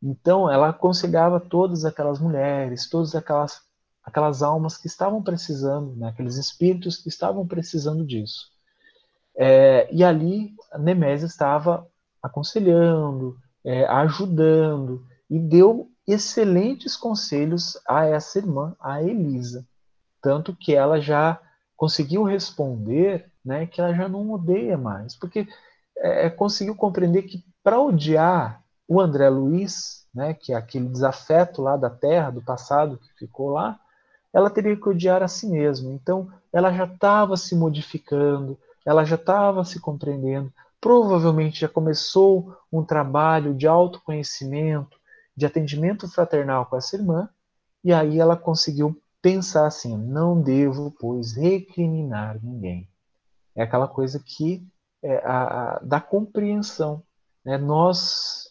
Então, 0.00 0.48
ela 0.48 0.68
aconselhava 0.68 1.40
todas 1.40 1.84
aquelas 1.84 2.20
mulheres, 2.20 2.88
todas 2.88 3.16
aquelas, 3.16 3.62
aquelas 4.02 4.42
almas 4.42 4.76
que 4.76 4.86
estavam 4.86 5.22
precisando, 5.22 5.94
né, 5.96 6.08
aqueles 6.08 6.36
espíritos 6.36 6.96
que 6.96 7.08
estavam 7.08 7.46
precisando 7.46 8.04
disso. 8.04 8.50
É, 9.36 9.88
e 9.92 10.02
ali 10.04 10.54
Nemésio 10.78 11.26
estava 11.26 11.86
aconselhando, 12.22 13.36
é, 13.64 13.84
ajudando, 13.86 15.04
e 15.30 15.38
deu 15.38 15.90
excelentes 16.06 16.96
conselhos 16.96 17.80
a 17.88 18.04
essa 18.04 18.38
irmã, 18.38 18.76
a 18.80 19.02
Elisa. 19.02 19.66
Tanto 20.20 20.54
que 20.54 20.74
ela 20.74 21.00
já 21.00 21.40
conseguiu 21.76 22.22
responder 22.22 23.30
né, 23.44 23.66
que 23.66 23.80
ela 23.80 23.94
já 23.94 24.08
não 24.08 24.30
odeia 24.30 24.76
mais, 24.76 25.16
porque 25.16 25.48
é, 25.96 26.30
conseguiu 26.30 26.74
compreender 26.74 27.22
que 27.22 27.44
para 27.62 27.80
odiar 27.80 28.62
o 28.86 29.00
André 29.00 29.28
Luiz, 29.28 30.06
né, 30.14 30.34
que 30.34 30.52
é 30.52 30.56
aquele 30.56 30.88
desafeto 30.88 31.62
lá 31.62 31.76
da 31.76 31.90
terra, 31.90 32.30
do 32.30 32.42
passado 32.42 32.98
que 32.98 33.12
ficou 33.14 33.50
lá, 33.50 33.80
ela 34.32 34.50
teria 34.50 34.76
que 34.76 34.88
odiar 34.88 35.22
a 35.22 35.28
si 35.28 35.46
mesma. 35.46 35.92
Então, 35.92 36.30
ela 36.52 36.72
já 36.72 36.84
estava 36.84 37.36
se 37.36 37.54
modificando, 37.54 38.58
ela 38.84 39.04
já 39.04 39.16
estava 39.16 39.64
se 39.64 39.80
compreendendo, 39.80 40.52
provavelmente 40.80 41.60
já 41.60 41.68
começou 41.68 42.56
um 42.72 42.82
trabalho 42.82 43.54
de 43.54 43.66
autoconhecimento, 43.66 44.98
de 45.36 45.46
atendimento 45.46 46.08
fraternal 46.08 46.66
com 46.66 46.76
essa 46.76 46.96
irmã, 46.96 47.28
e 47.84 47.92
aí 47.92 48.18
ela 48.18 48.36
conseguiu 48.36 49.00
pensar 49.20 49.66
assim: 49.66 49.96
não 49.96 50.40
devo, 50.40 50.94
pois, 50.98 51.32
recriminar 51.32 52.38
ninguém. 52.42 52.88
É 53.54 53.62
aquela 53.62 53.88
coisa 53.88 54.18
que 54.18 54.66
é 55.02 55.16
a, 55.24 55.42
a, 55.42 55.78
da 55.80 56.00
compreensão. 56.00 57.02
Né? 57.44 57.58
Nós 57.58 58.48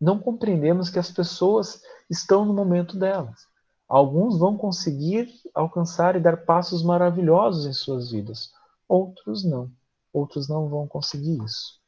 não 0.00 0.18
compreendemos 0.18 0.90
que 0.90 0.98
as 0.98 1.10
pessoas 1.10 1.82
estão 2.08 2.44
no 2.44 2.54
momento 2.54 2.96
delas. 2.96 3.47
Alguns 3.88 4.38
vão 4.38 4.56
conseguir 4.56 5.32
alcançar 5.54 6.14
e 6.14 6.20
dar 6.20 6.44
passos 6.44 6.82
maravilhosos 6.82 7.66
em 7.66 7.72
suas 7.72 8.10
vidas, 8.10 8.52
outros 8.86 9.44
não. 9.44 9.70
Outros 10.12 10.48
não 10.48 10.68
vão 10.68 10.86
conseguir 10.86 11.42
isso. 11.42 11.80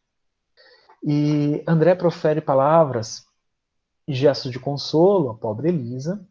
E 1.03 1.62
André 1.66 1.94
profere 1.94 2.40
palavras 2.40 3.26
e 4.07 4.14
gestos 4.14 4.51
de 4.51 4.59
consolo 4.59 5.30
à 5.30 5.34
pobre 5.34 5.68
Elisa, 5.68 6.26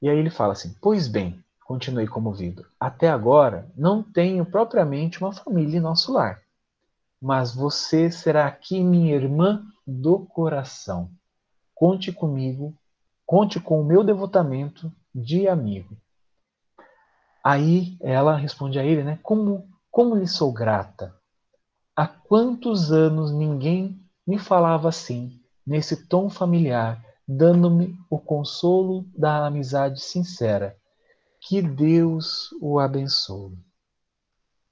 e 0.00 0.08
aí 0.08 0.18
ele 0.18 0.30
fala 0.30 0.52
assim: 0.52 0.74
Pois 0.80 1.08
bem, 1.08 1.42
continuei 1.64 2.06
comovido, 2.06 2.66
até 2.78 3.08
agora 3.08 3.70
não 3.76 4.02
tenho 4.02 4.44
propriamente 4.44 5.20
uma 5.20 5.32
família 5.32 5.78
em 5.78 5.80
nosso 5.80 6.12
lar 6.12 6.42
mas 7.20 7.54
você 7.54 8.10
será 8.10 8.46
aqui 8.46 8.82
minha 8.82 9.14
irmã 9.14 9.62
do 9.86 10.20
coração. 10.20 11.10
Conte 11.74 12.12
comigo, 12.12 12.74
conte 13.30 13.60
com 13.60 13.80
o 13.80 13.84
meu 13.84 14.02
devotamento 14.02 14.92
de 15.14 15.46
amigo. 15.46 15.96
Aí 17.44 17.96
ela 18.00 18.34
responde 18.34 18.76
a 18.76 18.84
ele, 18.84 19.04
né? 19.04 19.20
Como, 19.22 19.68
como 19.88 20.16
lhe 20.16 20.26
sou 20.26 20.52
grata. 20.52 21.14
Há 21.94 22.08
quantos 22.08 22.90
anos 22.90 23.30
ninguém 23.30 24.04
me 24.26 24.36
falava 24.36 24.88
assim, 24.88 25.40
nesse 25.64 26.08
tom 26.08 26.28
familiar, 26.28 27.00
dando-me 27.26 27.96
o 28.10 28.18
consolo 28.18 29.06
da 29.16 29.46
amizade 29.46 30.00
sincera. 30.00 30.76
Que 31.40 31.62
Deus 31.62 32.50
o 32.60 32.80
abençoe. 32.80 33.56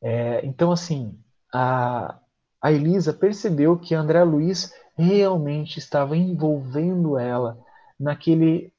É, 0.03 0.45
então, 0.45 0.73
assim, 0.73 1.17
a, 1.55 2.19
a 2.61 2.73
Elisa 2.73 3.13
percebeu 3.13 3.79
que 3.79 3.95
André 3.95 4.25
Luiz 4.25 4.75
realmente 4.97 5.79
estava 5.79 6.17
envolvendo 6.17 7.17
ela 7.17 7.57
naquele, 7.99 8.73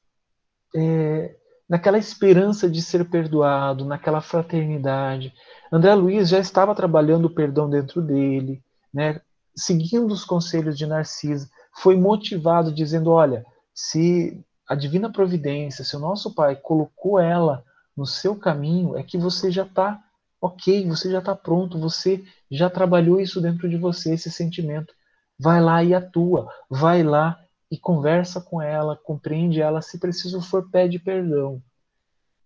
é, 0.74 1.36
naquela 1.68 1.98
esperança 1.98 2.68
de 2.68 2.80
ser 2.82 3.08
perdoado, 3.08 3.84
naquela 3.84 4.20
fraternidade. 4.20 5.32
André 5.72 5.94
Luiz 5.94 6.28
já 6.28 6.38
estava 6.38 6.74
trabalhando 6.74 7.26
o 7.26 7.34
perdão 7.34 7.68
dentro 7.68 8.00
dele, 8.02 8.62
né, 8.92 9.20
seguindo 9.56 10.12
os 10.12 10.24
conselhos 10.24 10.76
de 10.76 10.86
Narcisa, 10.86 11.48
foi 11.76 11.96
motivado 11.96 12.72
dizendo: 12.72 13.10
olha, 13.10 13.44
se 13.74 14.42
a 14.68 14.74
divina 14.74 15.12
providência, 15.12 15.84
se 15.84 15.96
o 15.96 16.00
nosso 16.00 16.34
Pai 16.34 16.56
colocou 16.56 17.18
ela 17.18 17.64
no 17.96 18.06
seu 18.06 18.36
caminho, 18.36 18.96
é 18.96 19.02
que 19.02 19.18
você 19.18 19.50
já 19.50 19.64
está 19.64 20.02
ok, 20.40 20.86
você 20.86 21.10
já 21.10 21.18
está 21.18 21.34
pronto, 21.34 21.78
você 21.78 22.24
já 22.50 22.70
trabalhou 22.70 23.20
isso 23.20 23.40
dentro 23.40 23.68
de 23.68 23.76
você, 23.76 24.14
esse 24.14 24.30
sentimento. 24.30 24.94
Vai 25.38 25.60
lá 25.60 25.82
e 25.84 25.94
atua, 25.94 26.48
vai 26.68 27.02
lá 27.02 27.38
e 27.70 27.78
conversa 27.78 28.40
com 28.40 28.60
ela, 28.60 28.96
compreende 28.96 29.60
ela, 29.60 29.80
se 29.80 29.98
preciso 29.98 30.40
for, 30.40 30.70
pede 30.70 30.98
perdão. 30.98 31.62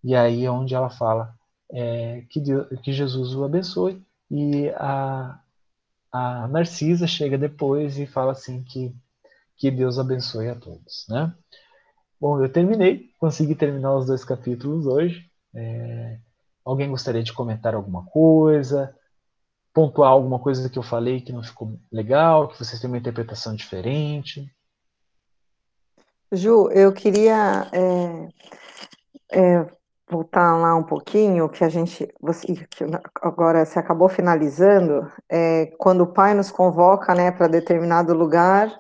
E 0.03 0.15
aí 0.15 0.45
é 0.45 0.51
onde 0.51 0.75
ela 0.75 0.91
fala 0.91 1.35
é, 1.73 2.23
que, 2.29 2.41
Deus, 2.41 2.69
que 2.81 2.93
Jesus 2.93 3.35
o 3.35 3.45
abençoe, 3.45 4.05
e 4.31 4.69
a, 4.77 5.41
a 6.13 6.49
Narcisa 6.49 7.07
chega 7.07 7.39
depois 7.39 7.99
e 7.99 8.07
fala 8.07 8.33
assim 8.33 8.63
que, 8.63 8.95
que 9.57 9.71
Deus 9.71 9.99
abençoe 9.99 10.49
a 10.49 10.55
todos. 10.55 11.07
Né? 11.09 11.35
Bom, 12.21 12.43
eu 12.43 12.53
terminei, 12.53 13.11
consegui 13.19 13.55
terminar 13.55 13.97
os 13.97 14.07
dois 14.07 14.25
capítulos 14.25 14.87
hoje. 14.87 15.31
É, 15.55 16.19
alguém 16.65 16.91
gostaria 16.91 17.23
de 17.23 17.33
comentar 17.33 17.75
alguma 17.75 18.05
coisa? 18.07 18.95
pontuar 19.75 20.13
alguma 20.13 20.39
coisa 20.39 20.71
que 20.71 20.79
eu 20.79 20.83
falei 20.85 21.21
que 21.21 21.33
não 21.33 21.43
ficou 21.43 21.77
legal, 21.91 22.49
que 22.49 22.57
vocês 22.57 22.81
têm 22.81 22.89
uma 22.89 22.97
interpretação 22.97 23.57
diferente? 23.57 24.49
Ju, 26.35 26.69
eu 26.71 26.93
queria 26.93 27.69
é, 27.73 28.29
é, 29.33 29.67
voltar 30.11 30.57
lá 30.57 30.75
um 30.75 30.83
pouquinho, 30.83 31.49
que 31.49 31.65
a 31.65 31.69
gente, 31.69 32.09
você, 32.21 32.47
que 32.47 32.85
agora 33.23 33.65
você 33.65 33.79
acabou 33.79 34.09
finalizando, 34.09 35.11
é, 35.29 35.67
quando 35.79 36.03
o 36.03 36.13
pai 36.13 36.35
nos 36.35 36.51
convoca 36.51 37.15
né, 37.15 37.31
para 37.31 37.49
determinado 37.49 38.15
lugar, 38.15 38.73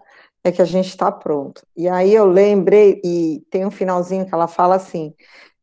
é 0.42 0.52
que 0.52 0.60
a 0.60 0.66
gente 0.66 0.88
está 0.88 1.10
pronto. 1.10 1.62
E 1.76 1.88
aí 1.88 2.14
eu 2.14 2.26
lembrei, 2.26 3.00
e 3.04 3.42
tem 3.50 3.64
um 3.64 3.70
finalzinho 3.70 4.26
que 4.26 4.34
ela 4.34 4.46
fala 4.46 4.76
assim, 4.76 5.14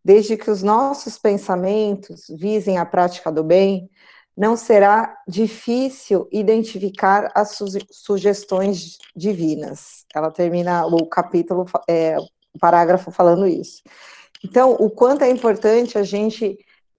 desde 0.04 0.36
que 0.36 0.50
os 0.50 0.64
nossos 0.64 1.18
pensamentos 1.18 2.26
visem 2.30 2.78
a 2.78 2.86
prática 2.86 3.32
do 3.32 3.44
bem, 3.44 3.90
não 4.36 4.56
será 4.56 5.18
difícil 5.28 6.28
identificar 6.32 7.32
as 7.36 7.56
su 7.56 7.66
sugestões 7.92 8.98
divinas. 9.16 10.06
Ela 10.14 10.32
termina 10.32 10.86
o 10.86 11.06
capítulo, 11.06 11.66
é, 11.88 12.18
o 12.18 12.60
parágrafo 12.60 13.12
falando 13.12 13.48
isso. 13.48 13.82
Então, 14.44 14.72
o 14.80 14.90
quanto 14.90 15.24
é 15.24 15.30
importante 15.30 15.98
a 15.98 16.04
gente 16.04 16.58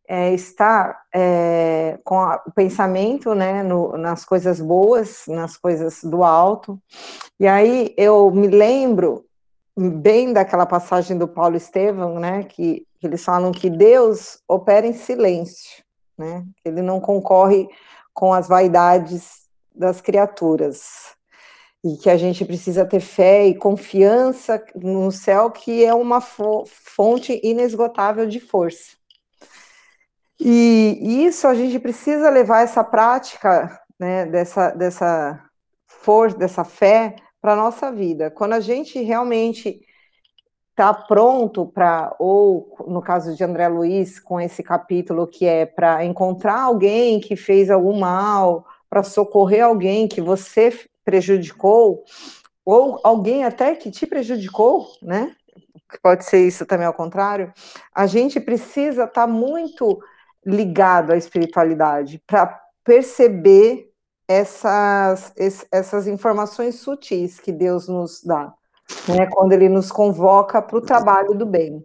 é, 0.08 0.32
estar 0.34 1.02
é, 1.14 1.98
com 2.04 2.18
a, 2.18 2.42
o 2.46 2.52
pensamento 2.52 3.34
né, 3.34 3.62
no, 3.62 3.96
nas 3.96 4.24
coisas 4.24 4.60
boas, 4.60 5.24
nas 5.26 5.56
coisas 5.56 6.04
do 6.04 6.22
alto. 6.22 6.80
E 7.40 7.46
aí 7.46 7.94
eu 7.96 8.30
me 8.30 8.46
lembro 8.46 9.24
bem 9.76 10.32
daquela 10.32 10.66
passagem 10.66 11.16
do 11.16 11.26
Paulo 11.26 11.56
Estevam, 11.56 12.20
né, 12.20 12.44
que, 12.44 12.86
que 13.00 13.06
eles 13.06 13.24
falam 13.24 13.50
que 13.52 13.70
Deus 13.70 14.38
opera 14.46 14.86
em 14.86 14.92
silêncio 14.92 15.82
né? 16.16 16.44
Ele 16.64 16.82
não 16.82 17.00
concorre 17.00 17.68
com 18.12 18.32
as 18.32 18.48
vaidades 18.48 19.48
das 19.74 20.00
criaturas. 20.00 21.14
E 21.84 21.96
que 21.96 22.08
a 22.08 22.16
gente 22.16 22.44
precisa 22.44 22.84
ter 22.84 23.00
fé 23.00 23.46
e 23.46 23.56
confiança 23.56 24.62
no 24.74 25.10
céu, 25.10 25.50
que 25.50 25.84
é 25.84 25.92
uma 25.92 26.20
fonte 26.20 27.40
inesgotável 27.42 28.26
de 28.26 28.38
força. 28.38 28.96
E 30.38 31.24
isso 31.24 31.46
a 31.46 31.54
gente 31.54 31.78
precisa 31.78 32.30
levar 32.30 32.62
essa 32.62 32.82
prática, 32.84 33.80
né, 33.98 34.26
dessa, 34.26 34.70
dessa 34.70 35.40
força, 35.86 36.36
dessa 36.36 36.64
fé 36.64 37.16
para 37.40 37.52
a 37.52 37.56
nossa 37.56 37.90
vida. 37.92 38.30
Quando 38.30 38.52
a 38.52 38.60
gente 38.60 39.00
realmente 39.02 39.80
está 40.72 40.92
pronto 40.92 41.66
para, 41.66 42.14
ou 42.18 42.74
no 42.86 43.02
caso 43.02 43.36
de 43.36 43.44
André 43.44 43.68
Luiz, 43.68 44.18
com 44.18 44.40
esse 44.40 44.62
capítulo 44.62 45.26
que 45.26 45.46
é 45.46 45.66
para 45.66 46.04
encontrar 46.04 46.62
alguém 46.62 47.20
que 47.20 47.36
fez 47.36 47.70
algum 47.70 47.98
mal, 47.98 48.66
para 48.88 49.02
socorrer 49.02 49.64
alguém 49.64 50.08
que 50.08 50.20
você 50.20 50.72
prejudicou, 51.04 52.04
ou 52.64 52.98
alguém 53.04 53.44
até 53.44 53.74
que 53.74 53.90
te 53.90 54.06
prejudicou, 54.06 54.88
né? 55.02 55.36
Pode 56.02 56.24
ser 56.24 56.46
isso 56.46 56.64
também 56.64 56.86
ao 56.86 56.94
contrário. 56.94 57.52
A 57.94 58.06
gente 58.06 58.40
precisa 58.40 59.04
estar 59.04 59.22
tá 59.22 59.26
muito 59.26 60.00
ligado 60.44 61.12
à 61.12 61.16
espiritualidade 61.18 62.22
para 62.26 62.58
perceber 62.82 63.90
essas, 64.26 65.34
essas 65.70 66.06
informações 66.06 66.76
sutis 66.76 67.38
que 67.38 67.52
Deus 67.52 67.88
nos 67.88 68.22
dá 68.22 68.54
né, 69.08 69.26
quando 69.30 69.52
ele 69.52 69.68
nos 69.68 69.90
convoca 69.90 70.60
para 70.62 70.76
o 70.76 70.80
trabalho 70.80 71.34
do 71.34 71.46
bem. 71.46 71.84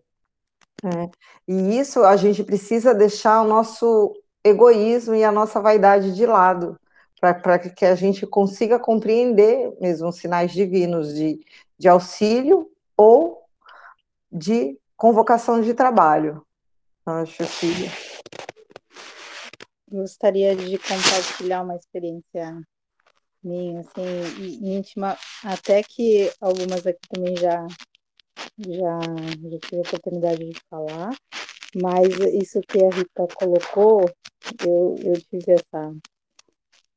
Né? 0.84 1.10
E 1.48 1.80
isso 1.80 2.04
a 2.04 2.16
gente 2.16 2.44
precisa 2.44 2.94
deixar 2.94 3.42
o 3.42 3.48
nosso 3.48 4.14
egoísmo 4.44 5.16
e 5.16 5.24
a 5.24 5.32
nossa 5.32 5.60
vaidade 5.60 6.16
de 6.16 6.26
lado, 6.26 6.80
para 7.20 7.60
que 7.60 7.86
a 7.86 7.96
gente 7.96 8.26
consiga 8.26 8.80
compreender 8.80 9.76
mesmo 9.82 10.10
os 10.10 10.18
sinais 10.18 10.52
divinos 10.52 11.14
de, 11.14 11.40
de 11.78 11.88
auxílio 11.88 12.70
ou 12.96 13.44
de 14.32 14.78
convocação 14.96 15.62
de 15.62 15.74
trabalho. 15.74 16.46
Acho 17.06 17.44
que 17.60 17.90
gostaria 19.90 20.56
de 20.56 20.78
compartilhar 20.78 21.64
uma 21.64 21.76
experiência 21.76 22.62
minha, 23.48 23.80
assim, 23.80 24.62
íntima, 24.62 25.18
até 25.44 25.82
que 25.82 26.32
algumas 26.42 26.86
aqui 26.86 27.00
também 27.10 27.36
já, 27.38 27.66
já, 28.60 29.00
já 29.50 29.60
tive 29.60 29.78
a 29.78 29.82
oportunidade 29.82 30.50
de 30.50 30.60
falar, 30.70 31.16
mas 31.76 32.08
isso 32.34 32.62
que 32.62 32.84
a 32.84 32.90
Rita 32.90 33.28
colocou, 33.36 34.02
eu, 34.66 34.96
eu 35.04 35.22
tive 35.22 35.54
essa, 35.54 35.96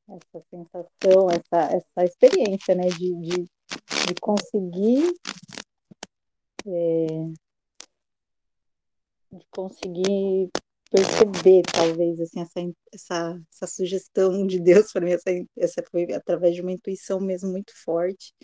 essa 0.08 0.44
sensação, 0.50 1.28
essa, 1.30 1.74
essa 1.74 2.04
experiência, 2.04 2.74
né, 2.74 2.88
de, 2.88 3.14
de, 3.20 3.46
de 4.06 4.14
conseguir 4.20 5.14
é, 6.66 7.06
de 9.32 9.46
conseguir 9.50 10.50
perceber, 10.90 11.62
talvez, 11.72 12.20
assim, 12.20 12.40
essa, 12.40 12.60
essa, 12.92 13.42
essa 13.52 13.66
sugestão 13.66 14.46
de 14.46 14.60
Deus 14.60 14.92
para 14.92 15.04
mim, 15.04 15.12
essa, 15.12 15.30
essa 15.56 15.84
foi 15.90 16.12
através 16.12 16.54
de 16.54 16.62
uma 16.62 16.72
intuição 16.72 17.20
mesmo 17.20 17.50
muito 17.50 17.72
forte. 17.84 18.34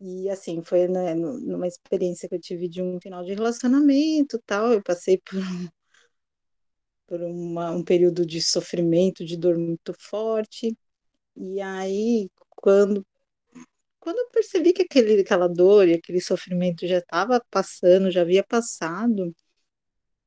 E, 0.00 0.28
assim, 0.30 0.62
foi 0.62 0.88
né, 0.88 1.14
numa 1.14 1.66
experiência 1.68 2.28
que 2.28 2.34
eu 2.34 2.40
tive 2.40 2.68
de 2.68 2.82
um 2.82 3.00
final 3.00 3.24
de 3.24 3.34
relacionamento 3.34 4.40
tal, 4.46 4.72
eu 4.72 4.82
passei 4.82 5.18
por, 5.18 5.40
por 7.06 7.22
uma, 7.22 7.70
um 7.70 7.84
período 7.84 8.26
de 8.26 8.42
sofrimento, 8.42 9.24
de 9.24 9.36
dor 9.36 9.56
muito 9.58 9.94
forte, 9.98 10.76
e 11.36 11.60
aí, 11.60 12.30
quando 12.50 13.06
quando 14.00 14.18
eu 14.18 14.30
percebi 14.30 14.72
que 14.72 14.82
aquele, 14.82 15.20
aquela 15.20 15.48
dor 15.48 15.88
e 15.88 15.94
aquele 15.94 16.20
sofrimento 16.20 16.86
já 16.88 16.98
estava 16.98 17.40
passando, 17.50 18.10
já 18.10 18.22
havia 18.22 18.42
passado, 18.44 19.32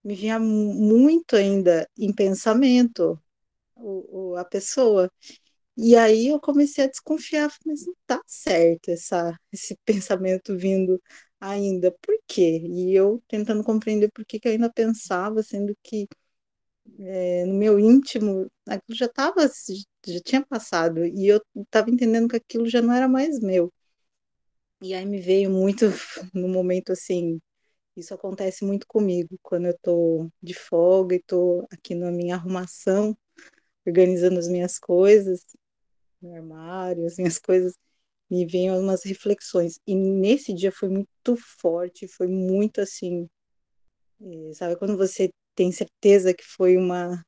me 0.06 0.16
vinha 0.16 0.40
muito 0.40 1.36
ainda 1.38 1.90
em 2.00 2.14
pensamento 2.14 3.22
o, 3.76 4.32
o, 4.34 4.38
a 4.38 4.46
pessoa. 4.46 5.12
E 5.78 5.96
aí 5.98 6.28
eu 6.30 6.40
comecei 6.40 6.86
a 6.86 6.90
desconfiar, 6.90 7.52
mas 7.66 7.86
não 7.86 7.96
tá 8.08 8.22
certo 8.28 8.90
essa, 8.92 9.38
esse 9.52 9.78
pensamento 9.86 10.58
vindo 10.58 11.02
ainda. 11.40 11.92
Por 12.02 12.16
quê? 12.28 12.62
E 12.68 12.94
eu 12.96 13.24
tentando 13.28 13.64
compreender 13.64 14.12
por 14.12 14.26
que, 14.26 14.40
que 14.40 14.48
eu 14.50 14.54
ainda 14.54 14.72
pensava, 14.74 15.44
sendo 15.44 15.76
que 15.84 16.08
é, 17.00 17.46
no 17.46 17.54
meu 17.56 17.80
íntimo 17.80 18.52
aquilo 18.68 18.96
já 18.98 19.06
estava, 19.06 19.42
já 20.08 20.20
tinha 20.24 20.46
passado, 20.46 21.06
e 21.06 21.28
eu 21.28 21.42
estava 21.56 21.90
entendendo 21.90 22.28
que 22.30 22.36
aquilo 22.38 22.68
já 22.68 22.82
não 22.82 22.94
era 22.94 23.08
mais 23.08 23.40
meu. 23.40 23.72
E 24.82 24.94
aí 24.94 25.06
me 25.06 25.20
veio 25.20 25.50
muito 25.50 25.86
no 26.34 26.48
momento 26.48 26.92
assim, 26.92 27.40
isso 27.96 28.14
acontece 28.14 28.66
muito 28.66 28.86
comigo 28.88 29.38
quando 29.42 29.66
eu 29.66 29.72
estou 29.72 30.32
de 30.42 30.54
folga 30.54 31.16
e 31.16 31.20
estou 31.20 31.68
aqui 31.72 31.96
na 31.96 32.12
minha 32.12 32.36
arrumação, 32.36 33.18
organizando 33.86 34.40
as 34.40 34.48
minhas 34.48 34.78
coisas, 34.78 35.46
no 36.22 36.36
armário, 36.36 37.06
as 37.06 37.18
minhas 37.18 37.40
coisas, 37.40 37.76
me 38.30 38.46
vêm 38.46 38.72
umas 38.72 39.04
reflexões. 39.04 39.80
E 39.88 39.96
nesse 39.96 40.54
dia 40.54 40.72
foi 40.72 40.90
muito 40.90 41.36
forte, 41.38 42.08
foi 42.08 42.28
muito 42.28 42.82
assim, 42.82 43.30
é, 44.22 44.54
sabe 44.54 44.76
quando 44.78 44.98
você 44.98 45.32
tem 45.56 45.72
certeza 45.72 46.34
que 46.34 46.44
foi 46.44 46.78
uma 46.78 47.24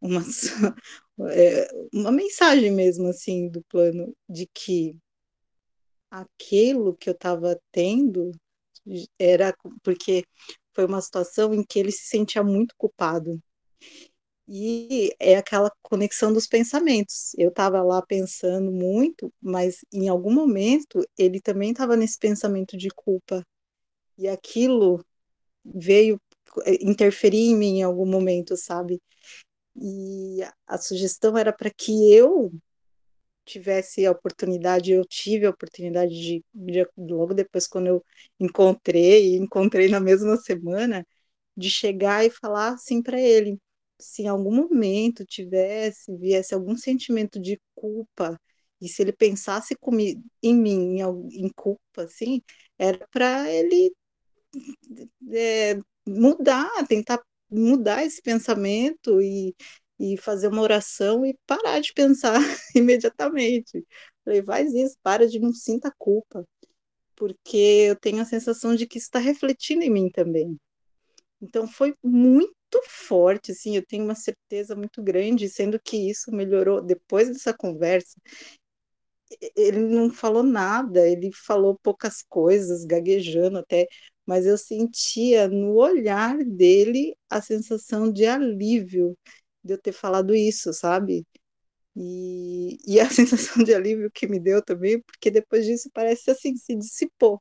uma 0.00 0.20
é, 1.32 1.68
uma 1.92 2.12
mensagem 2.12 2.70
mesmo 2.70 3.08
assim 3.08 3.48
do 3.48 3.62
plano 3.64 4.14
de 4.28 4.46
que 4.52 4.96
aquilo 6.10 6.96
que 6.96 7.08
eu 7.08 7.14
estava 7.14 7.58
tendo 7.72 8.32
era 9.18 9.54
porque 9.82 10.24
foi 10.74 10.86
uma 10.86 11.00
situação 11.00 11.54
em 11.54 11.64
que 11.64 11.78
ele 11.78 11.92
se 11.92 12.06
sentia 12.06 12.42
muito 12.42 12.74
culpado. 12.76 13.40
E 14.46 15.10
é 15.18 15.36
aquela 15.36 15.70
conexão 15.82 16.32
dos 16.32 16.46
pensamentos. 16.46 17.32
Eu 17.38 17.48
estava 17.48 17.82
lá 17.82 18.02
pensando 18.02 18.70
muito, 18.70 19.32
mas 19.40 19.78
em 19.92 20.08
algum 20.08 20.32
momento 20.32 21.02
ele 21.18 21.40
também 21.40 21.70
estava 21.70 21.96
nesse 21.96 22.18
pensamento 22.18 22.76
de 22.76 22.88
culpa. 22.90 23.42
E 24.18 24.28
aquilo 24.28 25.04
veio 25.64 26.20
eh, 26.66 26.78
interferir 26.82 27.50
em 27.50 27.56
mim 27.56 27.78
em 27.78 27.82
algum 27.84 28.06
momento, 28.06 28.56
sabe? 28.56 29.00
E 29.76 30.40
a 30.66 30.78
sugestão 30.78 31.36
era 31.38 31.52
para 31.52 31.70
que 31.70 32.12
eu 32.12 32.52
tivesse 33.44 34.06
a 34.06 34.10
oportunidade, 34.12 34.92
eu 34.92 35.04
tive 35.04 35.46
a 35.46 35.50
oportunidade 35.50 36.12
de, 36.14 36.44
de, 36.54 36.86
logo 36.96 37.34
depois 37.34 37.66
quando 37.66 37.86
eu 37.88 38.04
encontrei, 38.40 39.36
encontrei 39.36 39.88
na 39.88 40.00
mesma 40.00 40.36
semana, 40.36 41.06
de 41.56 41.70
chegar 41.70 42.24
e 42.24 42.30
falar 42.30 42.74
assim 42.74 43.02
para 43.02 43.20
ele, 43.20 43.58
se 44.00 44.22
em 44.22 44.28
algum 44.28 44.54
momento 44.54 45.24
tivesse, 45.24 46.16
viesse 46.16 46.54
algum 46.54 46.76
sentimento 46.76 47.40
de 47.40 47.60
culpa, 47.74 48.40
e 48.80 48.88
se 48.88 49.02
ele 49.02 49.12
pensasse 49.12 49.76
comigo, 49.76 50.22
em 50.42 50.54
mim, 50.54 50.98
em, 51.00 51.44
em 51.46 51.48
culpa, 51.54 52.02
assim, 52.02 52.42
era 52.78 53.06
para 53.10 53.50
ele 53.50 53.92
é, 55.32 55.78
mudar, 56.06 56.70
tentar 56.88 57.20
mudar 57.50 58.04
esse 58.04 58.20
pensamento 58.22 59.20
e, 59.22 59.54
e 59.98 60.16
fazer 60.16 60.48
uma 60.48 60.62
oração 60.62 61.24
e 61.24 61.36
parar 61.46 61.80
de 61.80 61.92
pensar 61.92 62.34
imediatamente. 62.74 63.84
Falei, 64.24 64.42
faz 64.42 64.72
isso, 64.74 64.96
para 65.02 65.28
de 65.28 65.38
não 65.38 65.52
sinta 65.52 65.92
culpa, 65.98 66.46
porque 67.16 67.56
eu 67.88 67.96
tenho 67.96 68.22
a 68.22 68.24
sensação 68.24 68.74
de 68.74 68.86
que 68.86 68.98
está 68.98 69.18
refletindo 69.18 69.84
em 69.84 69.90
mim 69.90 70.10
também. 70.10 70.58
Então 71.40 71.68
foi 71.68 71.94
muito 72.02 72.54
forte, 72.88 73.52
assim, 73.52 73.76
eu 73.76 73.86
tenho 73.86 74.04
uma 74.04 74.14
certeza 74.14 74.74
muito 74.74 75.02
grande, 75.02 75.48
sendo 75.48 75.78
que 75.80 75.96
isso 76.10 76.32
melhorou 76.32 76.82
depois 76.82 77.28
dessa 77.28 77.54
conversa. 77.54 78.18
Ele 79.56 79.80
não 79.80 80.10
falou 80.10 80.42
nada, 80.42 81.06
ele 81.08 81.30
falou 81.32 81.78
poucas 81.82 82.22
coisas, 82.22 82.84
gaguejando 82.84 83.58
até, 83.58 83.86
mas 84.26 84.46
eu 84.46 84.56
sentia 84.56 85.48
no 85.48 85.74
olhar 85.74 86.36
dele 86.38 87.16
a 87.28 87.40
sensação 87.40 88.12
de 88.12 88.26
alívio 88.26 89.16
de 89.64 89.72
eu 89.72 89.78
ter 89.78 89.92
falado 89.92 90.34
isso, 90.34 90.72
sabe? 90.72 91.26
E, 91.96 92.78
e 92.86 93.00
a 93.00 93.08
sensação 93.10 93.62
de 93.64 93.74
alívio 93.74 94.10
que 94.12 94.26
me 94.26 94.38
deu 94.38 94.62
também, 94.62 95.00
porque 95.00 95.30
depois 95.30 95.64
disso 95.64 95.90
parece 95.92 96.30
assim, 96.30 96.56
se 96.56 96.76
dissipou 96.76 97.40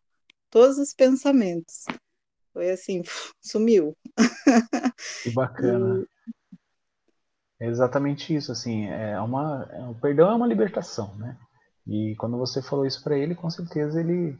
todos 0.49 0.77
os 0.77 0.93
pensamentos. 0.93 1.83
Foi 2.53 2.69
assim, 2.69 3.01
sumiu. 3.41 3.97
Que 5.23 5.31
bacana. 5.31 6.05
E... 7.59 7.65
É 7.65 7.67
exatamente 7.67 8.35
isso, 8.35 8.51
assim, 8.51 8.87
é 8.87 9.19
uma, 9.21 9.67
é, 9.71 9.83
o 9.85 9.95
perdão 9.95 10.29
é 10.31 10.35
uma 10.35 10.47
libertação, 10.47 11.15
né? 11.15 11.37
E 11.87 12.15
quando 12.17 12.37
você 12.37 12.61
falou 12.61 12.85
isso 12.85 13.03
para 13.03 13.17
ele, 13.17 13.35
com 13.35 13.49
certeza 13.49 13.99
ele 13.99 14.37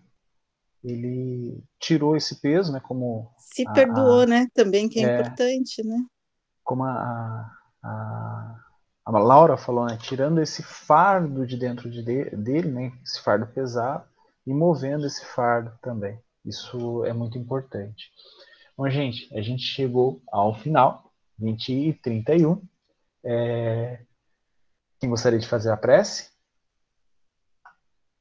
ele 0.84 1.64
tirou 1.80 2.18
esse 2.18 2.42
peso, 2.42 2.74
né? 2.74 2.82
Como 2.82 3.34
se 3.38 3.66
a, 3.66 3.72
perdoou, 3.72 4.22
a, 4.22 4.26
né? 4.26 4.48
Também 4.54 4.90
que 4.90 5.00
é, 5.00 5.04
é 5.04 5.14
importante, 5.22 5.82
né? 5.84 6.06
Como 6.64 6.84
a, 6.84 7.50
a, 7.84 8.56
a 9.06 9.12
Laura 9.12 9.58
falou, 9.58 9.86
né, 9.86 9.98
tirando 10.02 10.42
esse 10.42 10.64
fardo 10.64 11.46
de 11.46 11.58
dentro 11.58 11.90
de, 11.90 12.02
dele, 12.02 12.72
né, 12.72 12.92
esse 13.04 13.22
fardo 13.22 13.48
pesado, 13.48 14.06
e 14.46 14.54
movendo 14.54 15.06
esse 15.06 15.26
fardo 15.26 15.72
também. 15.82 16.20
Isso 16.46 17.06
é 17.06 17.14
muito 17.14 17.38
importante. 17.38 18.12
Bom, 18.78 18.90
gente, 18.90 19.34
a 19.38 19.42
gente 19.42 19.64
chegou 19.64 20.22
ao 20.32 20.56
final, 20.56 21.12
20 21.38 21.70
e 21.72 21.94
31. 21.94 22.62
É... 23.24 24.04
Quem 25.00 25.10
gostaria 25.10 25.40
de 25.40 25.48
fazer 25.48 25.72
a 25.72 25.78
prece? 25.78 26.33